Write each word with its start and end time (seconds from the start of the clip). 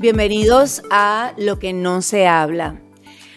Bienvenidos 0.00 0.82
a 0.90 1.32
Lo 1.38 1.60
que 1.60 1.72
no 1.72 2.02
se 2.02 2.26
habla. 2.26 2.80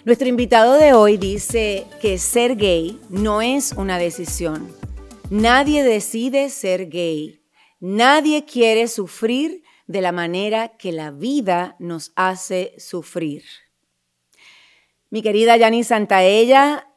Nuestro 0.04 0.28
invitado 0.28 0.74
de 0.74 0.94
hoy 0.94 1.18
dice 1.18 1.86
que 2.02 2.18
ser 2.18 2.56
gay 2.56 3.00
no 3.10 3.44
es 3.44 3.74
una 3.74 4.00
decisión. 4.00 4.68
Nadie 5.30 5.84
decide 5.84 6.50
ser 6.50 6.90
gay. 6.90 7.44
Nadie 7.80 8.46
quiere 8.46 8.88
sufrir 8.88 9.62
de 9.86 10.02
la 10.02 10.12
manera 10.12 10.70
que 10.78 10.92
la 10.92 11.12
vida 11.12 11.76
nos 11.78 12.14
hace 12.16 12.74
sufrir. 12.80 13.44
Mi 15.12 15.22
querida 15.22 15.56
Yani 15.56 15.84
Santaella, 15.84 16.88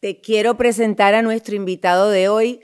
te 0.00 0.22
quiero 0.22 0.56
presentar 0.56 1.14
a 1.14 1.20
nuestro 1.20 1.56
invitado 1.56 2.08
de 2.08 2.28
hoy. 2.30 2.60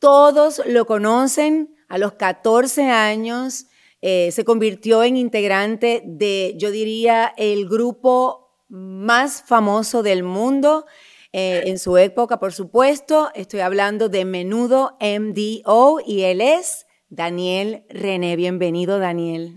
Todos 0.00 0.62
lo 0.66 0.86
conocen. 0.86 1.76
A 1.88 1.98
los 1.98 2.14
14 2.14 2.88
años 2.88 3.66
eh, 4.00 4.32
se 4.32 4.44
convirtió 4.44 5.04
en 5.04 5.18
integrante 5.18 6.02
de, 6.06 6.54
yo 6.56 6.70
diría, 6.70 7.34
el 7.36 7.68
grupo 7.68 8.56
más 8.68 9.42
famoso 9.46 10.02
del 10.02 10.22
mundo. 10.22 10.86
Eh, 11.32 11.64
en 11.66 11.78
su 11.78 11.98
época, 11.98 12.40
por 12.40 12.52
supuesto, 12.52 13.30
estoy 13.34 13.60
hablando 13.60 14.08
de 14.08 14.24
Menudo 14.24 14.96
MDO 15.00 16.00
y 16.04 16.22
él 16.22 16.40
es 16.40 16.86
Daniel 17.10 17.84
René. 17.90 18.36
Bienvenido, 18.36 18.98
Daniel. 18.98 19.52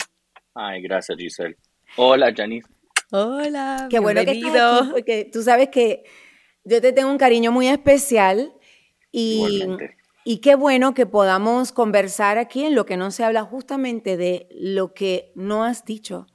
Ay, 0.53 0.81
gracias, 0.81 1.17
Giselle. 1.17 1.57
Hola, 1.95 2.33
Janice. 2.35 2.67
Hola, 3.11 3.87
qué 3.89 3.99
bueno 3.99 4.25
que 4.25 4.31
estás 4.31 4.81
aquí 4.81 4.91
porque 4.91 5.29
tú 5.31 5.41
sabes 5.41 5.69
que 5.69 6.03
yo 6.65 6.81
te 6.81 6.91
tengo 6.91 7.09
un 7.09 7.17
cariño 7.17 7.51
muy 7.51 7.67
especial 7.67 8.53
y, 9.11 9.63
y 10.25 10.37
qué 10.37 10.55
bueno 10.55 10.93
que 10.93 11.05
podamos 11.05 11.71
conversar 11.71 12.37
aquí 12.37 12.65
en 12.65 12.75
lo 12.75 12.85
que 12.85 12.97
no 12.97 13.11
se 13.11 13.23
habla 13.23 13.43
justamente 13.43 14.17
de 14.17 14.47
lo 14.51 14.93
que 14.93 15.31
no 15.35 15.63
has 15.63 15.85
dicho, 15.85 16.27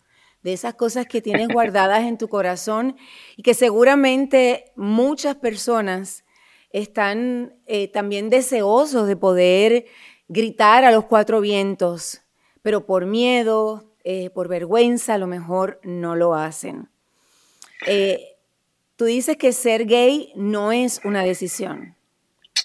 de 0.42 0.52
esas 0.52 0.74
cosas 0.74 1.06
que 1.06 1.22
tienes 1.22 1.48
guardadas 1.48 2.04
en 2.04 2.18
tu 2.18 2.28
corazón 2.28 2.96
y 3.36 3.42
que 3.42 3.54
seguramente 3.54 4.72
muchas 4.76 5.36
personas 5.36 6.24
están 6.70 7.54
eh, 7.66 7.88
también 7.88 8.30
deseosos 8.30 9.06
de 9.06 9.16
poder 9.16 9.86
gritar 10.28 10.84
a 10.84 10.92
los 10.92 11.06
cuatro 11.06 11.40
vientos, 11.40 12.20
pero 12.62 12.84
por 12.84 13.06
miedo, 13.06 13.94
eh, 14.04 14.30
por 14.30 14.48
vergüenza, 14.48 15.14
a 15.14 15.18
lo 15.18 15.26
mejor 15.26 15.80
no 15.82 16.14
lo 16.14 16.34
hacen. 16.34 16.88
Eh, 17.86 18.36
tú 18.96 19.06
dices 19.06 19.36
que 19.36 19.52
ser 19.52 19.86
gay 19.86 20.32
no 20.36 20.72
es 20.72 21.00
una 21.04 21.22
decisión. 21.22 21.97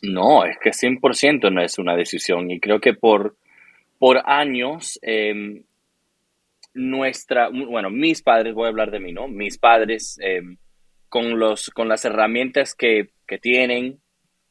No, 0.02 0.46
es 0.46 0.58
que 0.60 0.72
100% 0.72 1.52
no 1.52 1.62
es 1.62 1.78
una 1.78 1.96
decisión 1.96 2.50
y 2.52 2.60
creo 2.60 2.80
que 2.80 2.94
por, 2.94 3.36
por 4.00 4.22
años 4.26 5.00
em, 5.02 5.64
nuestra, 6.74 7.50
bueno, 7.50 7.90
mis 7.90 8.22
padres, 8.22 8.54
voy 8.54 8.66
a 8.66 8.70
hablar 8.70 8.92
de 8.92 9.00
mí, 9.00 9.12
¿no? 9.12 9.28
Mis 9.28 9.58
padres 9.58 10.18
em, 10.22 10.58
con, 11.10 11.40
los, 11.40 11.70
con 11.70 11.88
las 11.88 12.04
herramientas 12.06 12.76
que, 12.76 13.10
que 13.28 13.38
tienen, 13.38 14.00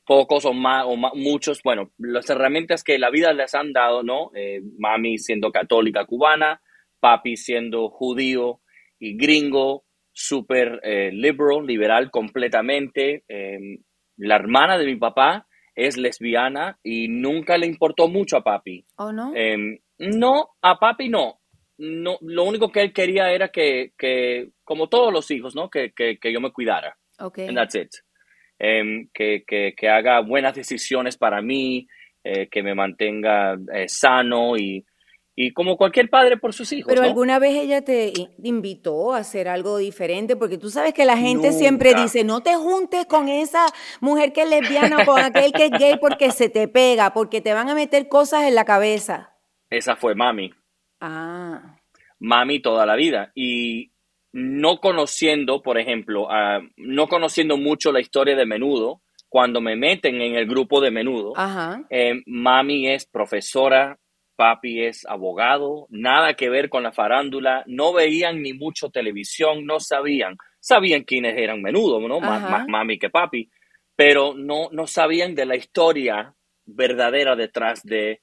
pocos 0.07 0.45
o, 0.45 0.53
más, 0.53 0.85
o 0.87 0.97
muchos, 0.97 1.63
bueno, 1.63 1.91
las 1.99 2.29
herramientas 2.29 2.83
que 2.83 2.99
la 2.99 3.11
vida 3.11 3.33
les 3.33 3.55
han 3.55 3.73
dado, 3.73 4.03
¿no? 4.03 4.31
Eh, 4.35 4.61
mami 4.79 5.19
siendo 5.19 5.51
católica 5.51 6.05
cubana, 6.05 6.61
papi 7.01 7.37
siendo 7.37 7.89
judío 7.89 8.61
y 8.99 9.17
gringo, 9.17 9.85
súper 10.13 10.81
eh, 10.83 11.11
liberal, 11.13 11.67
liberal 11.67 12.11
completamente. 12.11 13.25
Em, 13.29 13.79
la 14.23 14.37
hermana 14.37 14.79
de 14.79 14.87
mi 14.87 14.97
papá 14.97 15.47
es 15.75 15.97
lesbiana 15.97 16.79
y 16.83 17.09
nunca 17.09 17.57
le 17.57 17.67
importó 17.67 18.09
mucho 18.09 18.37
a 18.37 18.45
papi. 18.45 18.85
¿O 18.97 19.07
oh, 19.07 19.13
no? 19.13 19.33
Em, 19.35 19.79
no, 19.99 20.51
a 20.61 20.79
papi 20.79 21.09
no. 21.09 21.41
no. 21.79 22.19
Lo 22.21 22.45
único 22.45 22.71
que 22.71 22.83
él 22.83 22.93
quería 22.93 23.33
era 23.33 23.49
que, 23.49 23.93
que 23.99 24.51
como 24.65 24.89
todos 24.89 25.13
los 25.13 25.31
hijos, 25.31 25.55
¿no? 25.55 25.71
Que, 25.71 25.93
que, 25.93 26.19
que 26.19 26.33
yo 26.33 26.41
me 26.41 26.53
cuidara. 26.53 26.97
Okay. 27.19 27.49
And 27.49 27.57
that's 27.57 27.75
it. 27.75 27.91
Em, 28.59 29.09
que, 29.13 29.45
que, 29.45 29.89
haga 29.89 30.21
buenas 30.21 30.55
decisiones 30.55 31.17
para 31.17 31.43
mí, 31.43 31.89
eh, 32.23 32.49
que 32.49 32.63
me 32.63 32.75
mantenga 32.75 33.57
eh, 33.75 33.89
sano 33.89 34.57
y, 34.57 34.85
y, 35.35 35.53
como 35.53 35.77
cualquier 35.77 36.11
padre 36.11 36.37
por 36.37 36.53
sus 36.53 36.73
hijos. 36.73 36.93
Pero 36.93 37.05
alguna 37.05 37.39
vez 37.39 37.57
ella 37.57 37.83
te 37.83 38.13
invitó 38.43 39.15
a 39.15 39.19
hacer 39.19 39.49
algo 39.49 39.79
diferente, 39.79 40.37
porque 40.37 40.59
tú 40.59 40.71
sabes 40.71 40.93
que 40.95 41.05
la 41.05 41.17
gente 41.17 41.53
siempre 41.53 41.95
dice, 41.95 42.25
no 42.25 42.43
te 42.43 42.55
juntes 42.55 43.07
con 43.07 43.29
esa 43.29 43.67
mujer 44.01 44.33
que 44.33 44.43
es 44.43 44.51
lesbiana 44.51 44.99
o 45.03 45.07
con 45.07 45.21
aquel 45.21 45.53
que 45.53 45.67
es 45.67 45.71
gay 45.71 45.97
porque 46.01 46.31
se 46.31 46.49
te 46.49 46.69
pega, 46.69 47.13
porque 47.15 47.41
te 47.41 47.55
van 47.55 47.69
a 47.69 47.75
meter 47.75 48.09
cosas 48.09 48.45
en 48.45 48.55
la 48.55 48.65
cabeza. 48.65 49.35
Esa 49.71 49.97
fue 49.97 50.15
mami. 50.15 50.53
Ah. 51.01 51.77
Mami 52.19 52.61
toda 52.61 52.87
la 52.87 52.95
vida. 52.95 53.33
Y, 53.35 53.93
no 54.33 54.79
conociendo, 54.81 55.63
por 55.63 55.79
ejemplo, 55.79 56.29
no 56.77 57.07
conociendo 57.07 57.57
mucho 57.57 57.93
la 57.93 58.01
historia 58.01 58.35
de 58.35 58.47
Menudo, 58.47 59.03
cuando 59.29 59.61
me 59.61 59.77
meten 59.77 60.21
en 60.21 60.35
el 60.35 60.47
grupo 60.47 60.81
de 60.81 60.91
Menudo, 60.91 61.35
eh, 61.91 62.23
mami 62.27 62.89
es 62.89 63.07
profesora, 63.07 63.99
papi 64.43 64.87
es 64.87 65.07
abogado, 65.07 65.87
nada 65.89 66.35
que 66.35 66.51
ver 66.51 66.69
con 66.69 66.83
la 66.83 66.91
farándula, 66.91 67.63
no 67.69 67.93
veían 67.93 68.43
ni 68.43 68.55
mucho 68.55 68.91
televisión, 68.91 69.65
no 69.65 69.79
sabían, 69.79 70.37
sabían 70.59 71.05
quiénes 71.05 71.39
eran 71.39 71.63
Menudo, 71.63 72.01
¿no? 72.09 72.19
Más, 72.19 72.67
mami 72.67 72.99
que 72.99 73.09
papi, 73.09 73.49
pero 73.95 74.35
no, 74.35 74.69
no 74.73 74.89
sabían 74.89 75.37
de 75.37 75.47
la 75.47 75.55
historia 75.55 76.35
verdadera 76.67 77.37
detrás 77.37 77.85
de 77.85 78.21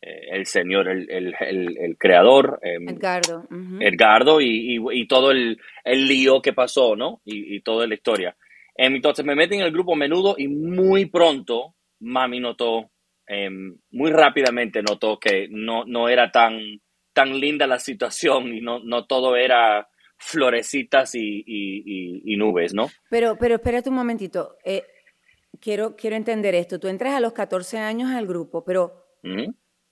eh, 0.00 0.28
el 0.30 0.46
señor, 0.46 0.86
el, 0.88 1.10
el, 1.10 1.34
el, 1.76 1.96
creador. 1.98 2.60
Em, 2.62 2.88
Edgardo. 2.88 3.42
Edgardo 3.80 4.40
y, 4.40 4.78
y, 4.92 5.08
todo 5.08 5.32
el, 5.32 5.58
lío 5.84 6.40
que 6.40 6.52
pasó, 6.52 6.94
¿no? 6.94 7.22
Y, 7.24 7.56
y 7.56 7.60
toda 7.60 7.88
la 7.88 7.94
historia. 7.94 8.36
Em, 8.76 8.94
entonces 8.94 9.24
me 9.24 9.34
meten 9.34 9.62
en 9.62 9.66
el 9.66 9.72
grupo 9.72 9.96
menudo 9.96 10.36
y 10.38 10.46
muy 10.46 11.06
pronto 11.06 11.74
mami 11.98 12.38
notó, 12.38 12.90
em, 13.26 13.76
muy 13.90 14.10
rápidamente 14.10 14.82
notó 14.82 15.18
que 15.18 15.48
no, 15.50 15.84
no 15.84 16.08
era 16.08 16.30
tan, 16.30 16.80
tan 17.12 17.38
linda 17.38 17.66
la 17.66 17.78
situación 17.78 18.54
y 18.54 18.60
no, 18.60 18.80
no 18.80 19.06
todo 19.06 19.36
era 19.36 19.88
florecitas 20.18 21.14
y, 21.14 21.44
y, 21.46 22.36
nubes, 22.36 22.74
¿no? 22.74 22.88
Pero, 23.10 23.36
pero 23.38 23.56
espérate 23.56 23.90
un 23.90 23.96
momentito. 23.96 24.56
Eh, 24.64 24.84
quiero, 25.60 25.96
quiero 25.96 26.16
entender 26.16 26.54
esto. 26.54 26.80
Tú 26.80 26.88
entras 26.88 27.14
a 27.14 27.20
los 27.20 27.32
14 27.32 27.78
años 27.78 28.10
al 28.10 28.26
grupo, 28.26 28.64
pero 28.64 29.06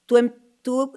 tú, 0.07 0.17
em, 0.17 0.33
tú 0.63 0.93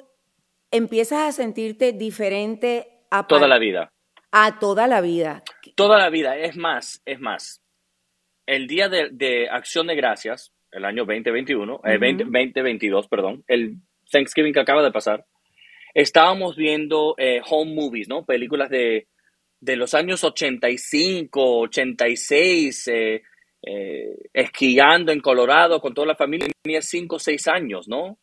empiezas 0.71 1.19
a 1.19 1.31
sentirte 1.31 1.93
diferente 1.93 3.05
a... 3.09 3.27
Toda 3.27 3.47
la 3.47 3.59
vida. 3.59 3.91
A 4.31 4.59
toda 4.59 4.87
la 4.87 5.01
vida. 5.01 5.43
Toda 5.75 5.97
la 5.97 6.09
vida. 6.09 6.37
Es 6.37 6.55
más, 6.57 7.01
es 7.05 7.19
más. 7.19 7.63
El 8.45 8.67
día 8.67 8.89
de, 8.89 9.49
Acción 9.49 9.87
de 9.87 9.95
Gracias, 9.95 10.53
el 10.77 10.85
año 10.85 11.05
2021, 11.05 11.81
2022, 11.83 13.05
eh, 13.05 13.07
perdón, 13.09 13.43
el 13.47 13.77
Thanksgiving 14.11 14.53
que 14.53 14.59
acaba 14.59 14.83
de 14.83 14.91
pasar, 14.91 15.25
estábamos 15.93 16.55
viendo 16.55 17.15
eh, 17.17 17.41
home 17.47 17.73
movies, 17.73 18.07
¿no? 18.07 18.25
Películas 18.25 18.69
de, 18.69 19.07
de 19.59 19.75
los 19.75 19.93
años 19.93 20.23
85, 20.23 21.59
86, 21.61 22.87
eh, 22.87 23.21
esquiando 24.33 25.11
en 25.11 25.19
Colorado 25.19 25.81
con 25.81 25.93
toda 25.93 26.07
la 26.07 26.15
familia. 26.15 26.47
Tenía 26.61 26.81
5 26.81 27.15
o 27.15 27.19
6 27.19 27.47
años, 27.47 27.87
¿no? 27.87 28.19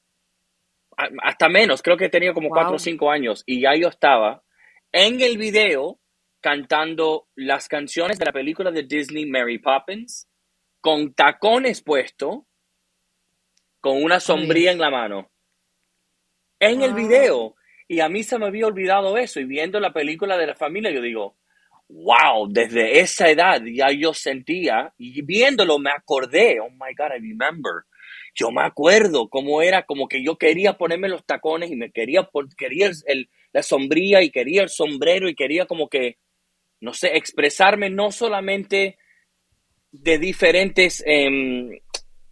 hasta 1.23 1.49
menos, 1.49 1.83
creo 1.83 1.97
que 1.97 2.09
tenía 2.09 2.33
como 2.33 2.49
cuatro 2.51 2.77
o 2.77 2.79
cinco 2.79 3.11
años 3.11 3.43
y 3.47 3.63
ya 3.63 3.75
yo 3.75 3.89
estaba 3.89 4.43
en 4.93 5.21
el 5.21 5.39
video 5.39 5.99
cantando 6.41 7.27
las 7.35 7.69
canciones 7.69 8.19
de 8.19 8.27
la 8.27 8.33
película 8.33 8.71
de 8.71 8.85
Disney 8.85 9.27
Mary 9.27 9.59
Poppins 9.59 10.29
con 10.85 11.15
tacones 11.15 11.81
puesto, 11.81 12.47
con 13.81 14.05
una 14.05 14.21
sombría 14.21 14.71
en 14.71 14.79
la 14.79 14.91
mano. 14.91 15.31
En 16.61 16.83
el 16.83 16.93
video. 16.93 17.55
Y 17.89 18.01
a 18.01 18.11
mí 18.11 18.23
se 18.23 18.39
me 18.39 18.45
había 18.45 18.67
olvidado 18.67 19.17
eso. 19.17 19.41
Y 19.41 19.47
viendo 19.47 19.81
la 19.81 19.95
película 19.95 20.37
de 20.37 20.49
la 20.49 20.55
familia, 20.55 20.91
yo 20.91 21.01
digo, 21.01 21.39
wow, 21.89 22.49
desde 22.51 23.01
esa 23.01 23.31
edad 23.31 23.63
ya 23.65 23.93
yo 23.93 24.13
sentía, 24.13 24.93
y 24.99 25.23
viéndolo 25.23 25.79
me 25.79 25.91
acordé, 25.91 26.61
oh 26.61 26.69
my 26.69 26.95
God, 26.95 27.17
I 27.17 27.31
remember 27.31 27.85
yo 28.35 28.51
me 28.51 28.63
acuerdo 28.63 29.31
cómo 29.31 29.63
era, 29.63 29.87
como 29.87 30.07
que 30.07 30.23
yo 30.23 30.37
quería 30.37 30.75
ponerme 30.75 31.09
los 31.09 31.25
tacones 31.25 31.71
y 31.71 31.77
me 31.77 31.93
quería, 31.93 32.29
quería 32.59 32.91
el, 33.07 33.31
la 33.53 33.63
sombría 33.63 34.23
y 34.23 34.31
quería 34.31 34.63
el 34.63 34.69
sombrero 34.69 35.31
y 35.31 35.35
quería 35.35 35.65
como 35.65 35.89
que, 35.89 36.19
no 36.81 36.93
sé, 36.93 37.17
expresarme 37.17 37.89
no 37.89 38.11
solamente 38.13 38.99
de 39.95 40.19
diferentes, 40.19 41.05
eh, 41.07 41.81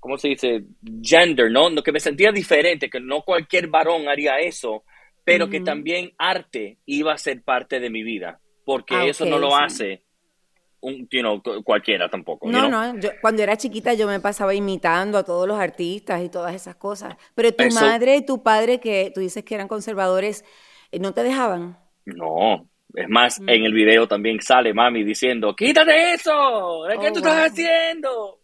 ¿cómo 0.01 0.19
se 0.19 0.29
dice? 0.29 0.65
Gender, 1.01 1.51
¿no? 1.51 1.71
no 1.71 1.83
que 1.83 1.93
me 1.93 2.01
sentía 2.01 2.33
diferente, 2.33 2.91
que 2.91 2.99
no 2.99 3.23
cualquier 3.23 3.69
varón 3.69 4.09
haría 4.09 4.39
eso, 4.41 4.83
pero 5.25 5.49
que 5.49 5.61
también 5.61 6.13
arte 6.19 6.79
iba 6.87 7.13
a 7.13 7.19
ser 7.19 7.43
parte 7.43 7.79
de 7.79 7.89
mi 7.89 8.03
vida, 8.03 8.41
porque 8.65 9.09
eso 9.09 9.25
no 9.25 9.39
lo 9.39 9.55
hace 9.55 10.03
un, 10.81 11.09
cualquiera 11.63 12.09
tampoco. 12.09 12.51
No, 12.51 12.69
no, 12.69 12.99
yo, 12.99 13.11
cuando 13.21 13.45
era 13.45 13.57
chiquita 13.57 13.95
yo 13.95 14.09
me 14.09 14.19
pasaba 14.19 14.53
imitando 14.53 15.19
a 15.19 15.23
todos 15.23 15.47
los 15.47 15.61
artistas 15.61 16.21
y 16.25 16.29
todas 16.29 16.57
esas 16.57 16.75
cosas. 16.75 17.15
Pero 17.37 17.55
tu 17.55 17.71
madre 17.73 18.17
y 18.17 18.27
tu 18.27 18.43
padre, 18.43 18.81
que 18.81 19.13
tú 19.15 19.21
dices 19.21 19.45
que 19.45 19.55
eran 19.55 19.69
conservadores, 19.69 20.45
eh, 20.91 20.99
¿no 20.99 21.15
te 21.15 21.23
dejaban? 21.23 21.79
No, 22.05 22.69
es 22.95 23.09
más, 23.09 23.41
mm. 23.41 23.49
en 23.49 23.65
el 23.65 23.73
video 23.73 24.07
también 24.07 24.41
sale 24.41 24.75
mami 24.75 25.05
diciendo, 25.05 25.55
quítate 25.55 26.15
eso, 26.15 26.85
¿qué 27.01 27.09
tú 27.09 27.15
oh, 27.15 27.19
estás 27.19 27.51
haciendo? 27.51 28.41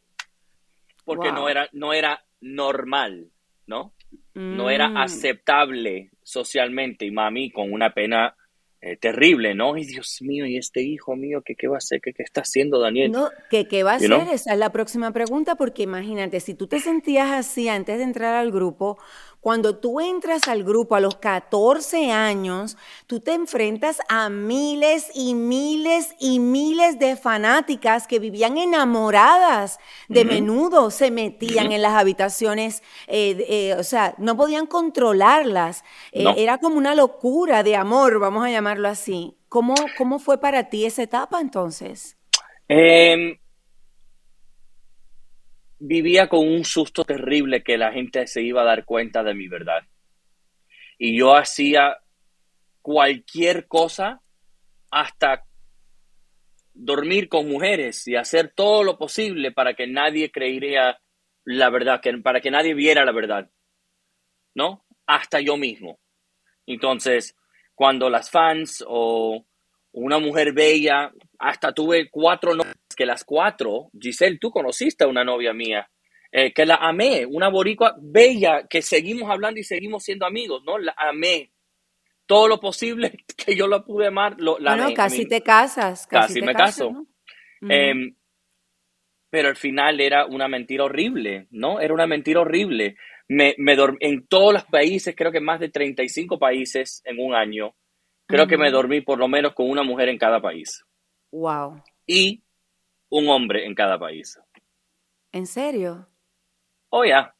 Porque 1.04 1.32
no, 1.32 1.48
era, 1.48 1.68
no 1.72 1.92
era 1.92 2.22
normal, 2.40 3.30
¿no? 3.66 3.94
No 4.34 4.70
era 4.70 4.88
mm. 4.88 4.96
aceptable 4.98 6.10
socialmente 6.22 7.04
y 7.04 7.10
mami 7.10 7.50
con 7.50 7.72
una 7.72 7.92
pena 7.92 8.36
eh, 8.80 8.96
terrible, 8.96 9.56
¿no? 9.56 9.76
Y 9.76 9.84
Dios 9.84 10.18
mío, 10.22 10.46
y 10.46 10.56
este 10.56 10.82
hijo 10.82 11.16
mío, 11.16 11.42
¿qué, 11.44 11.56
qué 11.56 11.66
va 11.66 11.74
a 11.74 11.78
hacer? 11.78 12.00
¿Qué, 12.00 12.12
qué 12.12 12.22
está 12.22 12.42
haciendo 12.42 12.78
Daniel? 12.78 13.10
No, 13.10 13.28
¿qué, 13.50 13.66
qué 13.66 13.82
va 13.82 13.94
a 13.94 13.96
hacer? 13.96 14.12
Esa 14.32 14.52
es 14.52 14.58
la 14.58 14.70
próxima 14.70 15.10
pregunta, 15.12 15.56
porque 15.56 15.82
imagínate, 15.82 16.38
si 16.38 16.54
tú 16.54 16.68
te 16.68 16.78
sentías 16.78 17.32
así 17.32 17.68
antes 17.68 17.98
de 17.98 18.04
entrar 18.04 18.36
al 18.36 18.52
grupo, 18.52 18.96
cuando 19.40 19.76
tú 19.76 20.00
entras 20.00 20.48
al 20.48 20.64
grupo 20.64 20.94
a 20.94 21.00
los 21.00 21.16
14 21.16 22.10
años, 22.10 22.76
tú 23.06 23.20
te 23.20 23.34
enfrentas 23.34 23.98
a 24.08 24.28
miles 24.28 25.10
y 25.14 25.34
miles 25.34 26.14
y 26.18 26.40
miles 26.40 26.98
de 26.98 27.16
fanáticas 27.16 28.06
que 28.06 28.18
vivían 28.18 28.58
enamoradas 28.58 29.78
de 30.08 30.24
menudo, 30.24 30.90
se 30.90 31.10
metían 31.10 31.72
en 31.72 31.82
las 31.82 31.94
habitaciones, 31.94 32.82
eh, 33.06 33.44
eh, 33.48 33.74
o 33.78 33.84
sea, 33.84 34.14
no 34.18 34.36
podían 34.36 34.66
controlarlas. 34.66 35.84
Eh, 36.12 36.24
era 36.36 36.58
como 36.58 36.76
una 36.76 36.94
locura 36.94 37.62
de 37.62 37.76
amor, 37.76 38.18
vamos 38.18 38.44
a 38.44 38.50
llamarlo 38.50 38.88
así. 38.88 39.36
¿Cómo, 39.48 39.74
cómo 39.96 40.18
fue 40.18 40.38
para 40.38 40.68
ti 40.68 40.84
esa 40.84 41.02
etapa 41.02 41.40
entonces? 41.40 42.16
Vivía 45.78 46.28
con 46.28 46.46
un 46.46 46.64
susto 46.64 47.04
terrible 47.04 47.62
que 47.62 47.78
la 47.78 47.92
gente 47.92 48.26
se 48.26 48.42
iba 48.42 48.62
a 48.62 48.66
dar 48.66 48.84
cuenta 48.84 49.22
de 49.22 49.34
mi 49.34 49.48
verdad. 49.48 49.82
Y 50.98 51.16
yo 51.16 51.36
hacía 51.36 51.98
cualquier 52.82 53.68
cosa 53.68 54.20
hasta 54.90 55.44
dormir 56.74 57.28
con 57.28 57.48
mujeres 57.48 58.06
y 58.08 58.16
hacer 58.16 58.52
todo 58.54 58.82
lo 58.82 58.96
posible 58.96 59.52
para 59.52 59.74
que 59.74 59.86
nadie 59.86 60.30
creyera 60.30 61.00
la 61.44 61.70
verdad, 61.70 62.00
que, 62.00 62.16
para 62.18 62.40
que 62.40 62.50
nadie 62.50 62.74
viera 62.74 63.04
la 63.04 63.12
verdad. 63.12 63.50
¿No? 64.54 64.84
Hasta 65.06 65.40
yo 65.40 65.56
mismo. 65.56 65.98
Entonces, 66.66 67.36
cuando 67.74 68.10
las 68.10 68.30
fans 68.30 68.84
o 68.86 69.44
una 69.92 70.18
mujer 70.18 70.52
bella, 70.52 71.12
hasta 71.38 71.72
tuve 71.72 72.10
cuatro 72.10 72.54
novias, 72.54 72.76
que 72.98 73.06
las 73.06 73.24
cuatro, 73.24 73.90
Giselle, 73.98 74.38
tú 74.38 74.50
conociste 74.50 75.04
a 75.04 75.06
una 75.06 75.22
novia 75.22 75.52
mía, 75.52 75.88
eh, 76.32 76.52
que 76.52 76.66
la 76.66 76.74
amé, 76.74 77.24
una 77.24 77.48
boricua 77.48 77.94
bella, 78.00 78.66
que 78.68 78.82
seguimos 78.82 79.30
hablando 79.30 79.60
y 79.60 79.62
seguimos 79.62 80.02
siendo 80.02 80.26
amigos, 80.26 80.64
¿no? 80.66 80.76
La 80.78 80.94
amé. 80.96 81.52
Todo 82.26 82.48
lo 82.48 82.58
posible 82.58 83.24
que 83.36 83.54
yo 83.54 83.68
la 83.68 83.84
pude 83.84 84.08
amar, 84.08 84.34
lo, 84.38 84.58
la 84.58 84.74
bueno, 84.74 84.94
casi 84.94 85.26
te 85.26 85.42
casas. 85.42 86.08
Casi, 86.08 86.42
me 86.42 86.54
caso. 86.54 87.06
Em, 87.62 88.16
pero 89.30 89.48
al 89.48 89.56
final 89.56 90.00
era 90.00 90.26
una 90.26 90.48
mentira 90.48 90.84
horrible, 90.84 91.46
¿no? 91.50 91.80
Era 91.80 91.94
una 91.94 92.08
mentira 92.08 92.40
horrible. 92.40 92.96
Me, 93.28 93.54
me 93.58 93.76
en 94.00 94.26
todos 94.26 94.52
los 94.52 94.64
países, 94.64 95.14
creo 95.16 95.30
que 95.30 95.40
más 95.40 95.60
de 95.60 95.68
35 95.68 96.38
países 96.38 97.00
en 97.04 97.20
un 97.20 97.34
año, 97.34 97.76
Creo 98.28 98.46
que 98.46 98.58
me 98.58 98.70
dormí 98.70 99.00
por 99.00 99.18
lo 99.18 99.26
menos 99.26 99.54
con 99.54 99.70
una 99.70 99.82
mujer 99.82 100.10
en 100.10 100.18
cada 100.18 100.40
país. 100.40 100.84
Wow. 101.32 101.82
Y 102.06 102.42
un 103.10 103.28
hombre 103.28 103.64
en 103.66 103.74
cada 103.74 103.98
país. 103.98 104.38
¿En 105.32 105.46
serio? 105.46 106.08
Oh, 106.90 107.04
ya. 107.04 107.34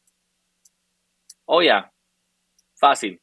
Oh, 1.47 1.63
ya. 1.63 1.93
Fácil. 2.75 3.21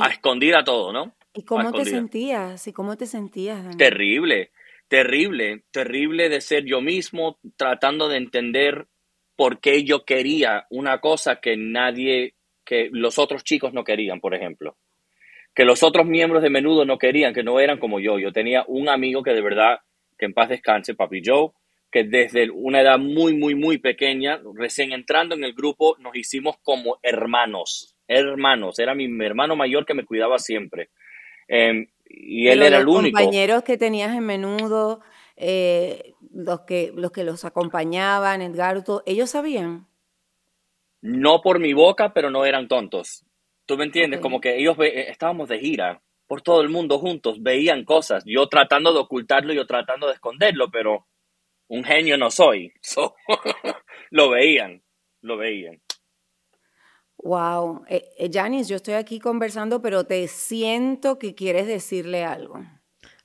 A 0.00 0.08
escondida 0.08 0.64
todo, 0.64 0.92
¿no? 0.92 1.16
¿Y 1.32 1.44
cómo 1.44 1.72
te 1.72 1.84
sentías? 1.84 2.66
¿Y 2.66 2.72
cómo 2.72 2.96
te 2.96 3.06
sentías? 3.06 3.76
Terrible, 3.76 4.50
terrible, 4.88 5.64
terrible 5.70 6.28
de 6.28 6.40
ser 6.40 6.64
yo 6.64 6.80
mismo 6.80 7.38
tratando 7.56 8.08
de 8.08 8.16
entender 8.16 8.88
por 9.36 9.60
qué 9.60 9.84
yo 9.84 10.04
quería 10.04 10.66
una 10.70 11.00
cosa 11.00 11.40
que 11.40 11.56
nadie, 11.56 12.34
que 12.64 12.88
los 12.90 13.18
otros 13.18 13.44
chicos 13.44 13.72
no 13.72 13.84
querían, 13.84 14.20
por 14.20 14.34
ejemplo 14.34 14.76
que 15.56 15.64
los 15.64 15.82
otros 15.82 16.06
miembros 16.06 16.42
de 16.42 16.50
menudo 16.50 16.84
no 16.84 16.98
querían, 16.98 17.32
que 17.32 17.42
no 17.42 17.58
eran 17.58 17.78
como 17.78 17.98
yo. 17.98 18.18
Yo 18.18 18.30
tenía 18.30 18.64
un 18.68 18.90
amigo 18.90 19.22
que 19.22 19.32
de 19.32 19.40
verdad, 19.40 19.78
que 20.18 20.26
en 20.26 20.34
paz 20.34 20.48
descanse, 20.48 20.94
Papi 20.94 21.22
Joe, 21.24 21.50
que 21.90 22.04
desde 22.04 22.50
una 22.50 22.80
edad 22.80 22.98
muy, 22.98 23.34
muy, 23.34 23.54
muy 23.54 23.78
pequeña, 23.78 24.40
recién 24.54 24.92
entrando 24.92 25.34
en 25.34 25.44
el 25.44 25.54
grupo, 25.54 25.96
nos 25.98 26.16
hicimos 26.16 26.56
como 26.62 26.98
hermanos, 27.02 27.96
hermanos. 28.08 28.78
Era 28.78 28.94
mi, 28.94 29.06
hermano 29.24 29.56
mayor 29.56 29.86
que 29.86 29.94
me 29.94 30.04
cuidaba 30.04 30.38
siempre. 30.38 30.90
Em, 31.48 31.86
y 32.08 32.48
él 32.48 32.62
era 32.62 32.78
el 32.78 32.88
único. 32.88 33.16
Los 33.16 33.24
compañeros 33.24 33.62
que 33.62 33.78
tenías 33.78 34.14
en 34.16 34.26
menudo, 34.26 35.00
eh, 35.36 36.14
los, 36.32 36.60
que, 36.60 36.92
los 36.94 37.12
que 37.12 37.24
los 37.24 37.44
acompañaban, 37.44 38.42
Edgar, 38.42 38.82
¿ellos 39.06 39.30
sabían? 39.30 39.86
No 41.00 41.40
por 41.40 41.60
mi 41.60 41.72
boca, 41.72 42.12
pero 42.12 42.30
no 42.30 42.44
eran 42.44 42.68
tontos. 42.68 43.24
¿Tú 43.64 43.76
me 43.76 43.84
entiendes? 43.84 44.20
Como 44.20 44.40
que 44.40 44.56
ellos 44.56 44.76
eh, 44.80 45.10
estábamos 45.10 45.48
de 45.48 45.58
gira 45.58 46.02
por 46.26 46.42
todo 46.42 46.60
el 46.60 46.68
mundo 46.68 46.98
juntos, 46.98 47.42
veían 47.42 47.84
cosas, 47.84 48.24
yo 48.26 48.48
tratando 48.48 48.92
de 48.92 49.00
ocultarlo, 49.00 49.52
yo 49.52 49.66
tratando 49.66 50.06
de 50.08 50.14
esconderlo, 50.14 50.70
pero 50.70 51.06
un 51.68 51.84
genio 51.84 52.16
no 52.16 52.30
soy. 52.30 52.72
lo 54.10 54.30
veían, 54.30 54.82
lo 55.20 55.36
veían. 55.36 55.80
Wow. 57.18 57.84
Eh, 57.88 58.04
eh, 58.18 58.30
Janice, 58.32 58.70
yo 58.70 58.76
estoy 58.76 58.94
aquí 58.94 59.18
conversando, 59.18 59.80
pero 59.80 60.04
te 60.04 60.28
siento 60.28 61.18
que 61.18 61.34
quieres 61.34 61.66
decirle 61.66 62.24
algo. 62.24 62.60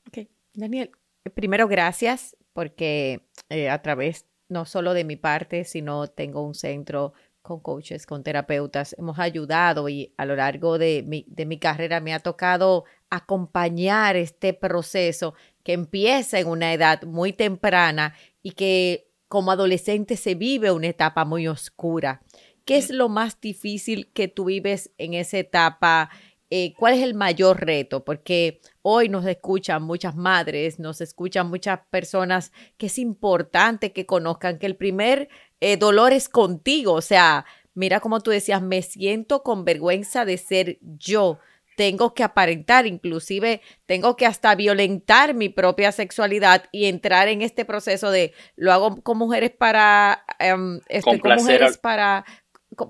Ok, 0.07 0.27
Daniel, 0.53 0.91
primero 1.35 1.67
gracias 1.67 2.35
porque 2.53 3.27
a 3.69 3.81
través 3.81 4.27
no 4.49 4.65
solo 4.65 4.93
de 4.93 5.05
mi 5.05 5.15
parte, 5.15 5.63
sino 5.63 6.07
tengo 6.07 6.45
un 6.45 6.53
centro 6.53 7.13
con 7.41 7.59
coaches, 7.59 8.05
con 8.05 8.23
terapeutas, 8.23 8.95
hemos 8.97 9.19
ayudado 9.19 9.89
y 9.89 10.13
a 10.17 10.25
lo 10.25 10.35
largo 10.35 10.77
de 10.77 11.03
mi, 11.05 11.25
de 11.27 11.45
mi 11.45 11.57
carrera 11.57 11.99
me 11.99 12.13
ha 12.13 12.19
tocado 12.19 12.85
acompañar 13.09 14.15
este 14.15 14.53
proceso 14.53 15.33
que 15.63 15.73
empieza 15.73 16.39
en 16.39 16.47
una 16.47 16.73
edad 16.73 17.03
muy 17.03 17.33
temprana 17.33 18.13
y 18.41 18.51
que 18.51 19.11
como 19.27 19.51
adolescente 19.51 20.17
se 20.17 20.35
vive 20.35 20.71
una 20.71 20.87
etapa 20.87 21.25
muy 21.25 21.47
oscura. 21.47 22.21
¿Qué 22.65 22.77
es 22.77 22.91
lo 22.91 23.09
más 23.09 23.39
difícil 23.41 24.11
que 24.13 24.27
tú 24.27 24.45
vives 24.45 24.91
en 24.97 25.13
esa 25.13 25.39
etapa? 25.39 26.09
Eh, 26.53 26.73
¿Cuál 26.77 26.95
es 26.95 27.01
el 27.01 27.13
mayor 27.13 27.65
reto? 27.65 28.03
Porque 28.03 28.59
hoy 28.81 29.07
nos 29.07 29.25
escuchan 29.25 29.83
muchas 29.83 30.17
madres, 30.17 30.79
nos 30.79 30.99
escuchan 30.99 31.47
muchas 31.47 31.79
personas 31.89 32.51
que 32.77 32.87
es 32.87 32.99
importante 32.99 33.93
que 33.93 34.05
conozcan 34.05 34.59
que 34.59 34.65
el 34.65 34.75
primer 34.75 35.29
eh, 35.61 35.77
dolor 35.77 36.11
es 36.11 36.27
contigo. 36.27 36.91
O 36.91 37.01
sea, 37.01 37.45
mira 37.73 38.01
como 38.01 38.19
tú 38.19 38.31
decías, 38.31 38.61
me 38.61 38.81
siento 38.81 39.43
con 39.43 39.63
vergüenza 39.63 40.25
de 40.25 40.37
ser 40.37 40.77
yo. 40.81 41.39
Tengo 41.77 42.13
que 42.13 42.23
aparentar, 42.23 42.85
inclusive 42.85 43.61
tengo 43.85 44.17
que 44.17 44.25
hasta 44.25 44.53
violentar 44.53 45.33
mi 45.33 45.47
propia 45.47 45.93
sexualidad 45.93 46.65
y 46.73 46.87
entrar 46.87 47.29
en 47.29 47.41
este 47.41 47.63
proceso 47.63 48.11
de 48.11 48.33
lo 48.57 48.73
hago 48.73 49.01
con 49.01 49.17
mujeres 49.17 49.51
para 49.51 50.25
um, 50.53 50.81
estoy 50.89 51.19
con 51.19 51.35
mujeres 51.35 51.77
para 51.77 52.25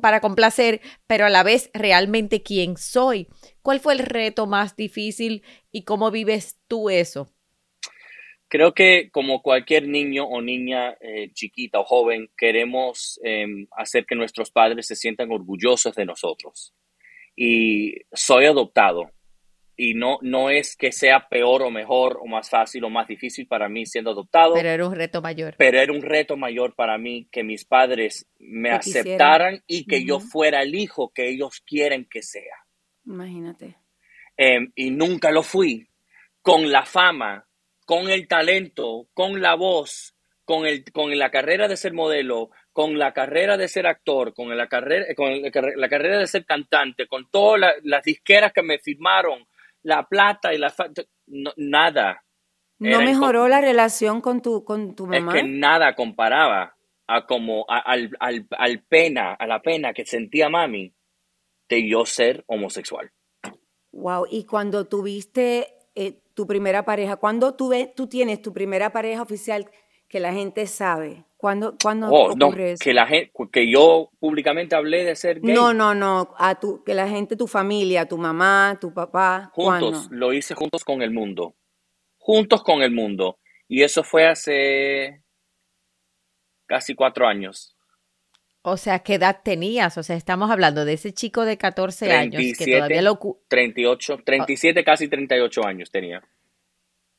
para 0.02 0.20
complacer, 0.20 0.82
pero 1.08 1.26
a 1.26 1.30
la 1.30 1.44
vez 1.44 1.70
realmente 1.74 2.44
quién 2.44 2.78
soy. 2.78 3.28
¿Cuál 3.62 3.80
fue 3.80 3.94
el 3.94 4.00
reto 4.00 4.48
más 4.48 4.76
difícil 4.76 5.44
y 5.72 5.84
cómo 5.84 6.12
vives 6.12 6.60
tú 6.68 6.90
eso? 6.90 7.32
Creo 8.48 8.74
que 8.74 9.10
como 9.12 9.42
cualquier 9.42 9.88
niño 9.88 10.26
o 10.26 10.42
niña 10.42 10.98
eh, 11.00 11.32
chiquita 11.34 11.80
o 11.80 11.86
joven, 11.86 12.30
queremos 12.38 13.18
em, 13.24 13.68
hacer 13.78 14.06
que 14.06 14.16
nuestros 14.16 14.52
padres 14.52 14.88
se 14.88 14.96
sientan 14.98 15.32
orgullosos 15.32 15.96
de 15.96 16.06
nosotros. 16.06 16.74
Y 17.36 17.96
soy 18.12 18.46
adoptado. 18.46 19.10
Y 19.76 19.94
no, 19.94 20.20
no 20.22 20.50
es 20.50 20.76
que 20.76 20.92
sea 20.92 21.28
peor 21.30 21.64
o 21.64 21.72
mejor 21.72 22.20
o 22.22 22.28
más 22.28 22.50
fácil 22.50 22.84
o 22.84 22.90
más 22.90 23.08
difícil 23.08 23.48
para 23.48 23.70
mí 23.70 23.86
siendo 23.86 24.12
adoptado. 24.12 24.54
Pero 24.54 24.70
era 24.70 24.86
un 24.86 24.96
reto 24.96 25.22
mayor. 25.22 25.56
Pero 25.58 25.80
era 25.80 25.92
un 25.92 26.02
reto 26.02 26.38
mayor 26.38 26.76
para 26.76 26.98
mí 26.98 27.28
que 27.32 27.44
mis 27.44 27.66
padres 27.66 28.28
me 28.38 28.72
aceptaran 28.72 29.64
y 29.66 29.86
que 29.86 30.04
yo 30.04 30.20
fuera 30.20 30.62
el 30.62 30.76
hijo 30.76 31.12
que 31.14 31.30
ellos 31.30 31.62
quieren 31.66 32.06
que 32.10 32.22
sea. 32.22 32.56
Imagínate. 33.06 33.78
Em, 34.38 34.72
y 34.76 34.92
nunca 34.92 35.32
lo 35.32 35.44
fui. 35.44 35.88
Con 36.42 36.72
la 36.72 36.86
fama, 36.86 37.48
con 37.86 38.10
el 38.10 38.28
talento, 38.28 39.08
con 39.14 39.42
la 39.42 39.56
voz, 39.56 40.16
con, 40.46 40.66
el, 40.66 40.84
con 40.92 41.18
la 41.18 41.30
carrera 41.30 41.68
de 41.68 41.78
ser 41.78 41.94
modelo, 41.94 42.50
con 42.74 42.98
la 42.98 43.14
carrera 43.14 43.58
de 43.58 43.68
ser 43.68 43.88
actor, 43.88 44.34
con 44.34 44.56
la 44.56 44.68
carrera, 44.68 45.14
con 45.16 45.42
la 45.42 45.90
carrera 45.90 46.18
de 46.18 46.28
ser 46.28 46.46
cantante, 46.46 47.08
con 47.08 47.30
todas 47.30 47.76
las 47.84 48.04
disqueras 48.04 48.54
que 48.54 48.64
me 48.64 48.80
firmaron, 48.80 49.48
la 49.84 50.08
plata 50.08 50.54
y 50.54 50.58
la... 50.58 50.74
nada, 51.58 52.24
¿No 52.90 53.02
mejoró 53.02 53.48
la 53.48 53.62
relación 53.62 54.22
con 54.22 54.42
tu, 54.42 54.64
con 54.64 54.96
tu 54.96 55.06
mamá? 55.06 55.36
Es 55.36 55.42
que 55.42 55.48
nada 55.48 55.94
comparaba 55.94 56.76
a 57.08 57.26
como 57.28 57.66
al, 57.68 58.10
al, 58.20 58.48
al, 58.50 58.80
pena, 58.84 59.34
a 59.34 59.46
la 59.46 59.62
pena 59.62 59.94
que 59.94 60.04
sentía 60.06 60.50
mami 60.50 60.92
de 61.70 61.88
yo 61.88 62.06
ser 62.06 62.44
homosexual. 62.48 63.12
Wow, 63.92 64.26
y 64.32 64.46
cuando 64.46 64.88
tuviste 64.88 65.68
eh, 65.94 66.22
tu 66.34 66.48
primera 66.48 66.84
pareja, 66.84 67.18
¿cuándo 67.18 67.54
tú, 67.54 67.72
tú 67.96 68.08
tienes 68.08 68.42
tu 68.42 68.52
primera 68.52 68.92
pareja 68.92 69.22
oficial 69.22 69.70
que 70.08 70.20
la 70.20 70.34
gente 70.34 70.66
sabe? 70.66 71.26
¿Cuándo, 71.42 71.76
cuándo 71.82 72.08
oh, 72.08 72.34
ocurre 72.34 72.74
eso? 72.74 72.84
Que, 72.84 72.94
la 72.94 73.08
gente, 73.08 73.32
que 73.52 73.68
yo 73.68 74.12
públicamente 74.20 74.76
hablé 74.76 75.04
de 75.04 75.16
ser 75.16 75.42
gay. 75.42 75.56
No, 75.56 75.74
no, 75.74 75.96
no, 75.96 76.36
a 76.38 76.60
tu, 76.60 76.84
que 76.84 76.94
la 76.94 77.08
gente, 77.08 77.36
tu 77.36 77.48
familia, 77.48 78.06
tu 78.06 78.20
mamá, 78.20 78.78
tu 78.80 78.94
papá. 78.94 79.50
Juntos, 79.56 80.08
lo 80.12 80.34
hice 80.34 80.54
juntos 80.54 80.84
con 80.84 81.02
el 81.02 81.10
mundo. 81.10 81.56
Juntos 82.20 82.62
con 82.62 82.84
el 82.84 82.92
mundo. 82.92 83.40
Y 83.68 83.82
eso 83.82 84.04
fue 84.04 84.28
hace 84.28 85.24
casi 86.68 86.94
cuatro 86.94 87.28
años. 87.28 87.76
O 88.62 88.78
sea, 88.78 89.00
¿qué 89.00 89.16
edad 89.16 89.40
tenías? 89.44 89.98
O 89.98 90.04
sea, 90.04 90.16
estamos 90.16 90.52
hablando 90.52 90.86
de 90.86 90.94
ese 90.94 91.12
chico 91.12 91.44
de 91.44 91.58
14 91.58 92.12
años 92.12 92.40
que 92.56 92.76
todavía 92.76 93.02
lo... 93.02 93.18
38, 93.48 94.20
37, 94.24 94.84
casi 94.84 95.08
38 95.08 95.66
años 95.66 95.90
tenía. 95.90 96.22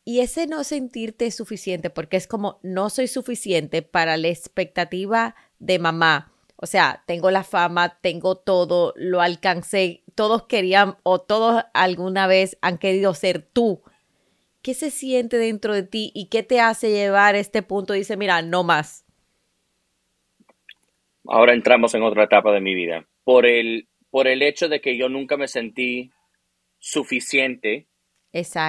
Y 0.04 0.21
ese 0.21 0.47
no 0.47 0.64
sentirte 0.64 1.30
suficiente, 1.30 1.90
porque 1.90 2.16
es 2.16 2.26
como 2.26 2.59
no 2.62 2.90
soy 2.90 3.06
suficiente 3.06 3.82
para 3.82 4.16
la 4.16 4.28
expectativa 4.28 5.37
de 5.59 5.78
mamá. 5.78 6.32
O 6.56 6.66
sea, 6.66 7.02
tengo 7.06 7.30
la 7.30 7.44
fama, 7.44 7.99
tengo 8.00 8.37
todo, 8.37 8.94
lo 8.97 9.21
alcancé, 9.21 10.02
todos 10.14 10.44
querían 10.44 10.97
o 11.02 11.21
todos 11.21 11.64
alguna 11.75 12.26
vez 12.26 12.56
han 12.62 12.78
querido 12.78 13.14
ser 13.14 13.42
tú. 13.42 13.82
¿Qué 14.61 14.75
se 14.75 14.90
siente 14.90 15.38
dentro 15.38 15.75
de 15.75 15.82
ti 15.82 16.12
y 16.14 16.26
qué 16.26 16.42
te 16.42 16.61
hace 16.61 16.90
llevar 16.90 17.35
a 17.35 17.38
este 17.38 17.62
punto? 17.62 17.92
Dice, 17.94 18.16
mira, 18.16 18.42
no 18.42 18.62
más 18.62 19.04
ahora 21.28 21.54
entramos 21.54 21.94
en 21.94 22.02
otra 22.02 22.25
etapa 22.25 22.52
de 22.52 22.61
mi 22.61 22.75
vida. 22.75 23.06
Por 23.25 23.47
el, 23.47 23.88
por 24.11 24.26
el 24.28 24.42
hecho 24.42 24.68
de 24.68 24.80
que 24.80 24.97
yo 24.97 25.09
nunca 25.09 25.37
me 25.37 25.49
sentí 25.49 26.11
suficiente 26.78 27.87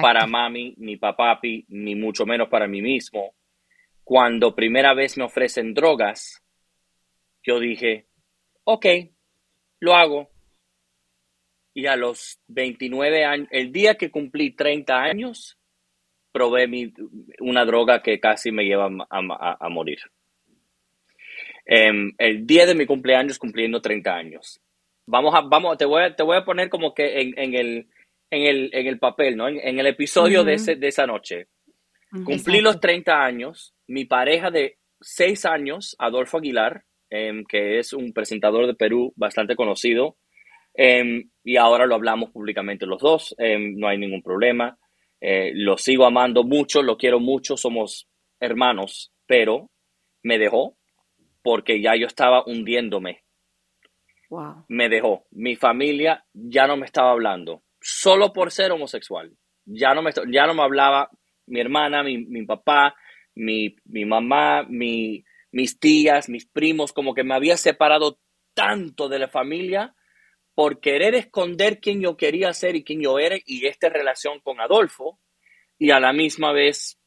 para 0.02 0.26
mami, 0.26 0.74
ni 0.78 0.96
papapi, 0.96 1.64
ni 1.68 1.94
mucho 1.94 2.26
menos 2.26 2.48
para 2.48 2.66
mí 2.66 2.82
mismo. 2.82 3.34
Cuando 4.02 4.54
primera 4.54 4.94
vez 4.94 5.16
me 5.16 5.24
ofrecen 5.24 5.72
drogas, 5.72 6.42
yo 7.42 7.58
dije, 7.58 8.06
ok, 8.64 8.86
lo 9.80 9.94
hago. 9.94 10.30
Y 11.72 11.86
a 11.86 11.96
los 11.96 12.40
29 12.48 13.24
años, 13.24 13.48
el 13.50 13.72
día 13.72 13.96
que 13.96 14.10
cumplí 14.10 14.50
30 14.50 14.94
años, 14.94 15.58
probé 16.30 16.68
mi, 16.68 16.92
una 17.40 17.64
droga 17.64 18.02
que 18.02 18.20
casi 18.20 18.52
me 18.52 18.64
lleva 18.64 18.88
a 19.08 19.68
morir. 19.70 19.98
Em, 21.66 22.12
el 22.18 22.46
día 22.46 22.66
de 22.66 22.74
mi 22.74 22.84
cumpleaños 22.86 23.38
cumpliendo 23.38 23.80
30 23.80 24.14
años. 24.14 24.60
Vamos 25.06 25.34
a, 25.34 25.40
vamos, 25.40 25.78
te 25.78 25.84
voy 25.84 26.02
a, 26.02 26.14
te 26.14 26.22
voy 26.22 26.36
a 26.36 26.44
poner 26.44 26.68
como 26.68 26.94
que 26.94 27.20
en, 27.20 27.38
en, 27.38 27.54
el, 27.54 27.88
en, 28.34 28.42
el, 28.42 28.70
en 28.72 28.86
el 28.86 28.98
papel, 28.98 29.36
¿no? 29.36 29.48
En, 29.48 29.78
el 29.78 29.86
episodio 29.86 30.44
de, 30.44 30.54
ese, 30.54 30.76
de 30.76 30.88
esa 30.88 31.06
noche. 31.06 31.48
Cumplí 32.24 32.60
los 32.60 32.78
30 32.78 33.24
años, 33.24 33.74
mi 33.88 34.04
pareja 34.04 34.50
de 34.50 34.78
6 35.00 35.46
años, 35.46 35.96
Adolfo 35.98 36.38
Aguilar, 36.38 36.84
em, 37.10 37.44
que 37.44 37.78
es 37.78 37.92
un 37.92 38.12
presentador 38.12 38.66
de 38.66 38.74
Perú 38.74 39.12
bastante 39.16 39.56
conocido, 39.56 40.16
em, 40.74 41.30
y 41.42 41.56
ahora 41.56 41.86
lo 41.86 41.96
hablamos 41.96 42.30
públicamente 42.30 42.86
los 42.86 43.00
dos, 43.00 43.34
no 43.38 43.88
hay 43.88 43.98
ningún 43.98 44.22
problema. 44.22 44.78
Eh, 45.26 45.52
lo 45.54 45.78
sigo 45.78 46.04
amando 46.04 46.44
mucho, 46.44 46.82
lo 46.82 46.98
quiero 46.98 47.18
mucho, 47.18 47.56
somos 47.56 48.08
hermanos, 48.40 49.10
pero 49.26 49.70
me 50.22 50.38
dejó 50.38 50.76
porque 51.42 51.80
ya 51.80 51.96
yo 51.96 52.06
estaba 52.06 52.44
hundiéndome. 52.44 53.22
Me 54.68 54.88
dejó. 54.88 55.26
Mi 55.30 55.56
familia 55.56 56.24
ya 56.32 56.66
no 56.66 56.76
me 56.76 56.86
estaba 56.86 57.12
hablando, 57.12 57.62
solo 57.84 58.32
por 58.32 58.50
ser 58.50 58.72
homosexual. 58.72 59.30
Ya 59.66 59.94
no 59.94 60.00
me, 60.00 60.10
ya 60.32 60.46
no 60.46 60.54
me 60.54 60.62
hablaba 60.62 61.10
mi 61.46 61.60
hermana, 61.60 62.02
mi, 62.02 62.16
mi 62.24 62.46
papá, 62.46 62.94
mi, 63.34 63.76
mi 63.84 64.06
mamá, 64.06 64.64
mi, 64.66 65.22
mis 65.52 65.78
tías, 65.78 66.30
mis 66.30 66.46
primos, 66.46 66.94
como 66.94 67.14
que 67.14 67.24
me 67.24 67.34
había 67.34 67.58
separado 67.58 68.18
tanto 68.54 69.10
de 69.10 69.18
la 69.18 69.28
familia 69.28 69.94
por 70.54 70.80
querer 70.80 71.14
esconder 71.14 71.78
quién 71.80 72.00
yo 72.00 72.16
quería 72.16 72.52
ser 72.54 72.74
y 72.74 72.84
quién 72.84 73.02
yo 73.02 73.18
era 73.18 73.36
y 73.44 73.66
esta 73.66 73.90
relación 73.90 74.40
con 74.40 74.60
Adolfo 74.60 75.20
y 75.78 75.90
a 75.90 76.00
la 76.00 76.12
misma 76.12 76.52
vez 76.52 76.98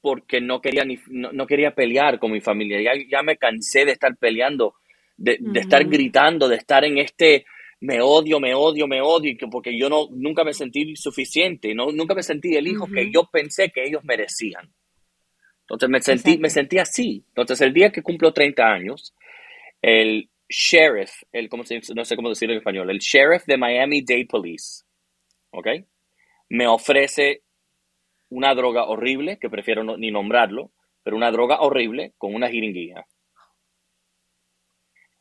porque 0.00 0.40
no 0.40 0.60
quería, 0.62 0.84
ni, 0.84 0.98
no, 1.08 1.46
quería 1.46 1.74
pelear 1.74 2.18
con 2.18 2.32
mi 2.32 2.40
familia. 2.40 2.80
Ya, 2.80 2.92
ya 3.10 3.22
me 3.22 3.36
cansé 3.36 3.84
de 3.84 3.92
estar 3.92 4.16
peleando, 4.16 4.76
de, 5.16 5.38
estar 5.54 5.84
gritando, 5.84 6.48
de 6.48 6.56
estar 6.56 6.84
en 6.84 6.98
este 6.98 7.44
me 7.82 8.00
odio, 8.00 8.38
me 8.38 8.54
odio, 8.54 8.86
me 8.86 9.00
odio, 9.00 9.36
porque 9.50 9.76
yo 9.76 9.88
no, 9.88 10.06
nunca 10.12 10.44
me 10.44 10.54
sentí 10.54 10.94
suficiente, 10.94 11.74
no, 11.74 11.90
nunca 11.90 12.14
me 12.14 12.22
sentí 12.22 12.54
el 12.54 12.68
hijo 12.68 12.86
que 12.86 13.10
yo 13.12 13.28
pensé 13.30 13.70
que 13.70 13.82
ellos 13.82 14.04
merecían. 14.04 14.72
Entonces 15.62 15.88
me 15.88 16.00
sentí, 16.00 16.38
me 16.38 16.48
sentí 16.48 16.78
así. 16.78 17.24
Entonces 17.28 17.60
el 17.60 17.72
día 17.72 17.90
que 17.90 18.02
cumplo 18.02 18.32
30 18.32 18.62
años, 18.64 19.16
el 19.80 20.30
sheriff, 20.48 21.10
el, 21.32 21.48
¿cómo 21.48 21.64
se, 21.64 21.80
no 21.92 22.04
sé 22.04 22.14
cómo 22.14 22.28
decirlo 22.28 22.52
en 22.52 22.58
español, 22.58 22.88
el 22.88 22.98
sheriff 22.98 23.46
de 23.46 23.56
Miami 23.56 24.02
Dade 24.02 24.26
Police, 24.26 24.84
¿ok? 25.50 25.66
Me 26.50 26.68
ofrece 26.68 27.42
una 28.28 28.54
droga 28.54 28.84
horrible, 28.84 29.38
que 29.40 29.50
prefiero 29.50 29.82
ni 29.96 30.12
nombrarlo, 30.12 30.70
pero 31.02 31.16
una 31.16 31.32
droga 31.32 31.60
horrible 31.60 32.12
con 32.16 32.32
una 32.32 32.48
jeringuilla. 32.48 33.04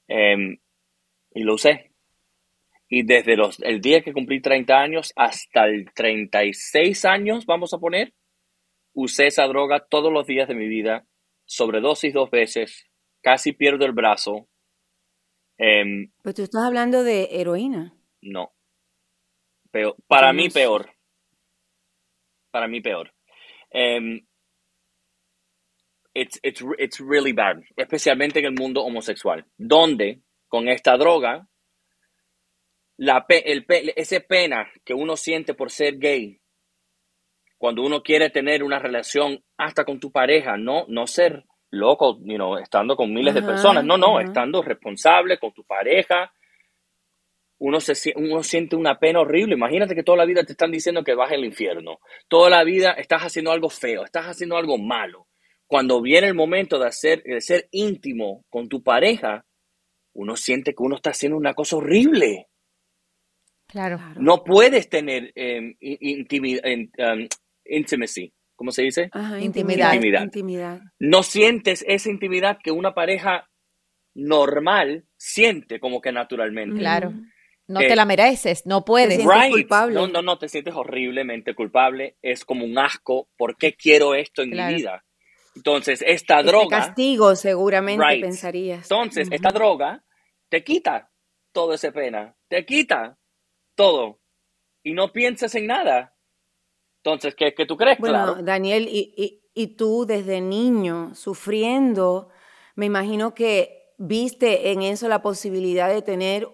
Em, 0.08 0.60
y 1.34 1.44
lo 1.44 1.56
usé. 1.56 1.91
Y 2.92 3.04
desde 3.04 3.38
los, 3.38 3.60
el 3.62 3.80
día 3.80 4.02
que 4.02 4.12
cumplí 4.12 4.42
30 4.42 4.78
años 4.78 5.14
hasta 5.16 5.66
el 5.66 5.92
36 5.94 7.06
años, 7.06 7.46
vamos 7.46 7.74
a 7.74 7.78
poner, 7.78 8.14
usé 8.94 9.28
esa 9.28 9.48
droga 9.48 9.88
todos 9.90 10.12
los 10.12 10.28
días 10.28 10.48
de 10.48 10.56
mi 10.56 10.68
vida, 10.68 11.08
sobredosis 11.46 12.14
dos 12.14 12.30
veces, 12.30 12.90
casi 13.22 13.54
pierdo 13.54 13.86
el 13.86 13.94
brazo. 13.94 14.50
Eh, 15.58 16.10
pues 16.22 16.36
tú 16.36 16.44
estás 16.44 16.64
hablando 16.64 17.04
de 17.04 17.30
heroína. 17.32 17.96
No. 18.22 18.52
Pero 19.72 19.96
para 20.08 20.34
mí 20.34 20.50
peor 20.50 20.90
para 22.52 22.68
mí 22.68 22.82
peor. 22.82 23.12
Um, 23.74 24.22
it's, 26.14 26.40
it's, 26.44 26.62
it's 26.78 27.00
really 27.00 27.32
bad, 27.32 27.64
especialmente 27.78 28.40
en 28.40 28.46
el 28.46 28.54
mundo 28.54 28.84
homosexual, 28.84 29.46
donde 29.58 30.22
con 30.50 30.68
esta 30.68 30.98
droga, 30.98 31.48
la, 33.02 33.26
el, 33.30 33.66
ese 33.96 34.22
pena 34.22 34.72
que 34.86 34.94
uno 34.94 35.18
siente 35.18 35.56
por 35.56 35.72
ser 35.72 35.98
gay, 35.98 36.40
cuando 37.58 37.82
uno 37.82 38.04
quiere 38.04 38.30
tener 38.30 38.64
una 38.64 38.78
relación 38.78 39.44
hasta 39.58 39.86
con 39.86 40.00
tu 40.00 40.12
pareja, 40.12 40.56
no, 40.56 40.86
no 40.88 41.08
ser 41.08 41.46
loco, 41.72 42.20
you 42.24 42.36
know, 42.36 42.58
estando 42.58 42.96
con 42.96 43.12
miles 43.12 43.34
de 43.34 43.42
personas, 43.42 43.84
no, 43.84 43.98
no, 43.98 44.20
estando 44.20 44.62
responsable 44.62 45.40
con 45.40 45.52
tu 45.52 45.64
pareja, 45.64 46.32
uno, 47.58 47.80
se, 47.80 48.14
uno 48.16 48.44
siente 48.44 48.76
una 48.76 49.00
pena 49.00 49.22
horrible. 49.22 49.56
Imagínate 49.56 49.96
que 49.96 50.04
toda 50.04 50.20
la 50.20 50.26
vida 50.26 50.44
te 50.44 50.52
están 50.52 50.72
diciendo 50.72 51.04
que 51.04 51.16
vas 51.16 51.32
al 51.32 51.44
infierno. 51.44 52.02
Toda 52.28 52.52
la 52.52 52.64
vida 52.64 52.92
estás 52.92 53.24
haciendo 53.24 53.52
algo 53.52 53.70
feo, 53.70 54.04
estás 54.04 54.28
haciendo 54.28 54.58
algo 54.58 54.78
malo. 54.78 55.28
Cuando 55.66 56.04
viene 56.04 56.28
el 56.28 56.36
momento 56.36 56.78
de, 56.78 56.86
hacer, 56.86 57.24
de 57.24 57.42
ser 57.42 57.68
íntimo 57.72 58.46
con 58.50 58.70
tu 58.70 58.84
pareja, 58.84 59.44
uno 60.14 60.36
siente 60.36 60.76
que 60.76 60.84
uno 60.84 60.98
está 60.98 61.12
haciendo 61.12 61.36
una 61.36 61.56
cosa 61.56 61.78
horrible. 61.78 62.48
Claro. 63.72 64.00
No 64.18 64.44
puedes 64.44 64.90
tener 64.90 65.34
um, 65.36 67.28
intimacy, 67.66 68.34
¿cómo 68.56 68.72
se 68.72 68.84
dice? 68.84 69.10
intimidad. 69.40 69.94
intimidad. 69.94 70.82
No 71.00 71.24
sientes 71.24 71.86
esa 71.88 72.10
intimidad 72.10 72.60
que 72.62 72.72
una 72.72 72.94
pareja 72.94 73.50
normal 74.14 75.06
siente 75.18 75.80
como 75.80 76.02
que 76.02 76.12
naturalmente. 76.12 76.80
Claro. 76.80 77.14
No 77.68 77.80
te 77.80 77.96
la 77.96 78.04
mereces, 78.04 78.66
no 78.66 78.84
puedes. 78.84 79.20
Te 79.20 79.50
culpable. 79.50 79.96
No, 79.96 80.08
no, 80.08 80.22
no, 80.22 80.38
te 80.38 80.50
sientes 80.50 80.74
horriblemente 80.76 81.56
culpable. 81.56 82.18
Es 82.22 82.44
como 82.44 82.66
un 82.66 82.78
asco. 82.78 83.30
¿Por 83.38 83.56
qué 83.56 83.74
quiero 83.74 84.14
esto 84.14 84.42
en 84.42 84.50
mi 84.50 84.76
vida? 84.76 85.06
Entonces, 85.56 86.04
esta 86.06 86.40
este 86.40 86.52
droga. 86.52 86.80
castigo, 86.80 87.36
seguramente 87.36 88.04
pensarías. 88.20 88.92
Entonces, 88.92 89.30
esta 89.32 89.50
droga 89.52 90.04
te 90.50 90.66
quita 90.66 91.10
todo 91.54 91.74
ese 91.74 91.94
pena. 91.94 92.36
Te 92.50 92.66
quita 92.66 93.18
todo. 93.76 94.20
Y 94.84 94.94
no 94.94 95.12
piensas 95.12 95.54
en 95.56 95.68
nada. 95.68 96.16
Entonces, 97.04 97.36
¿qué, 97.36 97.54
qué 97.54 97.66
tú 97.66 97.78
crees? 97.78 97.98
Bueno, 98.00 98.42
Daniel, 98.44 98.88
y, 98.88 99.14
y, 99.18 99.42
y 99.54 99.76
tú 99.76 100.06
desde 100.06 100.42
niño 100.42 101.16
sufriendo, 101.16 102.30
me 102.76 102.86
imagino 102.86 103.34
que 103.34 103.94
viste 103.98 104.72
en 104.72 104.82
eso 104.82 105.08
la 105.08 105.22
posibilidad 105.22 105.90
de 105.90 106.02
tener 106.02 106.48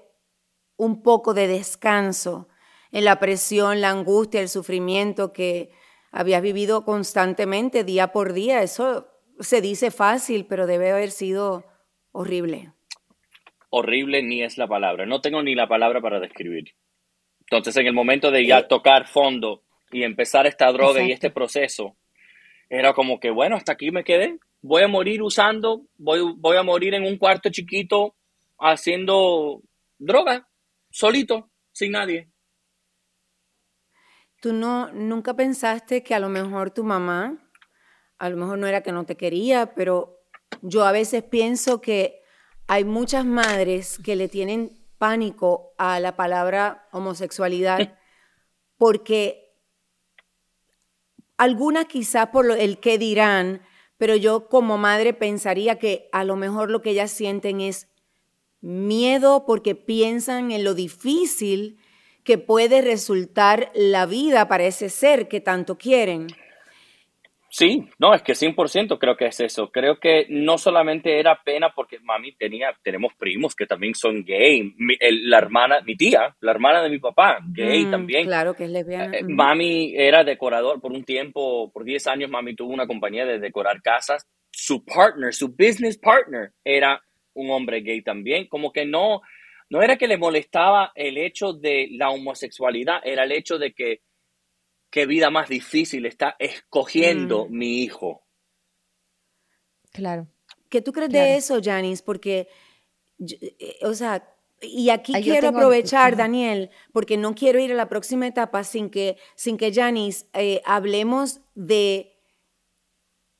un 0.77 1.01
poco 1.01 1.33
de 1.33 1.47
descanso 1.47 2.47
en 2.91 3.05
la 3.05 3.19
presión, 3.19 3.81
la 3.81 3.89
angustia, 3.89 4.41
el 4.41 4.49
sufrimiento 4.49 5.33
que 5.33 5.71
habías 6.11 6.41
vivido 6.41 6.85
constantemente, 6.85 7.83
día 7.83 8.11
por 8.11 8.33
día. 8.33 8.61
Eso 8.61 9.07
se 9.39 9.61
dice 9.61 9.91
fácil, 9.91 10.45
pero 10.45 10.67
debe 10.67 10.91
haber 10.91 11.11
sido 11.11 11.65
horrible. 12.11 12.73
Horrible 13.69 14.23
ni 14.23 14.43
es 14.43 14.57
la 14.57 14.67
palabra. 14.67 15.05
No 15.05 15.21
tengo 15.21 15.43
ni 15.43 15.55
la 15.55 15.67
palabra 15.67 16.01
para 16.01 16.19
describir. 16.19 16.73
Entonces, 17.49 17.77
en 17.77 17.87
el 17.87 17.93
momento 17.93 18.29
de 18.29 18.45
ya 18.45 18.59
eh, 18.59 18.65
tocar 18.67 19.07
fondo 19.07 19.63
y 19.91 20.03
empezar 20.03 20.45
esta 20.47 20.71
droga 20.71 21.01
y 21.01 21.11
este 21.11 21.29
proceso, 21.29 21.95
era 22.69 22.93
como 22.93 23.19
que, 23.19 23.31
bueno, 23.31 23.55
hasta 23.55 23.71
aquí 23.71 23.89
me 23.91 24.03
quedé. 24.03 24.37
Voy 24.61 24.83
a 24.83 24.87
morir 24.87 25.21
usando, 25.21 25.87
voy, 25.97 26.33
voy 26.37 26.57
a 26.57 26.63
morir 26.63 26.93
en 26.93 27.03
un 27.03 27.17
cuarto 27.17 27.49
chiquito 27.49 28.15
haciendo 28.59 29.61
droga, 29.97 30.49
solito, 30.89 31.49
sin 31.71 31.93
nadie. 31.93 32.29
¿Tú 34.41 34.51
no, 34.51 34.91
nunca 34.91 35.35
pensaste 35.35 36.03
que 36.03 36.13
a 36.13 36.19
lo 36.19 36.29
mejor 36.29 36.71
tu 36.71 36.83
mamá, 36.83 37.49
a 38.17 38.29
lo 38.29 38.37
mejor 38.37 38.57
no 38.57 38.67
era 38.67 38.83
que 38.83 38.91
no 38.91 39.05
te 39.05 39.15
quería, 39.15 39.73
pero 39.73 40.19
yo 40.61 40.85
a 40.85 40.91
veces 40.91 41.23
pienso 41.23 41.81
que 41.81 42.21
hay 42.67 42.83
muchas 42.83 43.25
madres 43.25 43.99
que 44.03 44.15
le 44.15 44.27
tienen 44.27 44.76
pánico 44.97 45.73
a 45.77 45.99
la 45.99 46.15
palabra 46.15 46.87
homosexualidad 46.91 47.97
porque 48.77 49.53
algunas 51.37 51.85
quizás 51.85 52.27
por 52.29 52.51
el 52.51 52.79
que 52.79 52.97
dirán, 52.97 53.61
pero 53.97 54.15
yo 54.15 54.47
como 54.49 54.77
madre 54.77 55.13
pensaría 55.13 55.79
que 55.79 56.09
a 56.11 56.23
lo 56.23 56.35
mejor 56.35 56.69
lo 56.69 56.81
que 56.81 56.91
ellas 56.91 57.11
sienten 57.11 57.61
es 57.61 57.87
miedo 58.61 59.45
porque 59.45 59.75
piensan 59.75 60.51
en 60.51 60.63
lo 60.63 60.73
difícil 60.73 61.79
que 62.23 62.37
puede 62.37 62.81
resultar 62.81 63.71
la 63.73 64.05
vida 64.05 64.47
para 64.47 64.65
ese 64.65 64.89
ser 64.89 65.27
que 65.27 65.39
tanto 65.39 65.77
quieren. 65.77 66.27
Sí, 67.49 67.87
no, 67.97 68.13
es 68.13 68.21
que 68.21 68.33
100% 68.33 68.97
creo 68.99 69.15
que 69.15 69.27
es 69.27 69.39
eso. 69.39 69.71
Creo 69.71 69.99
que 69.99 70.25
no 70.29 70.57
solamente 70.57 71.19
era 71.19 71.41
pena 71.43 71.71
porque 71.73 71.99
mami 71.99 72.33
tenía, 72.35 72.73
tenemos 72.83 73.13
primos 73.17 73.55
que 73.55 73.65
también 73.65 73.95
son 73.95 74.23
gay. 74.23 74.73
la 75.23 75.37
hermana, 75.37 75.81
mi 75.85 75.95
tía, 75.95 76.35
la 76.41 76.51
hermana 76.51 76.81
de 76.83 76.89
mi 76.89 76.99
papá, 76.99 77.39
gay 77.49 77.85
mm, 77.85 77.91
también. 77.91 78.25
Claro 78.25 78.53
que 78.53 78.65
es 78.65 78.69
lesbiana. 78.69 79.17
Eh, 79.17 79.23
mami 79.23 79.95
era 79.95 80.23
decorador 80.23 80.81
por 80.81 80.91
un 80.91 81.03
tiempo, 81.03 81.71
por 81.71 81.83
10 81.83 82.07
años 82.07 82.29
mami 82.29 82.55
tuvo 82.55 82.73
una 82.73 82.87
compañía 82.87 83.25
de 83.25 83.39
decorar 83.39 83.81
casas. 83.81 84.27
Su 84.51 84.83
partner, 84.83 85.33
su 85.33 85.49
business 85.49 85.97
partner 85.97 86.51
era 86.63 87.01
un 87.33 87.51
hombre 87.51 87.81
gay 87.81 88.01
también. 88.01 88.47
Como 88.47 88.73
que 88.73 88.85
no, 88.85 89.21
no 89.69 89.81
era 89.81 89.97
que 89.97 90.07
le 90.07 90.17
molestaba 90.17 90.91
el 90.95 91.17
hecho 91.17 91.53
de 91.53 91.87
la 91.91 92.09
homosexualidad, 92.09 92.99
era 93.03 93.23
el 93.23 93.31
hecho 93.31 93.57
de 93.57 93.73
que 93.73 94.01
qué 94.97 95.05
vida 95.05 95.29
más 95.29 95.47
difícil 95.47 96.07
está 96.07 96.35
escogiendo 96.39 97.45
mm. 97.45 97.51
mi 97.55 97.83
hijo. 97.83 98.23
Claro. 99.91 100.27
¿Qué 100.69 100.81
tú 100.81 100.91
crees 100.91 101.11
de 101.11 101.35
eso, 101.35 101.59
Janice? 101.63 102.01
Porque, 102.03 102.47
eh, 103.19 103.77
o 103.83 103.93
sea, 103.93 104.27
y 104.59 104.89
aquí 104.89 105.13
quiero 105.21 105.49
aprovechar, 105.49 106.17
Daniel, 106.17 106.71
porque 106.93 107.15
no 107.15 107.35
quiero 107.35 107.59
ir 107.59 107.71
a 107.73 107.75
la 107.75 107.89
próxima 107.89 108.25
etapa 108.25 108.63
sin 108.63 108.89
que, 108.89 109.17
sin 109.35 109.57
que 109.57 109.71
Janice, 109.71 110.25
eh, 110.33 110.63
hablemos 110.65 111.41
de... 111.53 112.19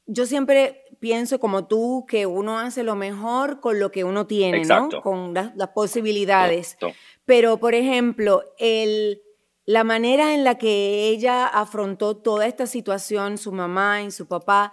Yo 0.06 0.28
siempre 0.28 0.86
pienso 1.00 1.40
como 1.40 1.66
tú 1.66 2.06
que 2.08 2.28
uno 2.28 2.60
hace 2.60 2.84
lo 2.84 2.96
mejor 2.96 3.62
con 3.62 3.80
lo 3.80 3.92
que 3.92 4.04
uno 4.04 4.28
tiene, 4.28 4.64
¿no? 4.64 4.90
Con 5.02 5.34
las, 5.34 5.52
posibilidades. 5.74 6.78
Pero, 7.26 7.58
por 7.58 7.74
ejemplo, 7.74 8.44
el 8.60 9.24
la 9.68 9.84
manera 9.84 10.34
en 10.34 10.46
la 10.46 10.58
que 10.58 11.10
ella 11.10 11.46
afrontó 11.46 12.16
toda 12.16 12.48
esta 12.48 12.68
situación, 12.68 13.38
su 13.38 13.52
mamá 13.52 14.02
y 14.02 14.12
su 14.12 14.26
papá, 14.26 14.72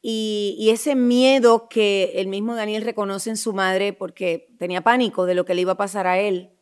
y, 0.00 0.70
ese 0.72 0.94
miedo 0.94 1.68
que 1.68 2.12
el 2.14 2.26
mismo 2.26 2.54
Daniel 2.54 2.82
reconoce 2.82 3.28
en 3.28 3.36
su 3.36 3.52
madre 3.52 3.92
porque 3.92 4.48
tenía 4.58 4.80
pánico 4.80 5.26
de 5.26 5.34
lo 5.34 5.44
que 5.44 5.54
le 5.54 5.60
iba 5.60 5.72
a 5.72 5.76
pasar 5.76 6.06
a 6.06 6.18
él. 6.18 6.52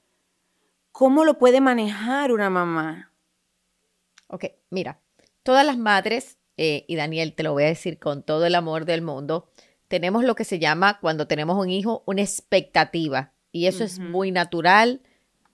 ¿Cómo 0.90 1.24
lo 1.24 1.38
puede 1.38 1.61
manejar 1.61 2.33
una 2.33 2.50
mamá? 2.50 3.12
Ok, 4.26 4.46
mira, 4.70 5.00
todas 5.44 5.64
las 5.64 5.79
madres, 5.79 6.37
eh, 6.57 6.85
y 6.88 6.96
Daniel 6.96 7.33
te 7.33 7.44
lo 7.44 7.53
voy 7.53 7.62
a 7.62 7.66
decir 7.68 8.00
con 8.00 8.24
todo 8.24 8.44
el 8.44 8.57
amor 8.57 8.87
del 8.87 9.03
mundo, 9.03 9.53
tenemos 9.87 10.24
lo 10.24 10.35
que 10.35 10.44
se 10.44 10.59
llama 10.59 10.98
cuando 10.98 11.29
tenemos 11.29 11.57
un 11.57 11.70
hijo 11.70 12.03
una 12.07 12.22
expectativa. 12.22 13.35
Y 13.53 13.66
eso 13.66 13.85
es 13.85 14.00
muy 14.00 14.33
natural, 14.33 15.00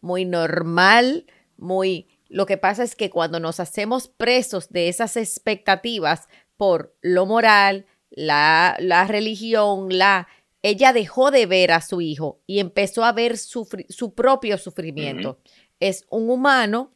muy 0.00 0.24
normal, 0.24 1.26
muy 1.58 2.13
lo 2.34 2.46
que 2.46 2.56
pasa 2.56 2.82
es 2.82 2.96
que 2.96 3.10
cuando 3.10 3.38
nos 3.38 3.60
hacemos 3.60 4.08
presos 4.08 4.68
de 4.70 4.88
esas 4.88 5.16
expectativas 5.16 6.26
por 6.56 6.96
lo 7.00 7.26
moral, 7.26 7.86
la, 8.10 8.76
la 8.80 9.06
religión, 9.06 9.96
la... 9.96 10.26
Ella 10.60 10.92
dejó 10.92 11.30
de 11.30 11.46
ver 11.46 11.70
a 11.70 11.80
su 11.80 12.00
hijo 12.00 12.42
y 12.44 12.58
empezó 12.58 13.04
a 13.04 13.12
ver 13.12 13.38
su, 13.38 13.68
su 13.88 14.14
propio 14.14 14.58
sufrimiento. 14.58 15.38
Es 15.78 16.06
un 16.10 16.28
humano 16.28 16.92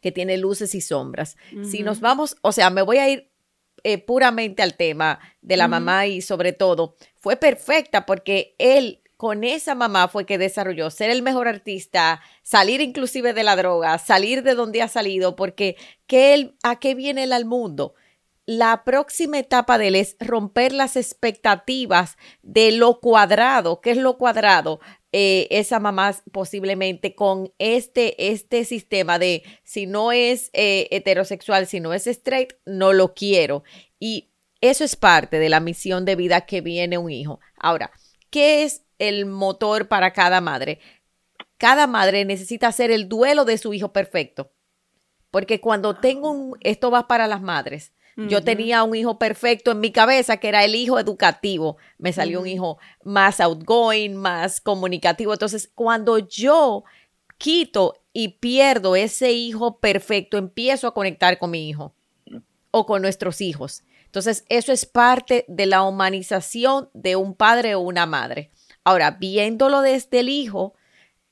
que 0.00 0.12
tiene 0.12 0.38
luces 0.38 0.74
y 0.74 0.80
sombras. 0.80 1.36
Si 1.62 1.82
nos 1.82 2.00
vamos, 2.00 2.36
o 2.40 2.50
sea, 2.50 2.70
me 2.70 2.80
voy 2.80 2.96
a 2.96 3.10
ir 3.10 3.30
eh, 3.82 3.98
puramente 3.98 4.62
al 4.62 4.78
tema 4.78 5.20
de 5.42 5.58
la 5.58 5.68
mamá 5.68 6.06
y 6.06 6.22
sobre 6.22 6.54
todo, 6.54 6.96
fue 7.16 7.36
perfecta 7.36 8.06
porque 8.06 8.54
él 8.58 9.02
con 9.16 9.44
esa 9.44 9.74
mamá 9.74 10.08
fue 10.08 10.26
que 10.26 10.38
desarrolló 10.38 10.90
ser 10.90 11.10
el 11.10 11.22
mejor 11.22 11.48
artista, 11.48 12.20
salir 12.42 12.80
inclusive 12.80 13.32
de 13.32 13.44
la 13.44 13.56
droga, 13.56 13.98
salir 13.98 14.42
de 14.42 14.54
donde 14.54 14.82
ha 14.82 14.88
salido, 14.88 15.36
porque 15.36 15.76
él, 16.08 16.56
¿a 16.62 16.78
qué 16.78 16.94
viene 16.94 17.24
él 17.24 17.32
al 17.32 17.44
mundo? 17.44 17.94
La 18.46 18.84
próxima 18.84 19.38
etapa 19.38 19.78
de 19.78 19.88
él 19.88 19.96
es 19.96 20.16
romper 20.20 20.72
las 20.72 20.96
expectativas 20.96 22.18
de 22.42 22.72
lo 22.72 23.00
cuadrado. 23.00 23.80
¿Qué 23.80 23.92
es 23.92 23.96
lo 23.96 24.18
cuadrado? 24.18 24.80
Eh, 25.12 25.46
esa 25.50 25.80
mamá 25.80 26.14
posiblemente 26.30 27.14
con 27.14 27.54
este, 27.58 28.32
este 28.32 28.64
sistema 28.64 29.18
de 29.18 29.44
si 29.62 29.86
no 29.86 30.12
es 30.12 30.50
eh, 30.52 30.88
heterosexual, 30.90 31.66
si 31.66 31.80
no 31.80 31.94
es 31.94 32.06
straight, 32.06 32.52
no 32.66 32.92
lo 32.92 33.14
quiero. 33.14 33.64
Y 33.98 34.28
eso 34.60 34.84
es 34.84 34.96
parte 34.96 35.38
de 35.38 35.48
la 35.48 35.60
misión 35.60 36.04
de 36.04 36.16
vida 36.16 36.42
que 36.42 36.60
viene 36.60 36.98
un 36.98 37.10
hijo. 37.10 37.40
Ahora, 37.56 37.92
¿qué 38.28 38.64
es 38.64 38.83
el 38.98 39.26
motor 39.26 39.88
para 39.88 40.12
cada 40.12 40.40
madre. 40.40 40.80
Cada 41.58 41.86
madre 41.86 42.24
necesita 42.24 42.68
hacer 42.68 42.90
el 42.90 43.08
duelo 43.08 43.44
de 43.44 43.58
su 43.58 43.72
hijo 43.74 43.92
perfecto. 43.92 44.50
Porque 45.30 45.60
cuando 45.60 45.96
tengo 45.96 46.30
un, 46.30 46.56
esto 46.60 46.90
va 46.90 47.08
para 47.08 47.26
las 47.26 47.42
madres. 47.42 47.92
Yo 48.16 48.44
tenía 48.44 48.84
un 48.84 48.94
hijo 48.94 49.18
perfecto 49.18 49.72
en 49.72 49.80
mi 49.80 49.90
cabeza 49.90 50.36
que 50.36 50.46
era 50.46 50.64
el 50.64 50.76
hijo 50.76 51.00
educativo. 51.00 51.78
Me 51.98 52.12
salió 52.12 52.40
un 52.40 52.46
hijo 52.46 52.78
más 53.02 53.40
outgoing, 53.40 54.14
más 54.14 54.60
comunicativo. 54.60 55.32
Entonces, 55.32 55.68
cuando 55.74 56.18
yo 56.18 56.84
quito 57.38 57.94
y 58.12 58.28
pierdo 58.28 58.94
ese 58.94 59.32
hijo 59.32 59.80
perfecto, 59.80 60.38
empiezo 60.38 60.86
a 60.86 60.94
conectar 60.94 61.38
con 61.38 61.50
mi 61.50 61.68
hijo 61.68 61.92
o 62.70 62.86
con 62.86 63.02
nuestros 63.02 63.40
hijos. 63.40 63.82
Entonces, 64.06 64.44
eso 64.48 64.70
es 64.70 64.86
parte 64.86 65.44
de 65.48 65.66
la 65.66 65.82
humanización 65.82 66.88
de 66.94 67.16
un 67.16 67.34
padre 67.34 67.74
o 67.74 67.80
una 67.80 68.06
madre. 68.06 68.52
Ahora, 68.84 69.12
viéndolo 69.12 69.80
desde 69.80 70.20
el 70.20 70.28
hijo, 70.28 70.74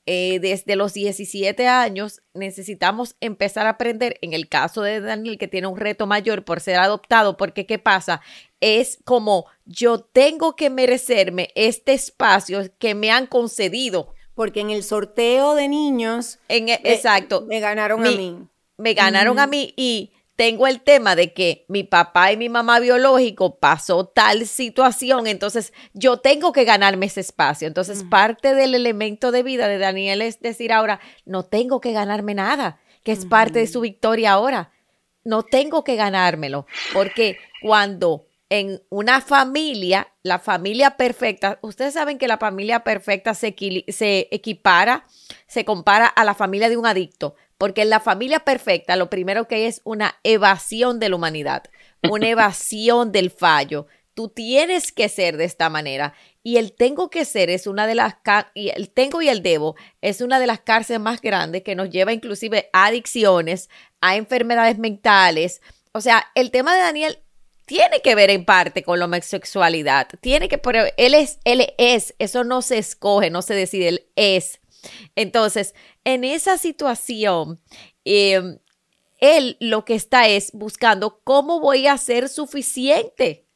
eh, 0.05 0.41
desde 0.41 0.75
los 0.75 0.95
17 0.95 1.69
años, 1.69 2.23
necesitamos 2.35 3.15
empezar 3.21 3.67
a 3.69 3.71
aprender, 3.71 4.19
en 4.21 4.33
el 4.33 4.49
caso 4.49 4.83
de 4.83 5.01
Daniel, 5.01 5.39
que 5.39 5.47
tiene 5.47 5.69
un 5.69 5.79
reto 5.79 6.09
mayor 6.09 6.45
por 6.45 6.61
ser 6.61 6.77
adoptado, 6.77 7.37
porque 7.37 7.67
¿qué 7.67 7.79
pasa? 7.79 8.21
Es 8.61 8.99
como 9.05 9.47
yo 9.65 10.01
tengo 10.01 10.57
que 10.57 10.71
merecerme 10.71 11.51
este 11.55 11.93
espacio 11.93 12.63
que 12.79 12.95
me 12.97 13.13
han 13.13 13.27
concedido. 13.27 14.13
Porque 14.35 14.61
en 14.61 14.71
el 14.71 14.83
sorteo 14.83 15.55
de 15.55 15.69
niños, 15.69 16.39
en, 16.49 16.71
e, 16.71 16.81
exacto, 16.85 17.43
me 17.43 17.61
ganaron 17.61 18.05
a 18.07 18.11
mí. 18.11 18.39
Me 18.79 18.95
ganaron 18.95 19.39
a 19.39 19.47
mí 19.47 19.75
y 19.77 20.11
tengo 20.37 20.67
el 20.67 20.81
tema 20.81 21.15
de 21.15 21.33
que 21.33 21.65
mi 21.69 21.85
papá 21.85 22.33
y 22.33 22.37
mi 22.37 22.49
mamá 22.49 22.81
biológico 22.81 23.59
pasó 23.59 24.07
tal 24.07 24.47
situación, 24.47 25.27
entonces 25.27 25.73
yo 25.93 26.19
tengo 26.19 26.53
que 26.53 26.65
ganarme 26.65 27.07
ese 27.07 27.21
espacio. 27.21 27.69
Entonces, 27.69 28.05
parte 28.05 28.55
del 28.55 28.75
elemento 28.75 29.31
de 29.31 29.43
vida 29.43 29.69
de 29.69 29.79
Daniel 29.79 30.23
es 30.23 30.41
decir 30.41 30.73
ahora, 30.73 31.01
no 31.27 31.45
tengo 31.45 31.81
que 31.81 31.93
ganarme 31.93 32.35
nada, 32.35 32.81
que 33.03 33.13
es 33.13 33.27
parte 33.27 33.59
de 33.59 33.67
su 33.67 33.81
victoria 33.81 34.33
ahora. 34.33 34.73
No 35.25 35.43
tengo 35.45 35.85
que 35.85 35.97
ganármelo, 35.97 36.67
porque 36.93 37.37
cuando 37.61 38.27
en 38.49 38.83
una 38.91 39.21
familia, 39.21 40.13
la 40.23 40.39
familia 40.39 40.97
perfecta, 40.97 41.59
ustedes 41.63 41.95
saben 41.95 42.19
que 42.19 42.29
la 42.29 42.37
familia 42.37 42.85
perfecta 42.85 43.33
se, 43.33 43.55
se 43.89 44.29
equipara, 44.31 45.07
se 45.47 45.65
compara 45.65 46.07
a 46.07 46.25
la 46.25 46.35
familia 46.35 46.69
de 46.69 46.77
un 46.77 46.85
adicto. 46.85 47.35
Porque 47.63 47.83
en 47.83 47.91
la 47.91 48.01
familia 48.01 48.41
perfecta 48.41 48.97
lo 48.97 49.09
primero 49.09 49.47
que 49.47 49.55
hay 49.55 49.63
es 49.67 49.83
una 49.85 50.17
evasión 50.25 50.99
de 50.99 51.09
la 51.09 51.15
humanidad, 51.15 51.63
una 52.11 52.29
evasión 52.29 53.13
del 53.13 53.31
fallo. 53.31 53.87
Tú 54.15 54.31
tienes 54.31 54.91
que 54.91 55.09
ser 55.09 55.37
de 55.37 55.45
esta 55.45 55.71
manera. 55.71 56.13
Y 56.43 56.57
el 56.57 56.73
tengo 56.73 57.09
que 57.09 57.25
ser 57.25 57.51
es 57.51 57.69
una 57.69 57.87
de 57.87 57.95
las, 57.95 58.17
y 58.55 58.71
el 58.71 58.91
tengo 58.91 59.23
y 59.23 59.29
el 59.29 59.45
debo 59.45 59.77
es 60.01 60.21
una 60.23 60.41
de 60.41 60.49
las 60.49 60.59
cárceles 60.59 61.01
más 61.01 61.21
grandes 61.21 61.63
que 61.63 61.77
nos 61.77 61.89
lleva 61.89 62.13
inclusive 62.13 62.69
a 62.73 62.87
adicciones, 62.87 63.71
a 64.01 64.17
enfermedades 64.17 64.79
mentales, 64.79 65.63
o 65.93 66.01
sea, 66.01 66.27
el 66.35 66.51
tema 66.51 66.75
de 66.75 66.83
Daniel 66.83 67.19
tiene 67.65 68.01
que 68.03 68.17
ver 68.17 68.31
en 68.31 68.45
parte 68.45 68.83
con 68.83 68.99
la 68.99 69.05
homosexualidad. 69.05 70.09
Tiene 70.21 70.49
que, 70.49 70.59
pero 70.59 70.83
él 70.97 71.15
es, 71.15 71.39
él 71.45 71.73
es, 71.79 72.17
eso 72.19 72.43
no 72.43 72.61
se 72.61 72.79
escoge, 72.79 73.31
no 73.31 73.41
se 73.41 73.55
decide, 73.55 73.87
él 73.87 74.07
es. 74.17 74.59
Entonces, 75.17 75.75
en 76.05 76.25
esa 76.25 76.59
situación, 76.59 77.61
em, 78.05 78.59
él 79.19 79.57
lo 79.61 79.85
que 79.85 79.95
está 79.95 80.29
es 80.29 80.51
buscando 80.53 81.21
cómo 81.23 81.61
voy 81.61 81.87
a 81.87 81.97
ser 81.97 82.29
suficiente. 82.29 83.47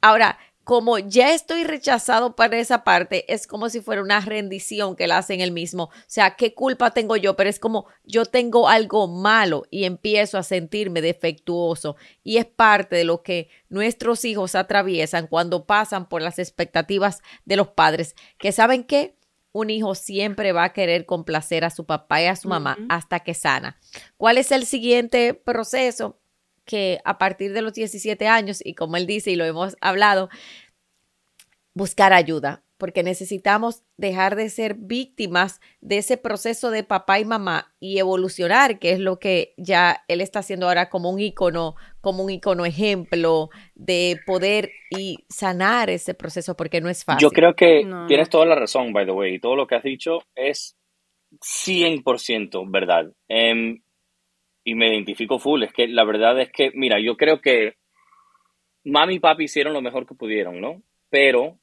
Ahora, 0.00 0.38
como 0.64 0.98
ya 0.98 1.34
estoy 1.34 1.64
rechazado 1.64 2.36
para 2.36 2.58
esa 2.58 2.84
parte, 2.84 3.32
es 3.32 3.46
como 3.46 3.68
si 3.68 3.80
fuera 3.80 4.02
una 4.02 4.20
rendición 4.20 4.94
que 4.94 5.06
la 5.06 5.18
hacen 5.18 5.40
el 5.40 5.50
mismo. 5.50 5.84
O 5.84 5.90
sea, 6.06 6.36
¿qué 6.36 6.54
culpa 6.54 6.92
tengo 6.92 7.16
yo? 7.16 7.34
Pero 7.36 7.50
es 7.50 7.58
como 7.58 7.86
yo 8.04 8.24
tengo 8.26 8.68
algo 8.68 9.08
malo 9.08 9.64
y 9.70 9.84
empiezo 9.84 10.38
a 10.38 10.42
sentirme 10.42 11.00
defectuoso. 11.00 11.96
Y 12.22 12.36
es 12.36 12.46
parte 12.46 12.94
de 12.94 13.04
lo 13.04 13.22
que 13.22 13.48
nuestros 13.68 14.24
hijos 14.24 14.54
atraviesan 14.54 15.26
cuando 15.26 15.66
pasan 15.66 16.08
por 16.08 16.22
las 16.22 16.38
expectativas 16.38 17.22
de 17.44 17.56
los 17.56 17.68
padres. 17.68 18.14
Que 18.38 18.52
saben 18.52 18.84
que 18.84 19.16
un 19.52 19.70
hijo 19.70 19.94
siempre 19.94 20.52
va 20.52 20.64
a 20.64 20.72
querer 20.72 21.06
complacer 21.06 21.64
a 21.64 21.70
su 21.70 21.86
papá 21.86 22.22
y 22.22 22.26
a 22.26 22.36
su 22.36 22.48
mamá 22.48 22.78
hasta 22.88 23.20
que 23.20 23.34
sana. 23.34 23.78
¿Cuál 24.16 24.38
es 24.38 24.50
el 24.50 24.66
siguiente 24.66 25.34
proceso? 25.34 26.18
que 26.64 27.00
a 27.04 27.18
partir 27.18 27.52
de 27.52 27.62
los 27.62 27.72
17 27.74 28.28
años, 28.28 28.60
y 28.64 28.74
como 28.74 28.96
él 28.96 29.06
dice 29.06 29.30
y 29.30 29.36
lo 29.36 29.44
hemos 29.44 29.76
hablado, 29.80 30.28
buscar 31.74 32.12
ayuda, 32.12 32.64
porque 32.82 33.04
necesitamos 33.04 33.84
dejar 33.96 34.34
de 34.34 34.50
ser 34.50 34.74
víctimas 34.74 35.60
de 35.80 35.98
ese 35.98 36.16
proceso 36.16 36.72
de 36.72 36.82
papá 36.82 37.20
y 37.20 37.24
mamá 37.24 37.72
y 37.78 38.00
evolucionar, 38.00 38.80
que 38.80 38.90
es 38.90 38.98
lo 38.98 39.20
que 39.20 39.54
ya 39.56 40.02
él 40.08 40.20
está 40.20 40.40
haciendo 40.40 40.66
ahora 40.66 40.90
como 40.90 41.08
un 41.10 41.20
icono, 41.20 41.76
como 42.00 42.24
un 42.24 42.30
icono 42.30 42.64
ejemplo 42.64 43.50
de 43.76 44.18
poder 44.26 44.72
y 44.90 45.18
sanar 45.28 45.90
ese 45.90 46.14
proceso, 46.14 46.56
porque 46.56 46.80
no 46.80 46.88
es 46.88 47.04
fácil. 47.04 47.22
Yo 47.22 47.30
creo 47.30 47.54
que 47.54 47.86
tienes 48.08 48.28
toda 48.28 48.46
la 48.46 48.56
razón, 48.56 48.92
by 48.92 49.06
the 49.06 49.12
way, 49.12 49.34
y 49.36 49.38
todo 49.38 49.54
lo 49.54 49.68
que 49.68 49.76
has 49.76 49.84
dicho 49.84 50.18
es 50.34 50.76
100% 51.40 52.68
verdad. 52.68 53.12
Em, 53.28 53.80
y 54.64 54.74
me 54.74 54.88
identifico 54.88 55.38
full. 55.38 55.62
Es 55.62 55.72
que 55.72 55.86
la 55.86 56.02
verdad 56.02 56.40
es 56.40 56.50
que, 56.50 56.72
mira, 56.74 56.98
yo 56.98 57.16
creo 57.16 57.40
que 57.40 57.74
mami 58.82 59.14
y 59.14 59.20
papi 59.20 59.44
hicieron 59.44 59.72
lo 59.72 59.82
mejor 59.82 60.04
que 60.04 60.16
pudieron, 60.16 60.60
¿no? 60.60 60.82
Pero 61.10 61.60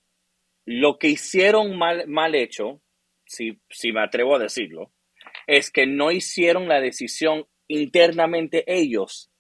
lo 0.72 1.00
que 1.00 1.08
hicieron 1.08 1.76
mal, 1.80 2.08
mal 2.08 2.36
hecho, 2.36 2.80
si, 3.26 3.60
si 3.72 3.92
me 3.92 4.04
atrevo 4.04 4.36
a 4.36 4.40
decirlo, 4.40 4.92
es 5.48 5.72
que 5.72 5.88
no 5.88 6.12
hicieron 6.12 6.68
la 6.68 6.80
decisión 6.80 7.48
internamente 7.68 8.64
ellos 8.68 9.32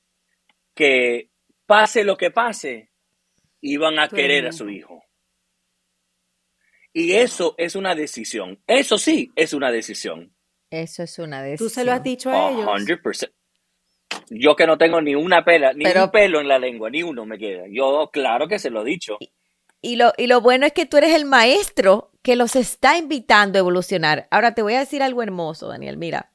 que 0.73 1.29
pase 1.67 2.03
lo 2.03 2.17
que 2.17 2.31
pase, 2.31 2.89
iban 3.61 3.99
a 3.99 4.09
querer 4.09 4.47
a 4.47 4.51
su 4.51 4.69
hijo. 4.69 5.03
Y 6.93 7.11
eso 7.11 7.53
es 7.59 7.75
una 7.75 7.93
decisión. 7.93 8.63
Eso 8.65 8.97
sí 8.97 9.31
es 9.35 9.53
una 9.53 9.71
decisión. 9.71 10.35
Eso 10.71 11.03
es 11.03 11.19
una 11.19 11.43
decisión. 11.43 11.69
Tú 11.69 11.71
se 11.71 11.85
lo 11.85 11.91
has 11.91 12.01
dicho 12.01 12.31
a 12.31 12.49
ellos. 12.49 12.65
100%. 12.65 13.31
Yo 14.31 14.55
que 14.55 14.65
no 14.65 14.79
tengo 14.79 14.99
ni 14.99 15.13
una 15.13 15.45
pela, 15.45 15.73
ni 15.73 15.85
un 15.85 16.09
pelo 16.09 16.41
en 16.41 16.47
la 16.47 16.57
lengua, 16.57 16.89
ni 16.89 17.03
uno 17.03 17.23
me 17.27 17.37
queda. 17.37 17.65
Yo, 17.69 18.09
claro 18.11 18.47
que 18.47 18.57
se 18.57 18.71
lo 18.71 18.81
he 18.81 18.89
dicho. 18.89 19.17
Y, 19.19 19.31
lo, 19.81 20.13
y 20.17 20.27
lo 20.27 20.41
bueno 20.41 20.65
es 20.65 20.73
que 20.73 20.85
tú 20.85 20.97
eres 20.97 21.15
el 21.15 21.25
maestro 21.25 22.11
que 22.21 22.35
los 22.35 22.55
está 22.55 22.97
invitando 22.97 23.57
a 23.57 23.61
evolucionar. 23.61 24.27
Ahora 24.31 24.53
te 24.53 24.61
voy 24.61 24.73
a 24.73 24.79
decir 24.79 25.01
algo 25.01 25.23
hermoso, 25.23 25.67
Daniel. 25.67 25.97
Mira, 25.97 26.31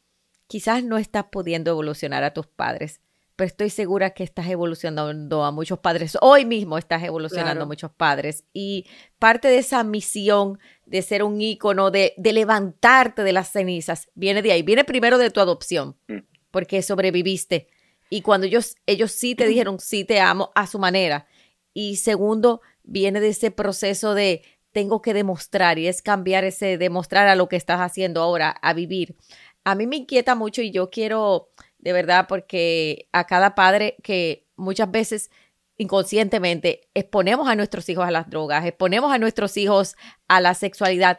quizás 0.46 0.82
no 0.82 0.98
estás 0.98 1.26
pudiendo 1.30 1.70
evolucionar 1.70 2.24
a 2.24 2.32
tus 2.32 2.46
padres, 2.46 3.00
pero 3.36 3.46
estoy 3.46 3.70
segura 3.70 4.10
que 4.10 4.24
estás 4.24 4.48
evolucionando 4.48 5.44
a 5.44 5.50
muchos 5.50 5.78
padres. 5.80 6.16
Hoy 6.20 6.44
mismo 6.44 6.78
estás 6.78 7.02
evolucionando 7.02 7.64
a 7.64 7.66
muchos 7.66 7.90
padres. 7.90 8.44
Y 8.52 8.86
parte 9.18 9.48
de 9.48 9.58
esa 9.58 9.84
misión 9.84 10.58
de 10.86 11.02
ser 11.02 11.22
un 11.22 11.40
ícono, 11.40 11.90
de, 11.90 12.14
de 12.16 12.32
levantarte 12.32 13.22
de 13.22 13.32
las 13.32 13.50
cenizas, 13.50 14.08
viene 14.14 14.40
de 14.40 14.52
ahí. 14.52 14.62
Viene 14.62 14.84
primero 14.84 15.18
de 15.18 15.30
tu 15.30 15.40
adopción. 15.40 15.96
Mm 16.06 16.18
porque 16.54 16.82
sobreviviste. 16.82 17.66
Y 18.08 18.22
cuando 18.22 18.46
ellos, 18.46 18.76
ellos 18.86 19.10
sí 19.10 19.34
te 19.34 19.44
dijeron, 19.48 19.80
sí 19.80 20.04
te 20.04 20.20
amo 20.20 20.52
a 20.54 20.68
su 20.68 20.78
manera. 20.78 21.26
Y 21.74 21.96
segundo, 21.96 22.60
viene 22.84 23.20
de 23.20 23.28
ese 23.28 23.50
proceso 23.50 24.14
de 24.14 24.42
tengo 24.72 25.02
que 25.02 25.14
demostrar 25.14 25.78
y 25.78 25.86
es 25.86 26.02
cambiar 26.02 26.44
ese 26.44 26.78
demostrar 26.78 27.28
a 27.28 27.36
lo 27.36 27.48
que 27.48 27.56
estás 27.56 27.80
haciendo 27.80 28.22
ahora, 28.22 28.50
a 28.50 28.74
vivir. 28.74 29.16
A 29.64 29.74
mí 29.74 29.86
me 29.86 29.96
inquieta 29.96 30.34
mucho 30.34 30.62
y 30.62 30.70
yo 30.70 30.90
quiero, 30.90 31.50
de 31.78 31.92
verdad, 31.92 32.26
porque 32.28 33.08
a 33.12 33.24
cada 33.24 33.54
padre 33.54 33.96
que 34.02 34.46
muchas 34.56 34.90
veces 34.90 35.30
inconscientemente 35.76 36.88
exponemos 36.94 37.48
a 37.48 37.56
nuestros 37.56 37.88
hijos 37.88 38.06
a 38.06 38.10
las 38.10 38.28
drogas, 38.30 38.64
exponemos 38.64 39.12
a 39.12 39.18
nuestros 39.18 39.56
hijos 39.56 39.96
a 40.28 40.40
la 40.40 40.54
sexualidad 40.54 41.18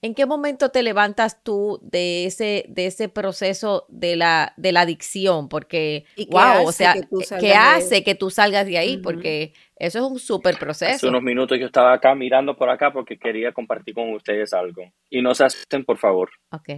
¿En 0.00 0.14
qué 0.14 0.26
momento 0.26 0.68
te 0.68 0.84
levantas 0.84 1.42
tú 1.42 1.80
de 1.82 2.24
ese, 2.24 2.66
de 2.68 2.86
ese 2.86 3.08
proceso 3.08 3.84
de 3.88 4.14
la, 4.14 4.54
de 4.56 4.70
la 4.70 4.82
adicción? 4.82 5.48
Porque, 5.48 6.04
wow, 6.30 6.68
o 6.68 6.72
sea, 6.72 6.94
¿qué 7.40 7.54
hace 7.54 8.04
que 8.04 8.14
tú 8.14 8.30
salgas 8.30 8.64
de 8.66 8.78
ahí? 8.78 8.98
Porque 8.98 9.54
eso 9.78 9.98
es 9.98 10.04
un 10.04 10.18
súper 10.18 10.58
proceso. 10.58 10.94
Hace 10.96 11.08
unos 11.08 11.22
minutos 11.22 11.58
yo 11.58 11.66
estaba 11.66 11.92
acá 11.92 12.14
mirando 12.14 12.56
por 12.56 12.68
acá 12.68 12.92
porque 12.92 13.18
quería 13.18 13.52
compartir 13.52 13.94
con 13.94 14.12
ustedes 14.12 14.52
algo. 14.52 14.82
Y 15.08 15.22
no 15.22 15.34
se 15.34 15.44
asusten, 15.44 15.84
por 15.84 15.98
favor. 15.98 16.30
Ok. 16.50 16.70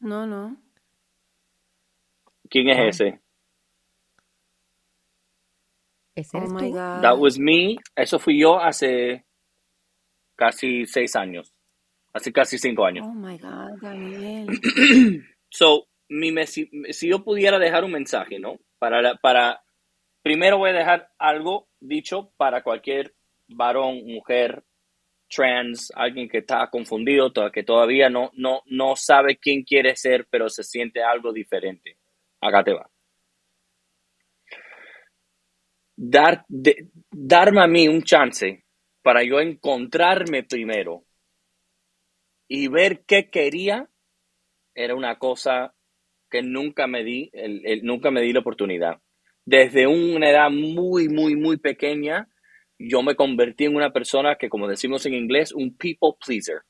No, 0.00 0.26
no. 0.26 0.56
¿Quién 2.48 2.68
es 2.68 3.00
ese? 3.00 3.20
¿Ese 6.14 6.38
oh 6.38 6.46
my 6.46 6.70
God. 6.70 7.02
That 7.02 7.18
was 7.18 7.38
me. 7.38 7.76
Eso 7.96 8.18
fui 8.20 8.38
yo 8.40 8.60
hace 8.60 9.24
casi 10.36 10.86
seis 10.86 11.16
años. 11.16 11.52
Hace 12.12 12.32
casi 12.32 12.58
cinco 12.58 12.84
años. 12.84 13.06
Oh 13.08 13.12
my 13.12 13.36
God, 13.38 13.80
Daniel. 13.82 14.46
so, 15.50 15.88
mi, 16.08 16.32
si, 16.46 16.70
si, 16.90 17.08
yo 17.08 17.24
pudiera 17.24 17.58
dejar 17.58 17.82
un 17.82 17.90
mensaje, 17.90 18.38
¿no? 18.38 18.60
Para, 18.78 19.16
para, 19.16 19.64
primero 20.22 20.58
voy 20.58 20.70
a 20.70 20.74
dejar 20.74 21.10
algo 21.18 21.66
dicho 21.86 22.32
para 22.36 22.62
cualquier 22.62 23.14
varón, 23.48 24.04
mujer, 24.06 24.64
trans, 25.28 25.92
alguien 25.94 26.28
que 26.28 26.38
está 26.38 26.68
confundido, 26.70 27.32
que 27.52 27.62
todavía 27.62 28.08
no, 28.08 28.30
no, 28.34 28.62
no 28.66 28.96
sabe 28.96 29.36
quién 29.36 29.62
quiere 29.64 29.96
ser, 29.96 30.26
pero 30.30 30.48
se 30.48 30.62
siente 30.62 31.02
algo 31.02 31.32
diferente. 31.32 31.96
Acá 32.40 32.62
te 32.62 32.72
va. 32.72 32.88
Dar, 35.96 36.44
darme 37.10 37.62
a 37.62 37.66
mí 37.66 37.86
un 37.88 38.02
chance 38.02 38.64
para 39.02 39.22
yo 39.22 39.38
encontrarme 39.40 40.42
primero 40.42 41.04
y 42.48 42.68
ver 42.68 43.04
qué 43.06 43.30
quería 43.30 43.88
era 44.74 44.94
una 44.94 45.18
cosa 45.18 45.74
que 46.28 46.42
nunca 46.42 46.86
me 46.86 47.04
di, 47.04 47.30
nunca 47.82 48.10
me 48.10 48.22
di 48.22 48.32
la 48.32 48.40
oportunidad. 48.40 49.00
Desde 49.46 49.86
una 49.86 50.30
edad 50.30 50.50
muy, 50.50 51.08
muy, 51.08 51.36
muy 51.36 51.58
pequeña, 51.58 52.28
yo 52.78 53.02
me 53.02 53.14
convertí 53.14 53.64
en 53.64 53.76
una 53.76 53.92
persona 53.92 54.36
que, 54.36 54.48
como 54.48 54.68
decimos 54.68 55.04
en 55.06 55.14
inglés, 55.14 55.52
un 55.52 55.76
people 55.76 56.12
pleaser. 56.24 56.62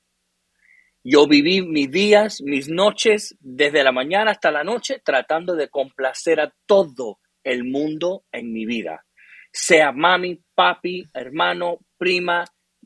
Yo 1.05 1.27
viví 1.29 1.63
mis 1.63 1.91
días, 1.91 2.41
mis 2.43 2.69
noches, 2.69 3.37
desde 3.41 3.85
la 3.85 3.93
mañana 3.93 4.33
hasta 4.33 4.51
la 4.51 4.65
noche, 4.65 5.01
tratando 5.05 5.55
de 5.55 5.69
complacer 5.69 6.41
a 6.41 6.53
todo 6.67 7.19
el 7.45 7.65
mundo 7.65 8.25
en 8.33 8.53
mi 8.53 8.65
vida. 8.65 9.05
Sea 9.53 9.93
mami, 9.93 10.41
papi, 10.55 11.05
hermano, 11.13 11.79
prima, 11.99 12.45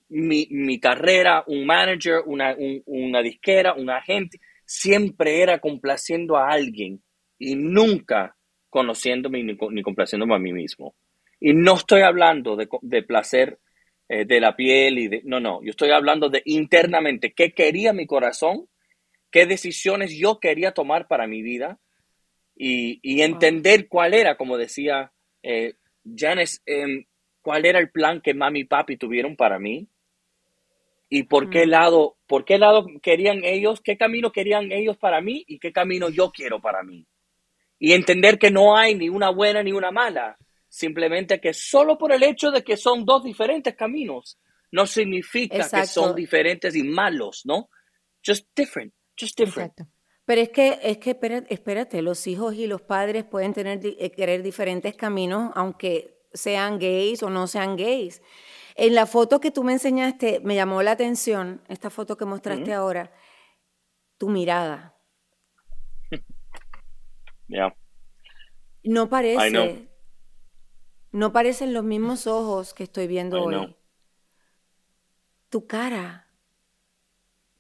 mi, 0.09 0.49
mi 0.51 0.81
carrera, 0.81 1.45
un 1.47 1.65
manager, 1.65 2.23
una, 2.27 2.57
una 2.87 3.23
disquera, 3.23 3.75
un 3.75 3.89
agente, 3.89 4.39
siempre 4.67 5.41
era 5.41 5.61
complaciendo 5.61 6.37
a 6.37 6.51
alguien 6.51 7.03
y 7.39 7.55
nunca 7.55 8.37
conociéndome 8.71 9.43
ni, 9.43 9.57
ni 9.71 9.83
complaciéndome 9.83 10.35
a 10.35 10.39
mí 10.39 10.53
mismo. 10.53 10.95
Y 11.41 11.55
no 11.55 11.75
estoy 11.75 12.03
hablando 12.03 12.57
de, 12.57 12.69
de 12.83 13.03
placer 13.03 13.59
eh, 14.09 14.25
de 14.25 14.41
la 14.41 14.57
piel 14.57 14.99
y 14.99 15.09
de... 15.09 15.23
No, 15.25 15.41
no, 15.41 15.63
yo 15.63 15.71
estoy 15.71 15.91
hablando 15.91 16.29
de 16.29 16.43
internamente 16.47 17.33
qué 17.33 17.53
quería 17.53 17.93
mi 17.93 18.07
corazón, 18.07 18.69
qué 19.31 19.47
decisiones 19.47 20.17
yo 20.17 20.41
quería 20.41 20.73
tomar 20.73 21.07
para 21.09 21.27
mi 21.27 21.43
vida 21.43 21.79
y, 22.57 22.99
y 23.03 23.23
entender 23.23 23.89
cuál 23.89 24.15
era, 24.15 24.37
como 24.37 24.57
decía 24.57 25.13
eh, 25.43 25.75
Janice, 26.17 26.59
em, 26.67 27.05
cuál 27.43 27.67
era 27.67 27.79
el 27.79 27.91
plan 27.91 28.21
que 28.21 28.35
mami 28.35 28.61
y 28.61 28.65
papi 28.65 28.97
tuvieron 28.97 29.37
para 29.37 29.59
mí 29.59 29.89
y 31.09 31.25
por 31.25 31.51
qué 31.51 31.67
lado, 31.67 32.17
por 32.27 32.45
qué 32.45 32.59
lado 32.59 32.87
querían 33.03 33.45
ellos, 33.45 33.81
qué 33.81 33.97
camino 33.97 34.33
querían 34.33 34.73
ellos 34.73 34.97
para 34.97 35.21
mí 35.21 35.45
y 35.47 35.59
qué 35.59 35.73
camino 35.73 36.09
yo 36.11 36.31
quiero 36.31 36.61
para 36.61 36.83
mí. 36.83 37.07
Y 37.79 37.93
entender 37.93 38.39
que 38.39 38.51
no 38.51 38.77
hay 38.77 38.95
ni 38.95 39.09
una 39.09 39.31
buena 39.31 39.63
ni 39.63 39.73
una 39.73 39.91
mala, 39.91 40.37
simplemente 40.69 41.41
que 41.41 41.53
solo 41.55 41.97
por 41.97 42.13
el 42.13 42.23
hecho 42.23 42.51
de 42.51 42.63
que 42.63 42.77
son 42.77 43.05
dos 43.05 43.23
diferentes 43.23 43.75
caminos, 43.75 44.39
no 44.71 44.87
significa 44.87 45.69
que 45.69 45.87
son 45.87 46.15
diferentes 46.15 46.75
y 46.75 46.83
malos, 46.83 47.43
¿no? 47.45 47.71
Just 48.25 48.47
different, 48.55 48.93
just 49.19 49.39
different. 49.39 49.73
Pero 50.25 50.43
es 50.43 50.51
que, 50.51 50.79
es 50.83 50.99
que 50.99 51.11
espérate, 51.11 51.55
espérate, 51.55 52.03
los 52.03 52.27
hijos 52.27 52.55
y 52.55 52.67
los 52.67 52.83
padres 52.83 53.25
pueden 53.25 53.55
tener, 53.55 53.81
eh, 53.83 54.11
querer 54.11 54.43
diferentes 54.43 54.95
caminos, 54.95 55.53
aunque 55.55 56.19
sean 56.35 56.79
gays 56.79 57.23
o 57.23 57.31
no 57.31 57.47
sean 57.47 57.77
gays. 57.77 58.21
En 58.75 58.95
la 58.95 59.07
foto 59.07 59.41
que 59.41 59.51
tú 59.51 59.65
me 59.65 59.73
enseñaste, 59.73 60.41
me 60.41 60.55
llamó 60.55 60.83
la 60.83 60.93
atención, 60.93 61.63
esta 61.69 61.89
foto 61.89 62.17
que 62.19 62.27
mostraste 62.27 62.75
ahora, 62.75 63.11
tu 64.19 64.29
mirada. 64.29 64.98
No 68.85 69.09
parece. 69.09 69.89
No 71.11 71.33
parecen 71.33 71.73
los 71.73 71.85
mismos 71.85 72.27
ojos 72.27 72.75
que 72.75 72.85
estoy 72.85 73.07
viendo 73.07 73.43
hoy. 73.43 73.77
Tu 75.49 75.67
cara. 75.67 76.27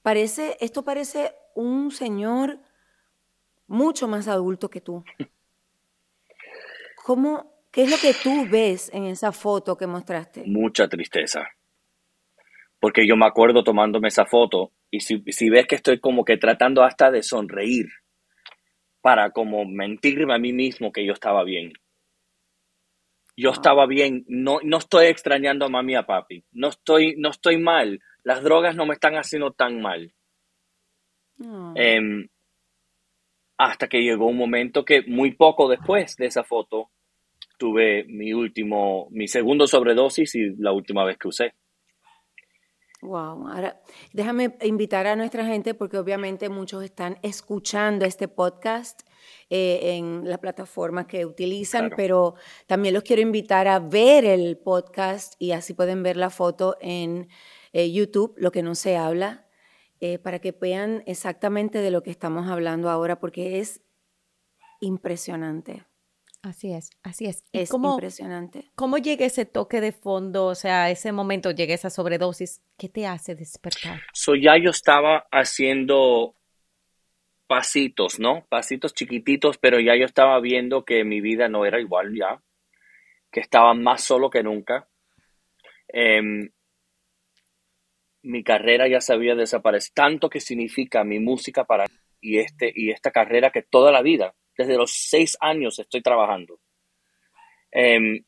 Parece, 0.03 0.57
esto 0.61 0.85
parece 0.85 1.35
un 1.55 1.91
señor 1.91 2.61
mucho 3.67 4.09
más 4.09 4.29
adulto 4.29 4.71
que 4.71 4.81
tú. 4.81 5.05
¿Cómo, 7.05 7.59
¿Qué 7.71 7.83
es 7.83 7.91
lo 7.91 7.97
que 7.97 8.15
tú 8.23 8.47
ves 8.51 8.91
en 8.93 9.05
esa 9.05 9.33
foto 9.33 9.77
que 9.77 9.87
mostraste? 9.87 10.45
Mucha 10.47 10.89
tristeza. 10.89 11.49
Porque 12.81 13.07
yo 13.07 13.17
me 13.17 13.27
acuerdo 13.27 13.65
tomándome 13.65 14.09
esa 14.09 14.27
foto 14.27 14.73
y 14.91 15.01
si, 15.01 15.23
si 15.29 15.51
ves 15.51 15.67
que 15.67 15.75
estoy 15.75 16.01
como 16.01 16.25
que 16.25 16.37
tratando 16.37 16.83
hasta 16.83 17.11
de 17.11 17.23
sonreír 17.23 17.87
para 19.01 19.31
como 19.31 19.65
mentirme 19.65 20.35
a 20.35 20.39
mí 20.39 20.53
mismo 20.53 20.93
que 20.93 21.05
yo 21.05 21.13
estaba 21.13 21.45
bien. 21.45 21.73
Yo 23.37 23.51
estaba 23.51 23.87
bien, 23.87 24.25
no, 24.27 24.59
no 24.65 24.79
estoy 24.79 25.07
extrañando 25.07 25.65
a 25.65 25.69
mami 25.69 25.93
y 25.93 25.97
a 25.97 26.03
papi, 26.03 26.43
no 26.53 26.69
estoy, 26.69 27.15
no 27.17 27.31
estoy 27.31 27.57
mal, 27.57 28.01
las 28.25 28.43
drogas 28.43 28.75
no 28.75 28.85
me 28.85 28.95
están 28.95 29.15
haciendo 29.15 29.53
tan 29.53 29.81
mal. 29.81 30.13
Em, 31.77 32.29
hasta 33.57 33.89
que 33.89 34.03
llegó 34.03 34.27
un 34.27 34.37
momento 34.37 34.85
que 34.85 35.03
muy 35.03 35.33
poco 35.33 35.69
después 35.69 36.17
de 36.17 36.27
esa 36.27 36.43
foto 36.43 36.91
tuve 37.59 38.05
mi 38.05 38.33
último, 38.33 39.09
mi 39.11 39.29
segundo 39.29 39.67
sobredosis 39.67 40.35
y 40.35 40.57
la 40.57 40.73
última 40.73 41.05
vez 41.05 41.19
que 41.19 41.29
usé. 41.29 41.55
Wow, 43.01 43.47
ahora 43.49 43.81
déjame 44.13 44.57
invitar 44.63 45.07
a 45.07 45.15
nuestra 45.15 45.45
gente 45.47 45.73
porque 45.73 45.99
obviamente 45.99 46.49
muchos 46.49 46.83
están 46.83 47.17
escuchando 47.23 48.05
este 48.05 48.27
podcast 48.27 49.03
eh, 49.51 49.97
en 49.97 50.29
la 50.29 50.39
plataforma 50.39 51.07
que 51.07 51.25
utilizan, 51.25 51.91
pero 51.97 52.35
también 52.67 52.95
los 52.95 53.05
quiero 53.05 53.23
invitar 53.23 53.69
a 53.69 53.79
ver 53.79 54.25
el 54.25 54.59
podcast 54.59 55.35
y 55.39 55.53
así 55.53 55.75
pueden 55.75 56.03
ver 56.03 56.17
la 56.17 56.29
foto 56.29 56.77
en 56.81 57.29
eh, 57.73 57.93
YouTube, 57.93 58.35
lo 58.37 58.51
que 58.51 58.65
no 58.65 58.75
se 58.75 58.97
habla, 58.97 59.47
eh, 60.01 60.19
para 60.19 60.41
que 60.41 60.51
vean 60.51 61.05
exactamente 61.07 61.79
de 61.79 61.93
lo 61.93 62.03
que 62.03 62.11
estamos 62.11 62.49
hablando 62.49 62.91
ahora 62.91 63.21
porque 63.21 63.61
es 63.61 63.81
impresionante. 64.81 65.87
Así 66.43 66.73
es, 66.73 66.91
así 67.03 67.27
es. 67.27 67.45
es 67.53 67.73
impresionante. 67.73 68.71
¿Cómo 68.77 68.99
llega 68.99 69.27
ese 69.27 69.45
toque 69.45 69.81
de 69.81 69.91
fondo, 69.93 70.47
o 70.47 70.55
sea, 70.55 70.89
ese 70.89 71.11
momento, 71.11 71.51
llega 71.51 71.75
esa 71.75 71.91
sobredosis? 71.91 72.63
¿Qué 72.77 72.89
te 72.89 73.07
hace 73.07 73.35
despertar? 73.35 74.03
So 74.13 74.37
ya 74.37 74.57
yo 74.57 74.71
estaba 74.71 75.27
haciendo 75.33 76.37
pasitos, 77.49 78.21
¿no? 78.21 78.47
Pasitos 78.49 78.95
chiquititos, 78.95 79.59
pero 79.59 79.81
ya 79.81 79.97
yo 79.97 80.05
estaba 80.05 80.39
viendo 80.39 80.85
que 80.85 81.03
mi 81.03 81.21
vida 81.21 81.49
no 81.49 81.65
era 81.65 81.81
igual 81.81 82.15
ya, 82.15 82.41
que 83.33 83.41
estaba 83.41 83.75
más 83.75 84.05
solo 84.05 84.31
que 84.31 84.45
nunca. 84.45 84.89
Em, 85.89 86.51
mi 88.23 88.45
carrera 88.45 88.87
ya 88.87 89.01
se 89.01 89.13
había 89.13 89.35
desaparecido, 89.35 89.95
tanto 89.95 90.29
que 90.29 90.41
significa 90.41 91.03
mi 91.03 91.19
música 91.19 91.65
para 91.65 91.87
y, 92.21 92.39
este, 92.39 92.73
y 92.75 92.91
esta 92.91 93.11
carrera 93.11 93.51
que 93.51 93.63
toda 93.63 93.91
la 93.91 94.03
vida 94.03 94.35
desde 94.59 94.77
los 94.77 94.91
seis 94.91 95.37
años 95.41 95.79
estoy 95.79 96.03
trabajando. 96.03 96.61
Em, 97.71 98.25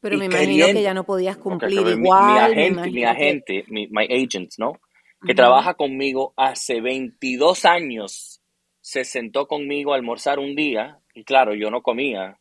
pero 0.00 0.16
me 0.16 0.24
imagino 0.24 0.66
que 0.66 0.82
ya 0.82 0.94
no 0.94 1.04
podías 1.04 1.36
cumplir 1.36 1.86
igual. 1.86 2.54
Mi, 2.54 2.60
agente, 2.60 2.90
mi 2.90 3.04
agente, 3.04 3.64
mi, 3.68 3.86
my 3.88 4.04
agent, 4.04 4.52
¿no? 4.56 4.80
Que 5.26 5.34
trabaja 5.34 5.74
conmigo 5.74 6.32
hace 6.36 6.80
22 6.80 7.64
años, 7.64 8.40
se 8.80 9.04
sentó 9.04 9.46
conmigo 9.46 9.92
a 9.92 9.96
almorzar 9.96 10.38
un 10.38 10.54
día 10.54 11.00
y 11.12 11.24
claro, 11.24 11.54
yo 11.54 11.70
no 11.70 11.82
comía. 11.82 12.40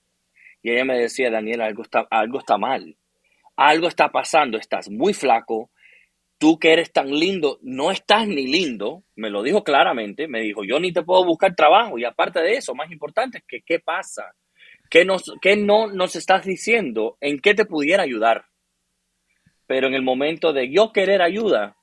Y 0.61 0.71
ella 0.71 0.85
me 0.85 0.97
decía, 0.97 1.29
Daniel, 1.29 1.61
algo 1.61 1.81
está, 1.81 2.07
algo 2.09 2.39
está 2.39 2.57
mal. 2.57 2.95
Algo 3.55 3.87
está 3.87 4.11
pasando, 4.11 4.57
estás 4.57 4.89
muy 4.89 5.13
flaco, 5.13 5.71
tú 6.37 6.59
que 6.59 6.73
eres 6.73 6.91
tan 6.91 7.09
lindo, 7.09 7.59
no 7.61 7.91
estás 7.91 8.27
ni 8.27 8.47
lindo, 8.47 9.03
me 9.15 9.29
lo 9.29 9.43
dijo 9.43 9.63
claramente, 9.63 10.27
me 10.27 10.41
dijo, 10.41 10.63
yo 10.63 10.79
ni 10.79 10.91
te 10.91 11.03
puedo 11.03 11.25
buscar 11.25 11.55
trabajo 11.55 11.97
y 11.97 12.05
aparte 12.05 12.39
de 12.41 12.53
eso, 12.53 12.75
más 12.75 12.91
importante 12.91 13.39
es 13.39 13.43
que 13.47 13.61
qué 13.61 13.79
pasa, 13.79 14.33
qué, 14.89 15.05
nos, 15.05 15.33
qué 15.41 15.55
no 15.55 15.87
nos 15.87 16.15
estás 16.15 16.45
diciendo, 16.45 17.17
en 17.21 17.39
qué 17.39 17.53
te 17.53 17.65
pudiera 17.65 18.03
ayudar. 18.03 18.45
Pero 19.65 19.87
en 19.87 19.95
el 19.95 20.03
momento 20.03 20.53
de 20.53 20.71
yo 20.71 20.91
querer 20.93 21.21
ayuda, 21.21 21.75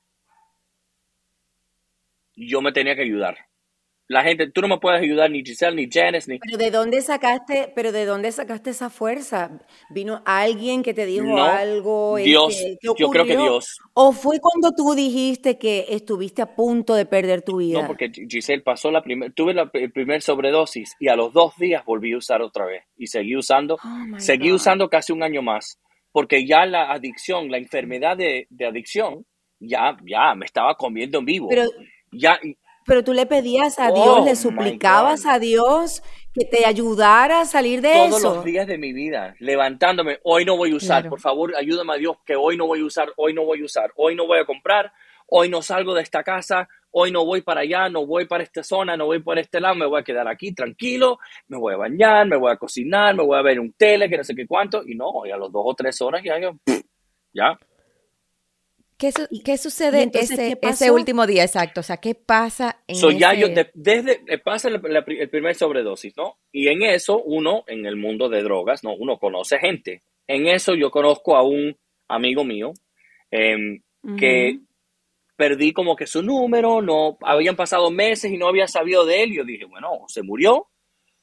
yo 2.35 2.61
me 2.61 2.71
tenía 2.71 2.95
que 2.95 3.03
ayudar 3.03 3.44
la 4.07 4.23
gente, 4.23 4.51
tú 4.51 4.61
no 4.61 4.67
me 4.67 4.77
puedes 4.77 5.01
ayudar 5.01 5.31
ni 5.31 5.43
Giselle, 5.43 5.75
ni 5.75 5.89
Janice, 5.91 6.31
ni... 6.31 6.39
Pero 6.39 6.57
¿de 6.57 6.69
dónde 6.69 7.01
sacaste, 7.01 7.71
pero 7.75 7.91
de 7.91 8.05
dónde 8.05 8.31
sacaste 8.31 8.69
esa 8.69 8.91
fuerza? 8.91 9.59
¿Vino 9.89 10.21
alguien 10.25 10.83
que 10.83 10.93
te 10.93 11.05
dijo 11.07 11.41
algo? 11.41 12.17
Dios, 12.17 12.55
este, 12.55 12.77
yo 12.83 13.09
creo 13.09 13.25
que 13.25 13.35
Dios. 13.35 13.79
¿O 13.93 14.11
fue 14.11 14.39
cuando 14.39 14.71
tú 14.75 14.93
dijiste 14.93 15.57
que 15.57 15.87
estuviste 15.89 16.43
a 16.43 16.55
punto 16.55 16.93
de 16.93 17.05
perder 17.07 17.41
tu 17.41 17.57
vida? 17.57 17.81
No, 17.81 17.87
porque 17.87 18.11
Giselle 18.11 18.61
pasó 18.61 18.91
la 18.91 19.01
primera, 19.01 19.33
tuve 19.33 19.55
la 19.55 19.71
primer 19.71 20.21
sobredosis 20.21 20.95
y 20.99 21.07
a 21.07 21.15
los 21.15 21.33
dos 21.33 21.55
días 21.57 21.83
volví 21.83 22.13
a 22.13 22.17
usar 22.17 22.43
otra 22.43 22.65
vez 22.65 22.83
y 22.97 23.07
seguí 23.07 23.35
usando, 23.35 23.75
oh 23.75 24.19
seguí 24.19 24.51
usando 24.51 24.87
casi 24.87 25.13
un 25.13 25.23
año 25.23 25.41
más, 25.41 25.79
porque 26.11 26.45
ya 26.45 26.65
la 26.67 26.91
adicción, 26.91 27.49
la 27.49 27.57
enfermedad 27.57 28.15
de, 28.15 28.45
de 28.51 28.65
adicción, 28.67 29.25
ya, 29.59 29.97
ya 30.05 30.35
me 30.35 30.45
estaba 30.45 30.75
comiendo 30.75 31.19
en 31.19 31.25
vivo. 31.25 31.47
Pero, 31.49 31.63
ya, 32.11 32.39
pero 32.85 33.03
tú 33.03 33.13
le 33.13 33.25
pedías 33.25 33.79
a 33.79 33.91
Dios, 33.91 34.23
le 34.23 34.31
oh 34.31 34.35
suplicabas 34.35 35.25
a 35.25 35.39
Dios 35.39 36.03
que 36.33 36.45
te 36.45 36.65
ayudara 36.65 37.41
a 37.41 37.45
salir 37.45 37.81
de 37.81 38.05
eso. 38.05 38.19
Todos 38.19 38.35
los 38.35 38.45
días 38.45 38.67
de 38.67 38.77
mi 38.77 38.93
vida, 38.93 39.35
levantándome, 39.39 40.19
hoy 40.23 40.45
no 40.45 40.57
voy 40.57 40.71
a 40.71 40.75
usar, 40.75 41.09
por 41.09 41.19
favor, 41.19 41.55
ayúdame 41.55 41.93
a 41.93 41.97
Dios 41.97 42.17
que 42.25 42.35
hoy 42.35 42.57
no 42.57 42.67
voy 42.67 42.81
a 42.81 42.85
usar, 42.85 43.09
hoy 43.17 43.33
no 43.33 43.45
voy 43.45 43.61
a 43.61 43.65
usar, 43.65 43.91
hoy 43.95 44.15
no 44.15 44.27
voy 44.27 44.39
a 44.39 44.45
comprar, 44.45 44.91
hoy 45.27 45.49
no 45.49 45.61
salgo 45.61 45.93
de 45.93 46.03
esta 46.03 46.23
casa, 46.23 46.67
hoy 46.91 47.11
no 47.11 47.25
voy 47.25 47.41
para 47.41 47.61
allá, 47.61 47.89
no 47.89 48.05
voy 48.05 48.25
para 48.25 48.43
esta 48.43 48.63
zona, 48.63 48.95
no 48.95 49.05
voy 49.05 49.19
por 49.19 49.39
este 49.39 49.59
lado, 49.59 49.75
me 49.75 49.85
voy 49.85 50.01
a 50.01 50.03
quedar 50.03 50.27
aquí 50.27 50.53
tranquilo, 50.53 51.17
me 51.47 51.57
voy 51.57 51.73
a 51.73 51.77
bañar, 51.77 52.27
me 52.27 52.37
voy 52.37 52.51
a 52.51 52.57
cocinar, 52.57 53.15
me 53.15 53.23
voy 53.23 53.37
a 53.37 53.41
ver 53.41 53.59
un 53.59 53.73
tele, 53.73 54.09
que 54.09 54.17
no 54.17 54.23
sé 54.23 54.35
qué 54.35 54.45
cuánto, 54.45 54.83
y 54.85 54.95
no, 54.95 55.23
a 55.23 55.37
las 55.37 55.51
dos 55.51 55.63
o 55.65 55.73
tres 55.73 55.99
horas 56.01 56.21
ya, 56.23 56.37
ya, 57.33 57.59
¿Qué, 58.97 59.11
¿Qué, 59.43 59.57
sucede 59.57 60.09
ese, 60.13 60.91
último 60.91 61.27
día 61.27 61.43
exacto? 61.43 61.81
O 61.81 61.83
sea, 61.83 61.97
¿qué 61.97 62.15
pasa 62.15 62.81
en 62.87 62.95
so, 62.95 63.11
ya 63.11 63.33
yo 63.33 63.47
desde 63.73 64.21
eh, 64.27 64.37
pasa 64.37 64.69
el, 64.69 64.79
primer 65.29 65.55
sobredosis, 65.55 66.15
¿no? 66.15 66.37
Y 66.51 66.69
en 66.69 66.81
eso 66.83 67.21
uno, 67.21 67.65
en 67.67 67.85
el 67.85 67.97
mundo 67.97 68.29
de 68.29 68.41
drogas, 68.41 68.85
¿no? 68.85 68.93
Uno 68.93 69.17
conoce 69.17 69.59
gente. 69.59 70.03
En 70.27 70.47
eso 70.47 70.75
yo 70.75 70.91
conozco 70.91 71.35
a 71.35 71.43
un 71.43 71.77
amigo 72.07 72.45
mío 72.45 72.71
em, 73.31 73.81
que 74.17 74.59
perdí 75.35 75.73
como 75.73 75.97
que 75.97 76.07
su 76.07 76.23
número, 76.23 76.81
no, 76.81 77.17
habían 77.21 77.57
pasado 77.57 77.91
meses 77.91 78.31
y 78.31 78.37
no 78.37 78.47
había 78.47 78.67
sabido 78.67 79.05
de 79.05 79.23
él. 79.23 79.33
Yo 79.33 79.43
dije, 79.43 79.65
bueno, 79.65 80.05
se 80.07 80.23
murió, 80.23 80.69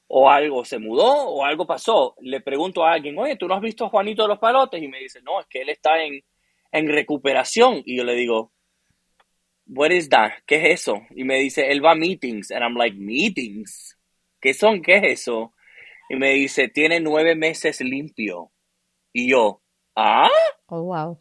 o 0.09 0.29
algo 0.29 0.67
se 0.67 0.79
mudó, 0.79 1.11
o 1.11 1.45
algo 1.45 1.67
pasó. 1.67 2.17
Le 2.21 2.43
pregunto 2.43 2.85
a 2.85 2.93
alguien, 2.93 3.19
oye, 3.19 3.37
¿tú 3.37 3.49
no 3.49 3.55
has 3.55 3.63
visto 3.63 3.87
a 3.87 3.89
Juanito 3.89 4.23
de 4.23 4.29
los 4.29 4.39
Palotes? 4.39 4.83
Y 4.83 4.89
me 4.89 4.99
dice, 4.99 5.23
no, 5.23 5.41
es 5.41 5.47
que 5.47 5.63
él 5.63 5.71
está 5.71 6.03
en 6.05 6.23
en 6.73 6.89
recuperación. 6.89 7.83
Y 7.85 7.99
yo 7.99 8.05
le 8.05 8.15
digo, 8.15 8.53
what 9.67 9.91
is 9.91 10.09
that? 10.09 10.33
¿Qué 10.47 10.57
es 10.57 10.81
eso? 10.81 11.03
Y 11.15 11.25
me 11.25 11.39
dice, 11.39 11.71
él 11.71 11.85
va 11.85 11.93
a 11.93 11.95
meetings. 11.95 12.51
And 12.51 12.63
I'm 12.63 12.77
like, 12.77 12.97
meetings? 12.97 13.99
¿Qué 14.41 14.55
son? 14.55 14.83
¿Qué 14.83 14.97
es 14.97 15.21
eso? 15.21 15.55
Y 16.09 16.17
me 16.17 16.31
dice, 16.33 16.69
tiene 16.69 17.01
nueve 17.01 17.35
meses 17.35 17.81
limpio. 17.81 18.51
Y 19.13 19.31
yo, 19.31 19.63
¿ah? 19.95 20.29
Oh, 20.67 20.83
wow. 20.83 21.19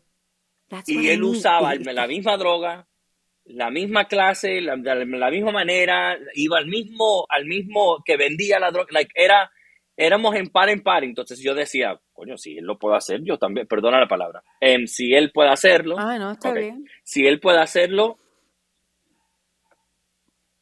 y 0.88 1.10
él 1.10 1.24
usaba 1.24 1.76
la 1.76 2.08
misma 2.08 2.38
droga, 2.38 2.88
la 3.46 3.70
misma 3.70 4.08
clase, 4.08 4.62
la, 4.62 4.76
la, 4.76 5.30
misma 5.30 5.52
manera, 5.52 6.18
iba 6.36 6.58
al 6.58 6.68
mismo, 6.68 7.26
al 7.30 7.46
mismo 7.46 8.02
que 8.06 8.18
vendía 8.18 8.60
la 8.60 8.72
droga, 8.72 8.88
like, 8.92 9.12
era 9.16 9.52
éramos 9.98 10.36
en 10.36 10.50
par 10.50 10.70
en 10.70 10.82
par, 10.82 11.04
entonces 11.04 11.40
yo 11.40 11.54
decía, 11.54 12.00
coño, 12.14 12.38
si 12.38 12.58
él 12.58 12.66
lo 12.66 12.78
puede 12.78 12.98
hacer, 12.98 13.22
yo 13.24 13.38
también, 13.38 13.68
perdona 13.68 14.00
la 14.00 14.08
palabra, 14.08 14.44
em, 14.60 14.88
si 14.88 15.14
él 15.14 15.32
puede 15.32 15.50
hacerlo, 15.50 15.96
ah, 16.00 16.18
no, 16.18 16.32
está 16.32 16.54
bien. 16.54 16.86
si 17.04 17.26
él 17.26 17.40
puede 17.40 17.60
hacerlo, 17.60 18.18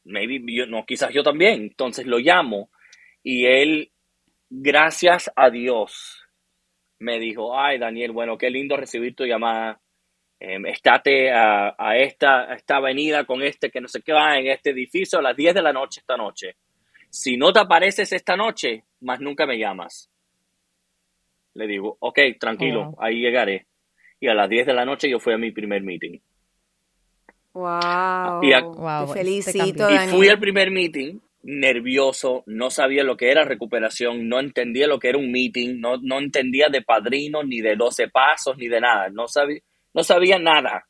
maybe 0.04 0.40
yo, 0.46 0.66
no, 0.66 0.84
quizás 0.84 1.12
yo 1.12 1.22
también, 1.22 1.62
entonces 1.62 2.06
lo 2.06 2.18
llamo 2.18 2.70
y 3.22 3.46
él, 3.46 3.92
gracias 4.48 5.30
a 5.36 5.50
Dios, 5.50 6.26
me 6.98 7.18
dijo, 7.18 7.58
ay 7.58 7.78
Daniel, 7.78 8.12
bueno, 8.12 8.36
qué 8.36 8.50
lindo 8.50 8.76
recibir 8.76 9.14
tu 9.14 9.24
llamada, 9.24 9.80
em, 10.38 10.66
estate 10.66 11.30
a, 11.32 11.74
esta, 11.96 12.54
esta 12.54 12.76
avenida 12.76 13.24
con 13.24 13.42
este 13.42 13.70
que 13.70 13.80
no 13.80 13.88
sé 13.88 14.02
qué 14.02 14.12
va 14.12 14.38
en 14.38 14.48
este 14.48 14.70
edificio 14.70 15.18
a 15.18 15.22
las 15.22 15.36
10 15.36 15.54
de 15.54 15.62
la 15.62 15.72
noche 15.72 16.00
esta 16.00 16.16
noche. 16.16 16.56
Si 17.08 17.36
no 17.36 17.52
te 17.52 17.60
apareces 17.60 18.12
esta 18.12 18.36
noche, 18.36 18.84
más 19.00 19.20
nunca 19.20 19.46
me 19.46 19.58
llamas. 19.58 20.10
Le 21.54 21.66
digo, 21.66 21.96
ok, 22.00 22.18
tranquilo, 22.38 22.94
ahí 22.98 23.20
llegaré. 23.20 23.66
Y 24.20 24.28
a 24.28 24.34
las 24.34 24.48
10 24.48 24.66
de 24.66 24.74
la 24.74 24.84
noche 24.84 25.10
yo 25.10 25.18
fui 25.18 25.32
a 25.32 25.38
mi 25.38 25.50
primer 25.50 25.82
meeting. 25.82 26.18
Wow. 27.52 28.42
Y 28.42 28.50
te 28.50 29.12
felicito. 29.12 29.90
Y 29.90 29.98
fui 30.08 30.28
al 30.28 30.38
primer 30.38 30.70
meeting 30.70 31.18
nervioso, 31.42 32.42
no 32.46 32.70
sabía 32.70 33.02
lo 33.02 33.16
que 33.16 33.30
era 33.30 33.44
recuperación, 33.44 34.28
no 34.28 34.40
entendía 34.40 34.86
lo 34.86 34.98
que 34.98 35.08
era 35.08 35.18
un 35.18 35.30
meeting, 35.30 35.80
no, 35.80 35.96
no 35.96 36.18
entendía 36.18 36.68
de 36.68 36.82
padrino, 36.82 37.42
ni 37.42 37.60
de 37.60 37.76
12 37.76 38.08
pasos, 38.08 38.56
ni 38.58 38.68
de 38.68 38.80
nada, 38.80 39.08
no 39.08 39.26
sabía, 39.26 39.60
no 39.94 40.04
sabía 40.04 40.38
nada. 40.38 40.86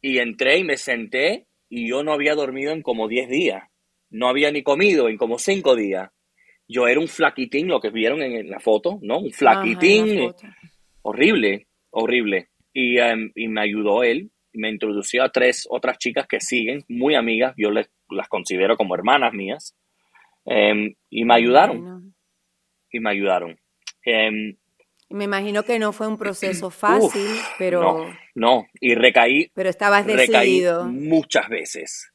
Y 0.00 0.18
entré 0.18 0.58
y 0.58 0.64
me 0.64 0.76
senté 0.76 1.46
y 1.68 1.88
yo 1.88 2.02
no 2.02 2.12
había 2.12 2.34
dormido 2.34 2.72
en 2.72 2.82
como 2.82 3.06
10 3.06 3.28
días, 3.28 3.62
no 4.10 4.28
había 4.28 4.50
ni 4.50 4.62
comido 4.62 5.08
en 5.08 5.16
como 5.16 5.38
5 5.38 5.76
días. 5.76 6.10
Yo 6.72 6.88
era 6.88 7.00
un 7.00 7.08
flaquitín, 7.08 7.68
lo 7.68 7.80
que 7.80 7.90
vieron 7.90 8.22
en 8.22 8.48
la 8.48 8.60
foto, 8.60 8.98
¿no? 9.02 9.18
Un 9.18 9.32
flaquitín 9.32 10.32
horrible, 11.02 11.66
horrible. 11.90 12.48
Y, 12.72 12.98
em, 12.98 13.30
y 13.34 13.48
me 13.48 13.60
ayudó 13.60 14.02
él, 14.02 14.30
me 14.54 14.70
introdució 14.70 15.22
a 15.22 15.30
tres 15.30 15.66
otras 15.68 15.98
chicas 15.98 16.26
que 16.26 16.40
siguen, 16.40 16.84
muy 16.88 17.14
amigas, 17.14 17.54
yo 17.56 17.70
les, 17.70 17.90
las 18.10 18.28
considero 18.28 18.76
como 18.76 18.94
hermanas 18.94 19.32
mías, 19.34 19.76
em, 20.46 20.94
y 21.10 21.24
me 21.24 21.34
ayudaron. 21.34 22.14
Y 22.90 23.00
me 23.00 23.10
ayudaron. 23.10 23.58
Em, 24.04 24.56
me 25.10 25.24
imagino 25.24 25.62
que 25.62 25.78
no 25.78 25.92
fue 25.92 26.08
un 26.08 26.16
proceso 26.16 26.70
fácil, 26.70 27.28
pero... 27.58 27.82
No, 27.82 28.16
no, 28.34 28.66
y 28.80 28.94
recaí... 28.94 29.50
Pero 29.54 29.68
estabas 29.68 30.06
decidido. 30.06 30.84
muchas 30.84 31.48
veces. 31.48 32.11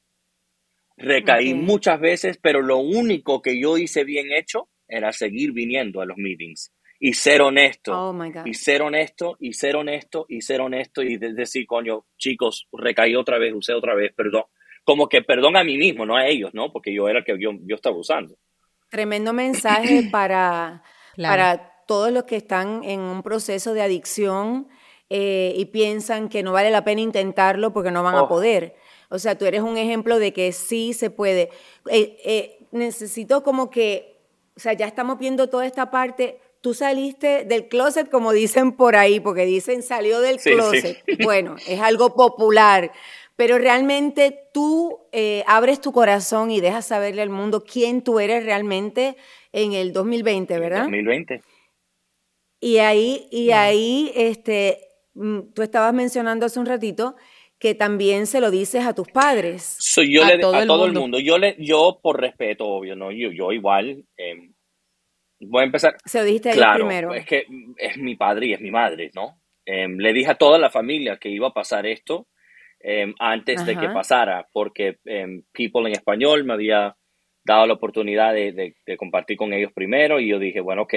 Recaí 0.97 1.53
muchas 1.53 1.99
veces, 1.99 2.39
pero 2.41 2.61
lo 2.61 2.77
único 2.77 3.41
que 3.41 3.59
yo 3.59 3.77
hice 3.77 4.03
bien 4.03 4.31
hecho 4.31 4.69
era 4.87 5.11
seguir 5.11 5.51
viniendo 5.51 6.01
a 6.01 6.05
los 6.05 6.17
meetings 6.17 6.71
y 6.99 7.13
ser 7.13 7.41
honesto. 7.41 7.93
Oh 7.93 8.15
y 8.45 8.53
ser 8.53 8.81
honesto, 8.81 9.37
y 9.39 9.53
ser 9.53 9.75
honesto, 9.75 10.25
y 10.27 10.41
ser 10.41 10.61
honesto, 10.61 11.03
y 11.03 11.17
decir, 11.17 11.65
coño, 11.67 12.05
chicos, 12.17 12.67
recaí 12.71 13.15
otra 13.15 13.37
vez, 13.37 13.53
usé 13.53 13.73
otra 13.73 13.95
vez, 13.95 14.13
perdón. 14.15 14.43
Como 14.83 15.09
que 15.09 15.21
perdón 15.21 15.57
a 15.57 15.63
mí 15.63 15.77
mismo, 15.77 16.05
no 16.05 16.15
a 16.15 16.27
ellos, 16.27 16.53
¿no? 16.53 16.71
Porque 16.71 16.93
yo 16.93 17.07
era 17.09 17.19
el 17.19 17.25
que 17.25 17.37
yo, 17.39 17.51
yo 17.61 17.75
estaba 17.75 17.97
usando. 17.97 18.35
Tremendo 18.89 19.33
mensaje 19.33 20.07
para, 20.11 20.81
para 21.17 21.83
todos 21.87 22.11
los 22.11 22.23
que 22.23 22.37
están 22.37 22.83
en 22.83 23.01
un 23.01 23.21
proceso 23.21 23.73
de 23.73 23.81
adicción 23.81 24.67
eh, 25.09 25.53
y 25.55 25.65
piensan 25.65 26.29
que 26.29 26.41
no 26.41 26.53
vale 26.53 26.71
la 26.71 26.83
pena 26.83 27.01
intentarlo 27.01 27.73
porque 27.73 27.91
no 27.91 28.01
van 28.01 28.15
a 28.15 28.23
oh. 28.23 28.27
poder. 28.27 28.75
O 29.09 29.19
sea, 29.19 29.37
tú 29.37 29.45
eres 29.45 29.61
un 29.61 29.77
ejemplo 29.77 30.19
de 30.19 30.33
que 30.33 30.51
sí 30.51 30.93
se 30.93 31.09
puede. 31.09 31.49
Eh, 31.89 32.17
eh, 32.25 32.67
necesito 32.71 33.43
como 33.43 33.69
que, 33.69 34.17
o 34.55 34.59
sea, 34.59 34.73
ya 34.73 34.85
estamos 34.85 35.17
viendo 35.19 35.47
toda 35.49 35.65
esta 35.65 35.89
parte 35.91 36.39
tú 36.61 36.73
saliste 36.73 37.45
del 37.45 37.67
closet, 37.67 38.09
como 38.09 38.33
dicen 38.33 38.73
por 38.73 38.95
ahí, 38.95 39.19
porque 39.19 39.45
dicen 39.45 39.83
salió 39.83 40.19
del 40.19 40.37
closet. 40.37 41.03
Bueno, 41.23 41.55
es 41.67 41.79
algo 41.79 42.13
popular, 42.15 42.91
pero 43.35 43.57
realmente 43.57 44.37
tú 44.53 44.99
eh, 45.11 45.43
abres 45.47 45.79
tu 45.79 45.91
corazón 45.91 46.51
y 46.51 46.59
dejas 46.59 46.85
saberle 46.85 47.21
al 47.21 47.29
mundo 47.29 47.63
quién 47.63 48.01
tú 48.01 48.19
eres 48.19 48.43
realmente 48.43 49.15
en 49.53 49.73
el 49.73 49.93
2020, 49.93 50.59
¿verdad? 50.59 50.81
2020. 50.81 51.41
Y 52.59 52.79
ahí, 52.79 53.27
y 53.31 53.51
ahí, 53.51 54.11
este, 54.15 54.79
mm, 55.13 55.53
tú 55.53 55.61
estabas 55.61 55.93
mencionando 55.93 56.47
hace 56.47 56.59
un 56.59 56.65
ratito 56.65 57.15
que 57.59 57.75
también 57.75 58.27
se 58.27 58.39
lo 58.39 58.51
dices 58.51 58.85
a 58.85 58.93
tus 58.93 59.07
padres. 59.07 59.77
yo 60.07 60.23
a, 60.23 60.39
todo, 60.39 60.59
el, 60.59 60.67
todo 60.67 60.85
mundo. 60.85 60.85
el 60.85 60.93
mundo. 60.93 61.19
Yo, 61.19 61.37
le, 61.37 61.55
yo 61.59 61.99
por 62.01 62.19
respeto, 62.19 62.65
obvio, 62.65 62.95
¿no? 62.95 63.11
Yo, 63.11 63.31
yo 63.31 63.51
igual, 63.51 64.03
em, 64.15 64.53
Voy 65.39 65.61
a 65.61 65.65
empezar. 65.65 65.95
Se 66.05 66.19
lo 66.19 66.25
dijiste 66.25 66.51
claro, 66.51 66.87
primero. 66.87 67.13
Es 67.13 67.25
que 67.25 67.45
es 67.77 67.97
mi 67.97 68.15
padre 68.15 68.47
y 68.47 68.53
es 68.53 68.61
mi 68.61 68.71
madre, 68.71 69.11
¿no? 69.13 69.39
Em, 69.65 69.97
le 69.97 70.13
dije 70.13 70.31
a 70.31 70.35
toda 70.35 70.57
la 70.57 70.69
familia 70.69 71.17
que 71.17 71.29
iba 71.29 71.49
a 71.49 71.53
pasar 71.53 71.85
esto 71.85 72.27
em, 72.79 73.13
antes 73.19 73.65
de 73.65 73.75
que 73.75 73.89
pasara, 73.89 74.47
porque 74.51 74.97
People 75.51 75.87
en 75.87 75.93
español 75.93 76.43
me 76.43 76.53
había 76.53 76.95
dado 77.43 77.65
la 77.65 77.73
oportunidad 77.73 78.33
de, 78.33 78.75
compartir 78.97 79.37
con 79.37 79.53
ellos 79.53 79.71
primero 79.73 80.19
y 80.19 80.29
yo 80.29 80.39
dije, 80.39 80.61
bueno, 80.61 80.83
ok, 80.83 80.93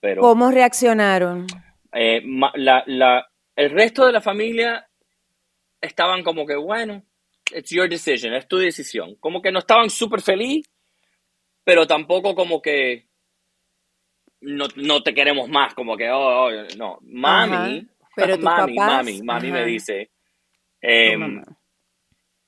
pero... 0.00 0.22
¿Cómo 0.22 0.50
reaccionaron? 0.50 1.46
Eh, 1.92 2.22
la, 2.54 2.82
la, 2.86 3.26
el 3.56 3.70
resto 3.70 4.06
de 4.06 4.12
la 4.12 4.20
familia 4.20 4.87
estaban 5.80 6.22
como 6.22 6.46
que, 6.46 6.56
bueno, 6.56 7.04
it's 7.52 7.70
your 7.70 7.88
decision, 7.88 8.34
es 8.34 8.46
tu 8.48 8.58
decisión. 8.58 9.16
Como 9.16 9.40
que 9.42 9.52
no 9.52 9.60
estaban 9.60 9.90
súper 9.90 10.20
feliz, 10.20 10.66
pero 11.64 11.86
tampoco 11.86 12.34
como 12.34 12.60
que 12.62 13.08
no, 14.40 14.66
no 14.76 15.02
te 15.02 15.14
queremos 15.14 15.48
más, 15.48 15.74
como 15.74 15.96
que, 15.96 16.10
oh, 16.10 16.46
oh 16.46 16.50
no, 16.76 16.98
mami, 17.02 17.86
pero 18.16 18.38
mami, 18.38 18.74
mami, 18.74 19.22
mami 19.22 19.52
me 19.52 19.64
dice, 19.64 20.10
em, 20.80 21.42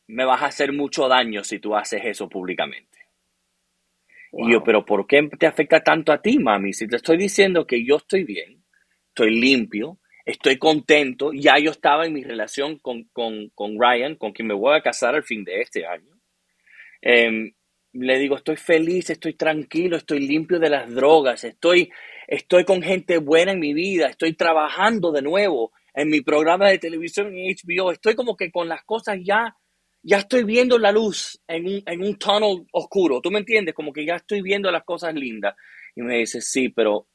me 0.08 0.24
vas 0.24 0.42
a 0.42 0.46
hacer 0.46 0.72
mucho 0.72 1.08
daño 1.08 1.44
si 1.44 1.58
tú 1.58 1.74
haces 1.74 2.02
eso 2.04 2.28
públicamente. 2.28 2.98
Y 4.32 4.52
yo, 4.52 4.62
pero 4.62 4.84
¿por 4.84 5.06
qué 5.08 5.28
te 5.38 5.46
afecta 5.46 5.82
tanto 5.82 6.12
a 6.12 6.22
ti, 6.22 6.38
mami? 6.38 6.72
Si 6.72 6.86
te 6.86 6.96
estoy 6.96 7.16
diciendo 7.16 7.66
que 7.66 7.84
yo 7.84 7.96
estoy 7.96 8.22
bien, 8.22 8.64
estoy 9.08 9.40
limpio, 9.40 9.98
estoy 10.24 10.58
contento, 10.58 11.32
ya 11.32 11.58
yo 11.58 11.70
estaba 11.70 12.06
en 12.06 12.12
mi 12.12 12.22
relación 12.22 12.78
con, 12.78 13.04
con, 13.12 13.50
con 13.54 13.78
Ryan, 13.80 14.16
con 14.16 14.32
quien 14.32 14.48
me 14.48 14.54
voy 14.54 14.76
a 14.76 14.82
casar 14.82 15.14
al 15.14 15.24
fin 15.24 15.44
de 15.44 15.60
este 15.60 15.86
año. 15.86 16.18
Eh, 17.02 17.52
le 17.92 18.18
digo, 18.18 18.36
estoy 18.36 18.56
feliz, 18.56 19.10
estoy 19.10 19.34
tranquilo, 19.34 19.96
estoy 19.96 20.20
limpio 20.20 20.58
de 20.58 20.70
las 20.70 20.92
drogas, 20.92 21.44
estoy, 21.44 21.90
estoy 22.26 22.64
con 22.64 22.82
gente 22.82 23.18
buena 23.18 23.52
en 23.52 23.58
mi 23.58 23.74
vida, 23.74 24.06
estoy 24.06 24.34
trabajando 24.34 25.10
de 25.10 25.22
nuevo 25.22 25.72
en 25.94 26.08
mi 26.08 26.20
programa 26.20 26.68
de 26.68 26.78
televisión 26.78 27.34
en 27.34 27.54
HBO, 27.54 27.90
estoy 27.90 28.14
como 28.14 28.36
que 28.36 28.52
con 28.52 28.68
las 28.68 28.84
cosas 28.84 29.18
ya, 29.24 29.56
ya 30.02 30.18
estoy 30.18 30.44
viendo 30.44 30.78
la 30.78 30.92
luz 30.92 31.40
en 31.48 31.66
un, 31.66 31.82
en 31.84 32.02
un 32.02 32.16
tunnel 32.16 32.64
oscuro, 32.72 33.20
¿tú 33.20 33.30
me 33.30 33.40
entiendes? 33.40 33.74
Como 33.74 33.92
que 33.92 34.06
ya 34.06 34.16
estoy 34.16 34.40
viendo 34.40 34.70
las 34.70 34.84
cosas 34.84 35.14
lindas. 35.14 35.56
Y 35.96 36.02
me 36.02 36.18
dice, 36.18 36.40
sí, 36.40 36.68
pero 36.68 37.08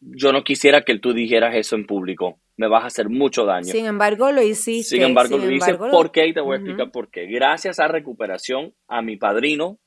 yo 0.00 0.32
no 0.32 0.42
quisiera 0.42 0.82
que 0.82 0.98
tú 0.98 1.12
dijeras 1.12 1.54
eso 1.54 1.76
en 1.76 1.86
público, 1.86 2.40
me 2.56 2.68
vas 2.68 2.84
a 2.84 2.86
hacer 2.86 3.08
mucho 3.08 3.44
daño. 3.44 3.66
Sin 3.66 3.86
embargo, 3.86 4.32
lo 4.32 4.42
hiciste. 4.42 4.96
Sin 4.96 5.02
embargo, 5.02 5.38
lo 5.38 5.50
hice. 5.50 5.74
¿Por 5.74 6.10
qué? 6.10 6.26
Y 6.26 6.34
te 6.34 6.40
voy 6.40 6.54
a 6.54 6.56
explicar 6.56 6.90
por 6.90 7.10
qué. 7.10 7.26
Gracias 7.26 7.78
a 7.80 7.88
recuperación, 7.88 8.74
a 8.88 9.02
mi 9.02 9.16
padrino, 9.16 9.78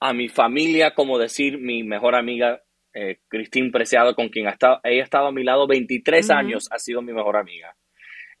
a 0.00 0.12
mi 0.12 0.28
familia, 0.28 0.94
como 0.94 1.18
decir 1.18 1.58
mi 1.58 1.82
mejor 1.82 2.14
amiga, 2.14 2.62
eh, 2.94 3.18
Cristín 3.28 3.70
Preciado, 3.70 4.14
con 4.14 4.28
quien 4.28 4.46
ella 4.46 4.80
ha 4.82 4.90
estado 4.90 5.28
a 5.28 5.32
mi 5.32 5.44
lado 5.44 5.66
23 5.66 6.30
años, 6.30 6.68
ha 6.70 6.78
sido 6.78 7.02
mi 7.02 7.12
mejor 7.12 7.36
amiga. 7.36 7.76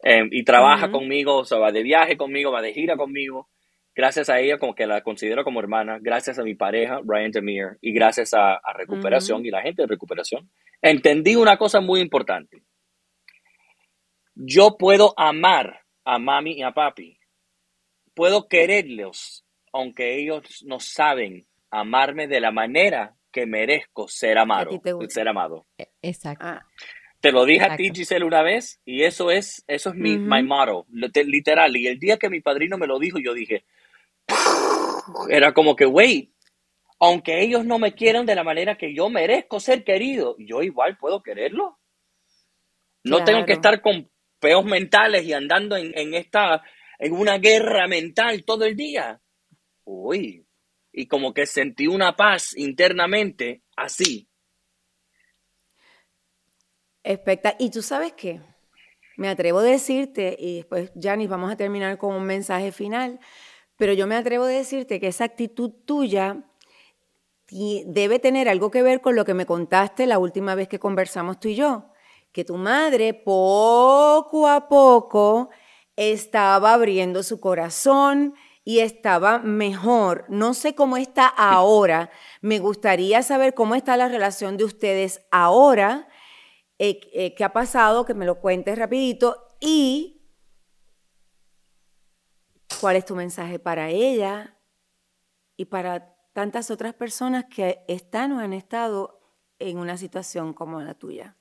Em, 0.02 0.28
y 0.32 0.42
trabaja 0.42 0.90
conmigo, 0.90 1.38
o 1.38 1.44
sea, 1.44 1.58
va 1.58 1.70
de 1.70 1.84
viaje 1.84 2.16
conmigo, 2.16 2.50
va 2.50 2.60
de 2.60 2.72
gira 2.72 2.96
conmigo. 2.96 3.48
Gracias 3.94 4.30
a 4.30 4.40
ella, 4.40 4.58
como 4.58 4.74
que 4.74 4.86
la 4.86 5.02
considero 5.02 5.44
como 5.44 5.60
hermana, 5.60 5.98
gracias 6.00 6.38
a 6.38 6.42
mi 6.42 6.54
pareja, 6.54 7.00
Ryan 7.04 7.30
Demir, 7.30 7.66
y 7.80 7.92
gracias 7.92 8.32
a, 8.32 8.60
Recuperación 8.74 9.44
y 9.44 9.50
la 9.50 9.60
gente 9.60 9.82
de 9.82 9.88
Recuperación, 9.88 10.50
entendí 10.80 11.36
una 11.36 11.58
cosa 11.58 11.80
muy 11.80 12.00
importante. 12.00 12.62
Yo 14.34 14.78
puedo 14.78 15.12
amar 15.18 15.80
a 16.04 16.18
mami 16.18 16.52
y 16.52 16.62
a 16.62 16.72
papi. 16.72 17.18
Puedo 18.14 18.48
quererlos, 18.48 19.44
aunque 19.72 20.18
ellos 20.18 20.64
no 20.66 20.80
saben 20.80 21.46
amarme 21.70 22.26
de 22.28 22.40
la 22.40 22.50
manera 22.50 23.14
que 23.30 23.46
merezco 23.46 24.08
ser 24.08 24.38
amado. 24.38 24.80
Ser 25.08 25.28
amado. 25.28 25.66
E, 25.76 25.88
exacto. 26.02 26.46
Ah. 26.46 26.66
Te 27.20 27.30
lo 27.30 27.44
dije 27.44 27.64
a 27.64 27.76
ti, 27.76 27.90
Giselle, 27.94 28.24
una 28.24 28.42
vez, 28.42 28.80
y 28.84 29.04
eso 29.04 29.30
es, 29.30 29.64
eso 29.68 29.90
es 29.90 29.94
mi 29.94 30.18
my 30.18 30.42
motto, 30.42 30.86
literal. 30.90 31.76
Y 31.76 31.86
el 31.86 32.00
día 32.00 32.16
que 32.16 32.28
mi 32.28 32.40
padrino 32.40 32.78
me 32.78 32.88
lo 32.88 32.98
dijo, 32.98 33.18
yo 33.20 33.32
dije, 33.32 33.64
era 35.28 35.52
como 35.52 35.76
que, 35.76 35.86
wait, 35.86 36.32
aunque 37.00 37.42
ellos 37.42 37.64
no 37.64 37.78
me 37.78 37.94
quieran 37.94 38.26
de 38.26 38.34
la 38.34 38.44
manera 38.44 38.76
que 38.76 38.94
yo 38.94 39.08
merezco 39.08 39.60
ser 39.60 39.84
querido, 39.84 40.36
yo 40.38 40.62
igual 40.62 40.96
puedo 40.96 41.22
quererlo. 41.22 41.78
No 43.04 43.24
tengo 43.24 43.44
que 43.44 43.54
estar 43.54 43.80
con 43.80 44.10
peos 44.38 44.64
mentales 44.64 45.24
y 45.24 45.32
andando 45.32 45.76
en, 45.76 45.96
en, 45.98 46.14
esta, 46.14 46.62
en 46.98 47.12
una 47.12 47.38
guerra 47.38 47.88
mental 47.88 48.44
todo 48.44 48.64
el 48.64 48.76
día. 48.76 49.20
Uy, 49.84 50.46
y 50.92 51.06
como 51.06 51.34
que 51.34 51.46
sentí 51.46 51.86
una 51.86 52.14
paz 52.14 52.56
internamente 52.56 53.62
así. 53.76 54.28
Especta 57.02 57.56
¿Y 57.58 57.70
tú 57.70 57.82
sabes 57.82 58.12
qué? 58.12 58.40
Me 59.16 59.28
atrevo 59.28 59.58
a 59.58 59.64
decirte, 59.64 60.36
y 60.38 60.56
después, 60.56 60.92
Janice, 60.98 61.28
vamos 61.28 61.52
a 61.52 61.56
terminar 61.56 61.98
con 61.98 62.14
un 62.14 62.24
mensaje 62.24 62.72
final, 62.72 63.20
pero 63.82 63.94
yo 63.94 64.06
me 64.06 64.14
atrevo 64.14 64.44
a 64.44 64.48
decirte 64.48 65.00
que 65.00 65.08
esa 65.08 65.24
actitud 65.24 65.72
tuya 65.84 66.44
debe 67.50 68.20
tener 68.20 68.48
algo 68.48 68.70
que 68.70 68.80
ver 68.80 69.00
con 69.00 69.16
lo 69.16 69.24
que 69.24 69.34
me 69.34 69.44
contaste 69.44 70.06
la 70.06 70.20
última 70.20 70.54
vez 70.54 70.68
que 70.68 70.78
conversamos 70.78 71.40
tú 71.40 71.48
y 71.48 71.56
yo, 71.56 71.86
que 72.30 72.44
tu 72.44 72.58
madre 72.58 73.12
poco 73.12 74.46
a 74.46 74.68
poco 74.68 75.50
estaba 75.96 76.74
abriendo 76.74 77.24
su 77.24 77.40
corazón 77.40 78.36
y 78.62 78.78
estaba 78.78 79.40
mejor. 79.40 80.26
No 80.28 80.54
sé 80.54 80.76
cómo 80.76 80.96
está 80.96 81.26
ahora. 81.26 82.08
Me 82.40 82.60
gustaría 82.60 83.24
saber 83.24 83.52
cómo 83.52 83.74
está 83.74 83.96
la 83.96 84.06
relación 84.06 84.56
de 84.58 84.62
ustedes 84.62 85.26
ahora, 85.32 86.06
eh, 86.78 87.00
eh, 87.14 87.34
qué 87.34 87.42
ha 87.42 87.52
pasado, 87.52 88.04
que 88.04 88.14
me 88.14 88.26
lo 88.26 88.38
cuentes 88.38 88.78
rapidito 88.78 89.38
y 89.58 90.21
cuál 92.82 92.96
es 92.96 93.04
tu 93.04 93.14
mensaje 93.14 93.60
para 93.60 93.90
ella 93.90 94.58
y 95.56 95.66
para 95.66 96.16
tantas 96.32 96.68
otras 96.68 96.94
personas 96.94 97.44
que 97.44 97.78
están 97.86 98.32
o 98.32 98.40
han 98.40 98.52
estado 98.52 99.20
en 99.60 99.78
una 99.78 99.96
situación 99.96 100.52
como 100.52 100.80
la 100.82 100.94
tuya. 100.94 101.36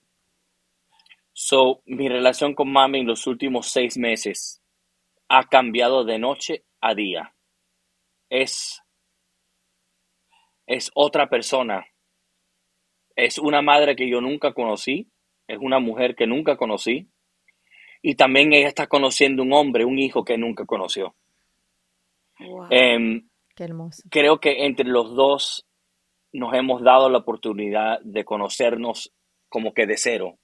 So, 1.33 1.81
mi 1.85 2.07
relación 2.09 2.53
con 2.53 2.71
mami 2.71 2.99
en 2.99 3.07
los 3.07 3.25
últimos 3.25 3.71
seis 3.71 3.97
meses 3.97 4.61
ha 5.29 5.47
cambiado 5.47 6.05
de 6.05 6.19
noche 6.19 6.63
a 6.79 6.93
día. 6.93 7.33
Es, 8.29 8.83
es 10.67 10.91
otra 10.93 11.27
persona. 11.27 11.87
Es 13.15 13.39
una 13.39 13.63
madre 13.63 13.95
que 13.95 14.07
yo 14.07 14.21
nunca 14.21 14.53
conocí. 14.53 15.09
Es 15.47 15.57
una 15.59 15.79
mujer 15.79 16.15
que 16.15 16.27
nunca 16.27 16.55
conocí. 16.55 17.09
Y 18.03 18.13
también 18.13 18.53
ella 18.53 18.67
está 18.67 18.85
conociendo 18.85 19.41
un 19.41 19.53
hombre, 19.53 19.85
un 19.85 19.97
hijo 19.97 20.23
que 20.23 20.37
nunca 20.37 20.67
conoció. 20.67 21.15
Em, 22.69 23.27
Qué 23.55 23.63
hermoso. 23.63 24.01
Creo 24.09 24.39
que 24.39 24.65
entre 24.65 24.87
los 24.87 25.15
dos 25.15 25.67
nos 26.33 26.53
hemos 26.53 26.81
dado 26.81 27.09
la 27.09 27.19
oportunidad 27.19 27.99
de 28.01 28.23
conocernos 28.23 29.13
como 29.49 29.73
que 29.73 29.85
de 29.85 29.97
cero. 29.97 30.39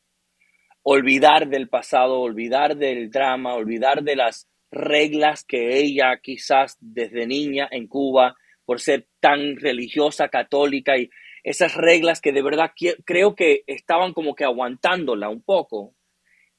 Olvidar 0.83 1.47
del 1.47 1.69
pasado, 1.69 2.19
olvidar 2.19 2.77
del 2.77 3.09
drama, 3.09 3.55
olvidar 3.55 4.03
de 4.03 4.15
las 4.15 4.47
reglas 4.71 5.43
que 5.45 5.77
ella 5.79 6.19
quizás 6.21 6.77
desde 6.79 7.25
niña 7.25 7.67
en 7.71 7.87
Cuba, 7.87 8.35
por 8.65 8.81
ser 8.81 9.07
tan 9.21 9.55
religiosa, 9.55 10.27
católica, 10.27 10.97
y 10.97 11.09
esas 11.43 11.75
reglas 11.75 12.19
que 12.19 12.33
de 12.33 12.41
verdad 12.41 12.71
creo 13.05 13.35
que 13.35 13.63
estaban 13.67 14.13
como 14.13 14.35
que 14.35 14.43
aguantándola 14.43 15.29
un 15.29 15.41
poco, 15.41 15.95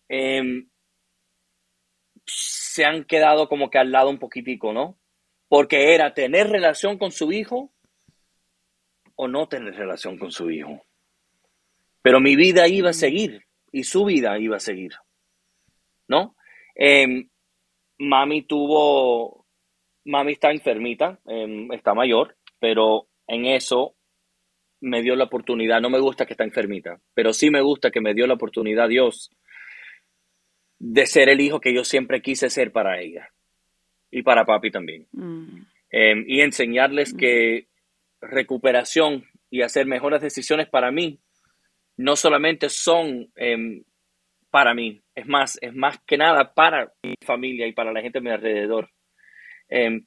em, 0.09 0.70
se 2.24 2.84
han 2.84 3.05
quedado 3.05 3.49
como 3.49 3.68
que 3.68 3.78
al 3.78 3.93
lado 3.93 4.09
un 4.09 4.18
poquitico, 4.18 4.72
¿no? 4.72 4.99
Porque 5.49 5.94
era 5.94 6.14
tener 6.14 6.49
relación 6.51 6.99
con 6.99 7.11
su 7.11 7.32
hijo 7.32 7.72
o 9.16 9.28
no 9.28 9.49
tener 9.49 9.74
relación 9.74 10.18
con 10.18 10.30
su 10.30 10.51
hijo. 10.51 10.84
Pero 12.03 12.20
mi 12.20 12.36
vida 12.36 12.68
iba 12.68 12.90
a 12.90 12.94
seguir 12.94 13.46
y 13.72 13.84
su 13.84 14.05
vida 14.05 14.38
iba 14.38 14.57
a 14.57 14.61
seguir, 14.61 14.92
¿no? 16.07 16.36
Em, 16.74 17.28
mami 17.99 18.42
tuvo, 18.42 19.46
mami 20.05 20.32
está 20.32 20.53
enfermita, 20.53 21.18
em, 21.26 21.70
está 21.72 21.94
mayor, 21.94 22.36
pero 22.61 23.09
en 23.26 23.46
eso 23.46 23.96
me 24.80 25.03
dio 25.03 25.16
la 25.16 25.24
oportunidad, 25.24 25.80
no 25.80 25.90
me 25.90 25.99
gusta 25.99 26.24
que 26.24 26.34
está 26.34 26.44
enfermita, 26.44 27.01
pero 27.14 27.32
sí 27.32 27.51
me 27.51 27.61
gusta 27.61 27.90
que 27.90 28.01
me 28.01 28.14
dio 28.14 28.26
la 28.26 28.34
oportunidad 28.34 28.88
Dios 28.88 29.30
de 30.78 31.07
ser 31.07 31.28
el 31.28 31.40
hijo 31.40 31.61
que 31.61 31.74
yo 31.74 31.82
siempre 31.82 32.22
quise 32.22 32.51
ser 32.51 32.70
para 32.70 33.01
ella 33.01 33.32
y 34.11 34.22
para 34.22 34.44
papi 34.44 34.70
también. 34.70 35.06
Mm. 35.12 35.62
Em, 35.90 36.24
y 36.26 36.40
enseñarles 36.40 37.14
que 37.14 37.68
recuperación 38.20 39.24
y 39.50 39.62
hacer 39.62 39.86
mejores 39.86 40.20
decisiones 40.20 40.68
para 40.68 40.90
mí 40.90 41.20
no 41.96 42.14
solamente 42.16 42.68
son 42.68 43.32
em, 43.36 43.84
para 44.50 44.74
mí, 44.74 45.02
es 45.14 45.26
más, 45.26 45.59
es 45.61 45.74
más 45.74 45.98
que 46.06 46.16
nada 46.16 46.54
para 46.54 46.92
mi 47.02 47.14
familia 47.24 47.66
y 47.66 47.72
para 47.72 47.92
la 47.92 48.00
gente 48.00 48.18
a 48.18 48.22
mi 48.22 48.30
alrededor. 48.30 48.90
Em, 49.68 50.06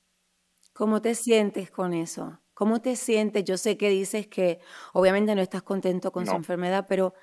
¿Cómo 0.74 1.02
te 1.02 1.16
sientes 1.16 1.70
con 1.70 1.94
eso? 1.94 2.42
¿Cómo 2.54 2.82
te 2.82 2.96
sientes? 2.96 3.44
Yo 3.44 3.58
sé 3.58 3.78
que 3.78 3.90
dices 3.90 4.28
que 4.28 4.60
obviamente 4.94 5.36
no 5.36 5.42
estás 5.42 5.64
contento 5.64 6.12
con 6.12 6.26
su 6.26 6.36
enfermedad, 6.36 6.86
pero, 6.88 7.14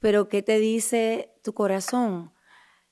pero 0.00 0.28
¿qué 0.28 0.42
te 0.42 0.58
dice 0.58 1.30
tu 1.42 1.54
corazón? 1.54 2.32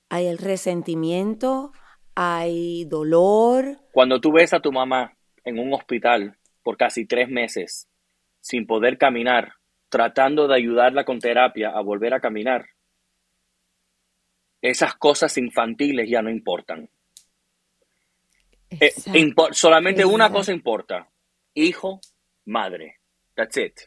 ¿Hay 0.09 0.27
el 0.27 0.39
resentimiento? 0.39 1.73
¿Hay 2.15 2.85
dolor? 2.85 3.79
Cuando 3.93 4.21
tú 4.21 4.33
ves 4.33 4.53
a 4.53 4.61
tu 4.61 4.71
mamá 4.73 5.17
en 5.45 5.59
un 5.59 5.73
hospital 5.73 6.37
por 6.63 6.77
casi 6.77 7.07
tres 7.07 7.29
meses 7.29 7.89
sin 8.41 8.67
poder 8.67 8.99
caminar, 8.99 9.55
tratando 9.89 10.49
de 10.49 10.57
ayudarla 10.57 11.05
con 11.05 11.19
terapia 11.19 11.71
a 11.71 11.81
volver 11.81 12.15
a 12.15 12.21
caminar, 12.21 12.67
esas 14.61 14.95
cosas 14.95 15.37
infantiles 15.39 16.09
ya 16.09 16.23
no 16.23 16.31
importan. 16.31 16.89
Eh, 18.71 18.93
solamente 19.53 20.05
una 20.05 20.31
cosa 20.31 20.53
importa, 20.53 21.11
hijo, 21.55 22.01
madre. 22.47 23.01
That's 23.35 23.57
it. 23.57 23.81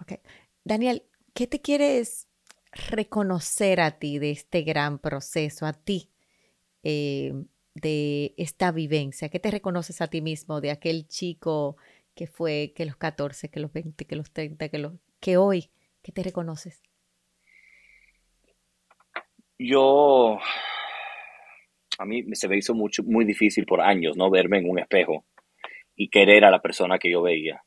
Ok. 0.00 0.20
Daniel, 0.64 1.02
¿qué 1.34 1.46
te 1.46 1.60
quieres 1.60 2.28
reconocer 2.90 3.80
a 3.80 3.98
ti 3.98 4.18
de 4.18 4.30
este 4.30 4.62
gran 4.62 4.98
proceso, 4.98 5.66
a 5.66 5.72
ti, 5.72 6.10
eh, 6.82 7.32
de 7.74 8.34
esta 8.36 8.72
vivencia? 8.72 9.28
¿Qué 9.28 9.38
te 9.38 9.50
reconoces 9.50 10.00
a 10.00 10.08
ti 10.08 10.20
mismo 10.20 10.60
de 10.60 10.70
aquel 10.70 11.06
chico 11.08 11.76
que 12.14 12.26
fue, 12.26 12.72
que 12.74 12.84
los 12.84 12.96
14, 12.96 13.48
que 13.48 13.60
los 13.60 13.72
20, 13.72 14.04
que 14.04 14.16
los 14.16 14.32
30, 14.32 14.68
que, 14.68 14.78
los, 14.78 14.92
que 15.20 15.36
hoy, 15.36 15.70
¿qué 16.02 16.10
te 16.12 16.22
reconoces? 16.22 16.82
Yo, 19.58 20.38
a 21.98 22.04
mí 22.04 22.24
se 22.34 22.48
me 22.48 22.56
hizo 22.56 22.74
mucho, 22.74 23.02
muy 23.02 23.24
difícil 23.24 23.66
por 23.66 23.80
años 23.80 24.16
no 24.16 24.30
verme 24.30 24.58
en 24.58 24.70
un 24.70 24.78
espejo 24.78 25.24
y 25.96 26.10
querer 26.10 26.44
a 26.44 26.50
la 26.50 26.60
persona 26.60 26.98
que 26.98 27.10
yo 27.10 27.22
veía. 27.22 27.62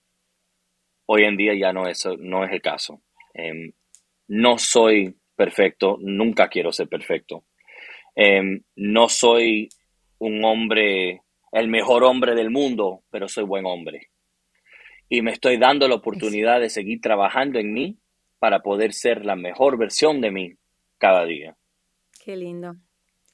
Hoy 1.06 1.24
en 1.24 1.36
día 1.36 1.54
ya 1.54 1.74
no 1.74 1.88
es, 1.88 2.06
no 2.20 2.46
es 2.46 2.52
el 2.52 2.62
caso. 2.62 3.02
Em, 3.34 3.74
no 4.28 4.58
soy 4.58 5.18
perfecto, 5.36 5.98
nunca 6.00 6.48
quiero 6.48 6.72
ser 6.72 6.88
perfecto. 6.88 7.44
Em, 8.16 8.62
no 8.76 9.10
soy 9.10 9.70
un 10.20 10.44
hombre, 10.44 11.22
el 11.52 11.68
mejor 11.68 12.04
hombre 12.04 12.36
del 12.36 12.50
mundo, 12.50 13.04
pero 13.10 13.28
soy 13.28 13.44
buen 13.44 13.66
hombre. 13.66 14.10
Y 15.10 15.22
me 15.22 15.32
estoy 15.32 15.58
dando 15.58 15.88
la 15.88 15.96
oportunidad 15.96 16.60
de 16.60 16.70
seguir 16.70 17.02
trabajando 17.02 17.60
en 17.60 17.74
mí 17.74 17.98
para 18.40 18.62
poder 18.62 18.94
ser 18.94 19.26
la 19.26 19.36
mejor 19.36 19.78
versión 19.78 20.22
de 20.22 20.32
mí 20.32 20.54
cada 20.98 21.26
día. 21.26 21.56
Qué 22.24 22.36
lindo, 22.36 22.76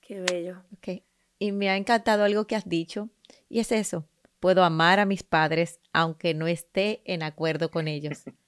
qué 0.01 0.21
bello. 0.21 0.63
Ok, 0.75 1.03
y 1.39 1.51
me 1.51 1.69
ha 1.69 1.77
encantado 1.77 2.23
algo 2.23 2.47
que 2.47 2.55
has 2.55 2.67
dicho, 2.67 3.09
y 3.49 3.59
es 3.59 3.71
eso, 3.71 4.07
puedo 4.39 4.63
amar 4.63 4.99
a 4.99 5.05
mis 5.05 5.23
padres 5.23 5.79
aunque 5.93 6.33
no 6.33 6.47
esté 6.47 7.01
en 7.05 7.23
acuerdo 7.23 7.69
con 7.69 7.87
ellos. 7.87 8.23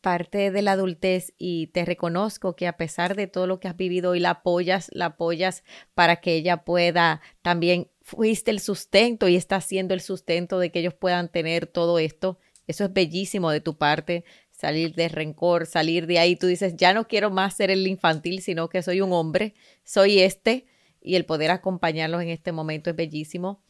Parte 0.00 0.50
de 0.50 0.62
la 0.62 0.72
adultez 0.72 1.34
y 1.38 1.68
te 1.68 1.84
reconozco 1.84 2.54
que 2.54 2.66
a 2.66 2.76
pesar 2.76 3.16
de 3.16 3.26
todo 3.26 3.46
lo 3.46 3.58
que 3.58 3.68
has 3.68 3.76
vivido 3.76 4.14
y 4.14 4.20
la 4.20 4.30
apoyas, 4.30 4.88
la 4.92 5.06
apoyas 5.06 5.64
para 5.94 6.16
que 6.20 6.34
ella 6.34 6.64
pueda 6.64 7.20
también, 7.42 7.90
fuiste 8.00 8.50
el 8.50 8.60
sustento 8.60 9.28
y 9.28 9.36
está 9.36 9.60
siendo 9.60 9.94
el 9.94 10.00
sustento 10.00 10.58
de 10.58 10.70
que 10.70 10.78
ellos 10.80 10.94
puedan 10.94 11.30
tener 11.30 11.66
todo 11.66 11.98
esto. 11.98 12.38
Eso 12.66 12.84
es 12.84 12.92
bellísimo 12.92 13.50
de 13.50 13.60
tu 13.60 13.76
parte 13.76 14.24
salir 14.58 14.94
de 14.94 15.08
rencor, 15.08 15.66
salir 15.66 16.06
de 16.06 16.18
ahí. 16.18 16.34
Tú 16.34 16.48
dices, 16.48 16.74
ya 16.76 16.92
no 16.92 17.06
quiero 17.06 17.30
más 17.30 17.54
ser 17.54 17.70
el 17.70 17.86
infantil, 17.86 18.42
sino 18.42 18.68
que 18.68 18.82
soy 18.82 19.00
un 19.00 19.12
hombre, 19.12 19.54
soy 19.84 20.18
este, 20.18 20.66
y 21.00 21.14
el 21.14 21.24
poder 21.24 21.52
acompañarlos 21.52 22.22
en 22.22 22.30
este 22.30 22.50
momento 22.50 22.90
es 22.90 22.96
bellísimo. 22.96 23.62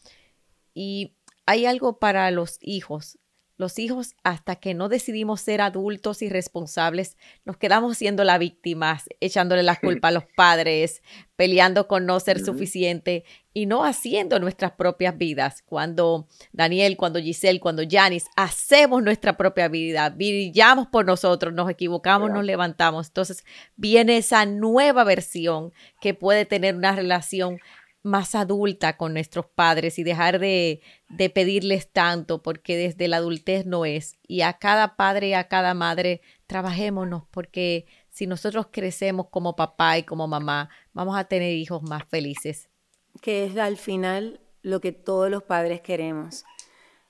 Y 0.72 1.14
hay 1.45 1.66
algo 1.66 1.99
para 1.99 2.31
los 2.31 2.57
hijos. 2.62 3.18
Los 3.59 3.81
hijos, 3.81 4.15
hasta 4.23 4.55
que 4.55 4.73
no 4.73 4.89
decidimos 4.89 5.41
ser 5.41 5.61
adultos 5.61 6.23
y 6.23 6.29
responsables, 6.29 7.17
nos 7.45 7.57
quedamos 7.57 7.99
siendo 7.99 8.23
las 8.23 8.39
víctimas, 8.39 9.07
echándole 9.19 9.65
la 9.65 9.75
culpa 9.81 10.09
a 10.09 10.13
los 10.13 10.25
padres, 10.37 11.03
peleando 11.35 11.89
con 11.89 12.07
no 12.07 12.21
ser 12.21 12.39
suficiente 12.39 13.25
y 13.53 13.67
no 13.67 13.85
haciendo 13.85 14.39
nuestras 14.39 14.73
propias 14.73 15.19
vidas. 15.19 15.63
Cuando 15.67 16.29
Daniel, 16.53 16.97
cuando 16.97 17.19
Giselle, 17.19 17.59
cuando 17.59 17.83
Janice 17.89 18.29
hacemos 18.37 19.03
nuestra 19.03 19.37
propia 19.37 19.67
vida, 19.67 20.09
brillamos 20.11 20.87
por 20.87 21.05
nosotros, 21.05 21.53
nos 21.53 21.69
equivocamos, 21.69 22.31
nos 22.31 22.45
levantamos. 22.45 23.09
Entonces 23.09 23.45
viene 23.75 24.19
esa 24.19 24.47
nueva 24.47 25.03
versión 25.03 25.73
que 26.01 26.15
puede 26.15 26.45
tener 26.45 26.77
una 26.77 26.95
relación 26.95 27.59
más 28.09 28.35
adulta 28.35 28.97
con 28.97 29.13
nuestros 29.13 29.47
padres 29.47 29.99
y 29.99 30.03
dejar 30.03 30.39
de, 30.39 30.81
de, 31.09 31.31
pedirles 31.31 31.91
tanto, 31.91 32.43
porque 32.43 32.77
desde 32.77 33.09
la 33.09 33.19
adultez 33.19 33.67
no 33.67 33.85
es. 33.85 34.19
Y 34.27 34.41
a 34.41 34.55
cada 34.55 34.97
padre 34.97 35.29
y 35.29 35.35
a 35.35 35.49
cada 35.49 35.75
madre, 35.75 36.21
trabajémonos, 36.47 37.25
porque 37.31 37.87
si 38.11 38.27
nosotros 38.27 38.67
crecemos 38.73 39.29
como 39.31 39.55
papá 39.55 39.99
y 39.99 40.03
como 40.03 40.27
mamá, 40.27 40.71
vamos 40.93 41.17
a 41.17 41.25
tener 41.25 41.53
hijos 41.53 41.83
más 41.83 42.03
felices. 42.09 42.69
Que 43.23 43.45
es 43.45 43.57
al 43.57 43.77
final 43.77 44.41
lo 44.63 44.81
que 44.81 44.93
todos 44.93 45.31
los 45.31 45.45
padres 45.45 45.81
queremos. 45.81 46.45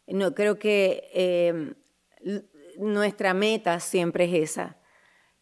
No, 0.07 0.35
creo 0.35 0.59
que 0.59 1.11
eh, 1.15 1.75
nuestra 2.79 3.35
meta 3.35 3.81
siempre 3.81 4.25
es 4.25 4.51
esa, 4.51 4.79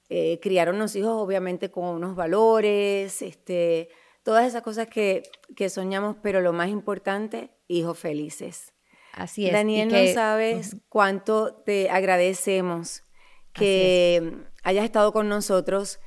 eh, 0.08 0.38
criaron 0.40 0.78
los 0.78 0.94
hijos 0.94 1.10
obviamente 1.12 1.70
con 1.70 1.86
unos 1.86 2.14
valores, 2.14 3.22
este, 3.22 3.88
todas 4.26 4.44
esas 4.44 4.62
cosas 4.62 4.88
que, 4.88 5.22
que 5.54 5.70
soñamos, 5.70 6.16
pero 6.20 6.40
lo 6.40 6.52
más 6.52 6.68
importante, 6.68 7.52
hijos 7.68 7.96
felices. 7.96 8.74
Así 9.12 9.46
es. 9.46 9.52
Daniel, 9.52 9.86
no 9.86 10.12
sabes 10.12 10.78
cuánto 10.88 11.54
te 11.54 11.90
agradecemos 11.90 13.04
que 13.52 14.32
hayas 14.64 14.84
estado 14.84 15.12
con 15.12 15.28
nosotros. 15.28 16.00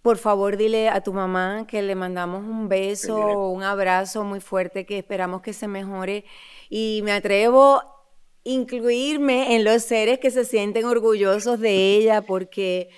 Por 0.00 0.16
favor, 0.16 0.56
dile 0.56 0.88
a 0.88 1.00
tu 1.00 1.12
mamá 1.12 1.66
que 1.66 1.82
le 1.82 1.96
mandamos 1.96 2.44
un 2.44 2.68
beso, 2.68 3.50
un 3.50 3.64
abrazo 3.64 4.22
muy 4.22 4.38
fuerte, 4.38 4.86
que 4.86 4.98
esperamos 4.98 5.42
que 5.42 5.52
se 5.52 5.66
mejore. 5.66 6.24
Y 6.70 7.00
me 7.02 7.10
atrevo 7.10 7.78
a 7.78 7.92
incluirme 8.44 9.56
en 9.56 9.64
los 9.64 9.82
seres 9.82 10.20
que 10.20 10.30
se 10.30 10.44
sienten 10.44 10.84
orgullosos 10.84 11.58
de 11.58 11.96
ella, 11.96 12.22
porque 12.22 12.90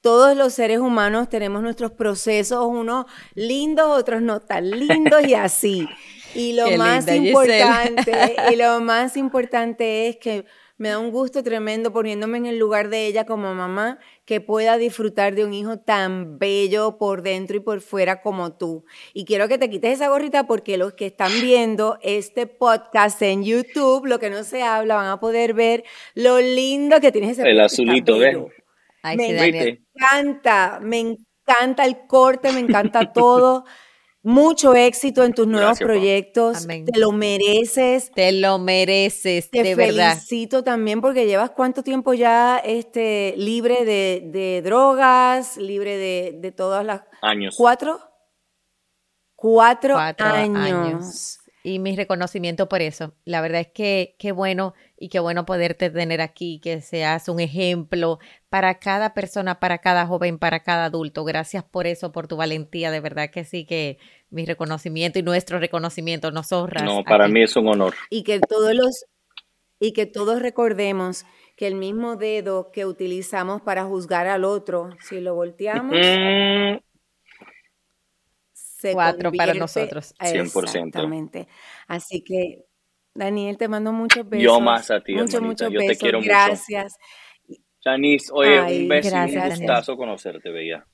todos 0.00 0.36
los 0.36 0.54
seres 0.54 0.78
humanos 0.78 1.28
tenemos 1.28 1.62
nuestros 1.62 1.92
procesos, 1.92 2.64
unos 2.66 3.06
lindos, 3.34 3.86
otros 3.86 4.22
no 4.22 4.40
tan 4.40 4.70
lindos 4.70 5.26
y 5.26 5.34
así. 5.34 5.88
Y 6.34 6.52
lo 6.54 6.70
más 6.76 7.08
importante, 7.08 8.36
y 8.52 8.56
lo 8.56 8.80
más 8.80 9.16
importante 9.16 10.08
es 10.08 10.16
que 10.16 10.44
me 10.80 10.88
da 10.88 10.98
un 10.98 11.10
gusto 11.10 11.42
tremendo 11.42 11.92
poniéndome 11.92 12.38
en 12.38 12.46
el 12.46 12.58
lugar 12.58 12.88
de 12.88 13.06
ella 13.06 13.26
como 13.26 13.54
mamá, 13.54 13.98
que 14.24 14.40
pueda 14.40 14.78
disfrutar 14.78 15.34
de 15.34 15.44
un 15.44 15.52
hijo 15.52 15.78
tan 15.78 16.38
bello 16.38 16.96
por 16.96 17.20
dentro 17.20 17.58
y 17.58 17.60
por 17.60 17.82
fuera 17.82 18.22
como 18.22 18.56
tú. 18.56 18.86
Y 19.12 19.26
quiero 19.26 19.46
que 19.46 19.58
te 19.58 19.68
quites 19.68 19.96
esa 19.96 20.08
gorrita 20.08 20.46
porque 20.46 20.78
los 20.78 20.94
que 20.94 21.04
están 21.04 21.32
viendo 21.42 21.98
este 22.00 22.46
podcast 22.46 23.20
en 23.20 23.44
YouTube, 23.44 24.06
lo 24.06 24.18
que 24.18 24.30
no 24.30 24.42
se 24.42 24.62
habla, 24.62 24.94
van 24.94 25.08
a 25.08 25.20
poder 25.20 25.52
ver 25.52 25.84
lo 26.14 26.40
lindo 26.40 26.98
que 26.98 27.12
tienes 27.12 27.32
ese 27.32 27.50
El 27.50 27.60
azulito, 27.60 28.16
¿ves? 28.16 28.38
Me 29.02 29.78
encanta, 29.94 30.78
me 30.82 30.98
encanta 31.00 31.84
el 31.84 32.06
corte, 32.06 32.52
me 32.52 32.60
encanta 32.60 33.12
todo. 33.12 33.64
Mucho 34.22 34.74
éxito 34.74 35.24
en 35.24 35.32
tus 35.32 35.46
nuevos 35.46 35.78
proyectos. 35.78 36.66
Te 36.66 36.98
lo 36.98 37.10
mereces. 37.10 38.10
Te 38.10 38.32
lo 38.32 38.58
mereces, 38.58 39.50
de 39.50 39.74
verdad. 39.74 39.86
Te 39.86 40.20
felicito 40.20 40.62
también 40.62 41.00
porque 41.00 41.26
llevas 41.26 41.50
cuánto 41.52 41.82
tiempo 41.82 42.12
ya 42.12 42.58
este, 42.58 43.32
libre 43.38 43.86
de, 43.86 44.60
drogas, 44.62 45.56
libre 45.56 45.96
de, 46.34 46.52
todas 46.52 46.84
las... 46.84 47.02
Años. 47.22 47.54
¿Cuatro? 47.56 47.98
Cuatro, 49.36 49.96
años. 49.96 51.38
Y 51.62 51.78
mi 51.78 51.96
reconocimiento 51.96 52.68
por 52.68 52.82
eso. 52.82 53.14
La 53.24 53.40
verdad 53.40 53.62
es 53.62 53.68
que 53.68 54.16
qué 54.18 54.32
bueno 54.32 54.74
y 55.02 55.08
qué 55.08 55.18
bueno 55.18 55.46
poderte 55.46 55.88
tener 55.88 56.20
aquí, 56.20 56.60
que 56.60 56.82
seas 56.82 57.30
un 57.30 57.40
ejemplo 57.40 58.18
para 58.50 58.78
cada 58.78 59.14
persona, 59.14 59.58
para 59.58 59.78
cada 59.78 60.06
joven, 60.06 60.38
para 60.38 60.62
cada 60.62 60.84
adulto. 60.84 61.24
Gracias 61.24 61.64
por 61.64 61.86
eso, 61.86 62.12
por 62.12 62.28
tu 62.28 62.36
valentía. 62.36 62.90
De 62.90 63.00
verdad 63.00 63.30
que 63.30 63.44
sí, 63.44 63.64
que 63.64 63.98
mi 64.28 64.44
reconocimiento 64.44 65.18
y 65.18 65.22
nuestro 65.22 65.58
reconocimiento 65.58 66.30
nos 66.32 66.52
honra. 66.52 66.82
No, 66.82 67.02
para 67.02 67.28
mí 67.28 67.42
es 67.42 67.56
un 67.56 67.68
honor. 67.68 67.94
Y 68.10 68.24
que 68.24 68.40
todos 68.40 68.74
los 68.74 69.06
y 69.78 69.94
que 69.94 70.04
todos 70.04 70.42
recordemos 70.42 71.24
que 71.56 71.66
el 71.66 71.76
mismo 71.76 72.16
dedo 72.16 72.70
que 72.70 72.84
utilizamos 72.84 73.62
para 73.62 73.84
juzgar 73.84 74.26
al 74.26 74.44
otro, 74.44 74.90
si 75.00 75.18
lo 75.18 75.34
volteamos, 75.34 75.96
se 78.52 78.92
cuatro 78.92 79.32
para 79.32 79.54
nosotros. 79.54 80.14
100%. 80.18 80.62
Exactamente. 80.64 81.48
Así 81.86 82.22
que 82.22 82.66
Daniel, 83.14 83.56
te 83.58 83.68
mando 83.68 83.92
muchos 83.92 84.28
besos. 84.28 84.44
Yo 84.44 84.60
más 84.60 84.90
a 84.90 85.00
ti, 85.00 85.14
muchos, 85.14 85.40
muchos 85.42 85.70
Yo 85.72 85.78
besos. 85.78 85.98
te 85.98 85.98
quiero 85.98 86.20
gracias. 86.20 86.96
mucho. 87.46 87.62
Janice, 87.82 88.30
oye, 88.32 88.82
un 88.82 88.88
beso 88.88 89.16
y 89.26 89.36
un 89.36 89.48
gustazo 89.48 89.96
conocerte, 89.96 90.50
Bella. 90.50 90.86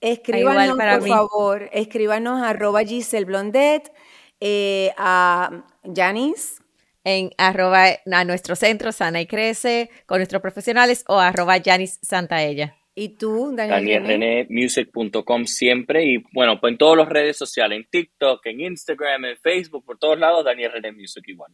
Escríbanos, 0.00 0.76
por 0.76 1.08
favor, 1.08 1.70
escríbanos 1.72 2.42
a 2.42 2.50
arroba 2.50 2.84
Giselle 2.84 3.24
Blondet, 3.24 3.92
eh, 4.40 4.92
a 4.98 5.64
Janice. 5.94 6.62
En 7.02 7.30
arroba 7.38 7.84
a 8.12 8.24
nuestro 8.24 8.56
centro 8.56 8.90
Sana 8.90 9.20
y 9.20 9.26
Crece 9.28 9.90
con 10.06 10.18
nuestros 10.18 10.42
profesionales 10.42 11.04
o 11.06 11.20
arroba 11.20 11.56
Janice 11.64 12.00
Santaella. 12.02 12.76
¿Y 12.98 13.10
tú, 13.10 13.52
Daniel? 13.54 14.02
DanielRenéMusic.com 14.02 15.44
siempre 15.44 16.02
y 16.06 16.24
bueno, 16.32 16.58
pues 16.58 16.72
en 16.72 16.78
todas 16.78 16.96
las 16.96 17.08
redes 17.10 17.36
sociales, 17.36 17.76
en 17.78 17.86
TikTok, 17.90 18.46
en 18.46 18.62
Instagram, 18.62 19.26
en 19.26 19.36
Facebook, 19.36 19.84
por 19.84 19.98
todos 19.98 20.18
lados, 20.18 20.46
Daniel 20.46 20.72
René 20.72 20.92
Music 20.92 21.22
igual. 21.28 21.52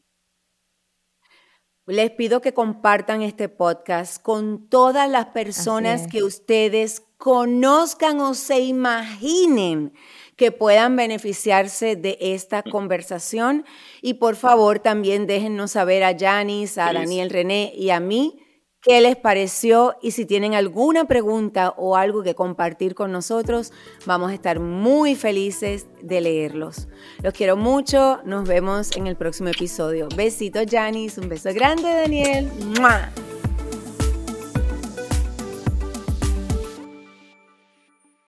Les 1.86 2.12
pido 2.12 2.40
que 2.40 2.55
compartan 2.55 3.22
este 3.22 3.49
podcast 3.49 4.22
con 4.22 4.68
todas 4.68 5.11
las 5.11 5.26
personas 5.26 6.07
que 6.07 6.22
ustedes 6.22 7.01
conozcan 7.16 8.20
o 8.20 8.34
se 8.34 8.61
imaginen 8.61 9.95
que 10.36 10.53
puedan 10.53 10.95
beneficiarse 10.95 11.97
de 11.97 12.18
esta 12.20 12.62
conversación. 12.62 13.64
Y 14.01 14.14
por 14.14 14.36
favor, 14.36 14.78
también 14.78 15.26
déjennos 15.26 15.72
saber 15.72 16.05
a 16.05 16.16
Janice, 16.16 16.80
a 16.80 16.93
Daniel 16.93 17.30
René 17.30 17.72
y 17.74 17.90
a 17.90 17.99
mí 17.99 18.41
qué 18.83 19.01
les 19.01 19.16
pareció 19.16 19.97
y 20.03 20.11
si 20.11 20.26
tienen 20.26 20.55
alguna 20.55 21.07
pregunta 21.07 21.72
o 21.76 21.97
algo 21.97 22.22
que 22.22 22.35
compartir 22.35 22.95
con 22.95 23.12
nosotros, 23.12 23.72
vamos 24.05 24.30
a 24.30 24.35
estar 24.35 24.61
muy 24.61 25.14
felices 25.14 25.87
de 26.03 26.20
leerlos. 26.20 26.89
Los 27.22 27.33
quiero 27.33 27.57
mucho, 27.57 28.20
nos 28.24 28.47
vemos 28.47 28.97
en 28.97 29.07
el 29.07 29.16
próximo 29.16 29.49
episodio. 29.49 30.09
Besitos, 30.14 30.66
Janice, 30.68 31.20
un 31.20 31.28
beso 31.28 31.51
grande, 31.55 31.89
Daniel. 31.89 32.51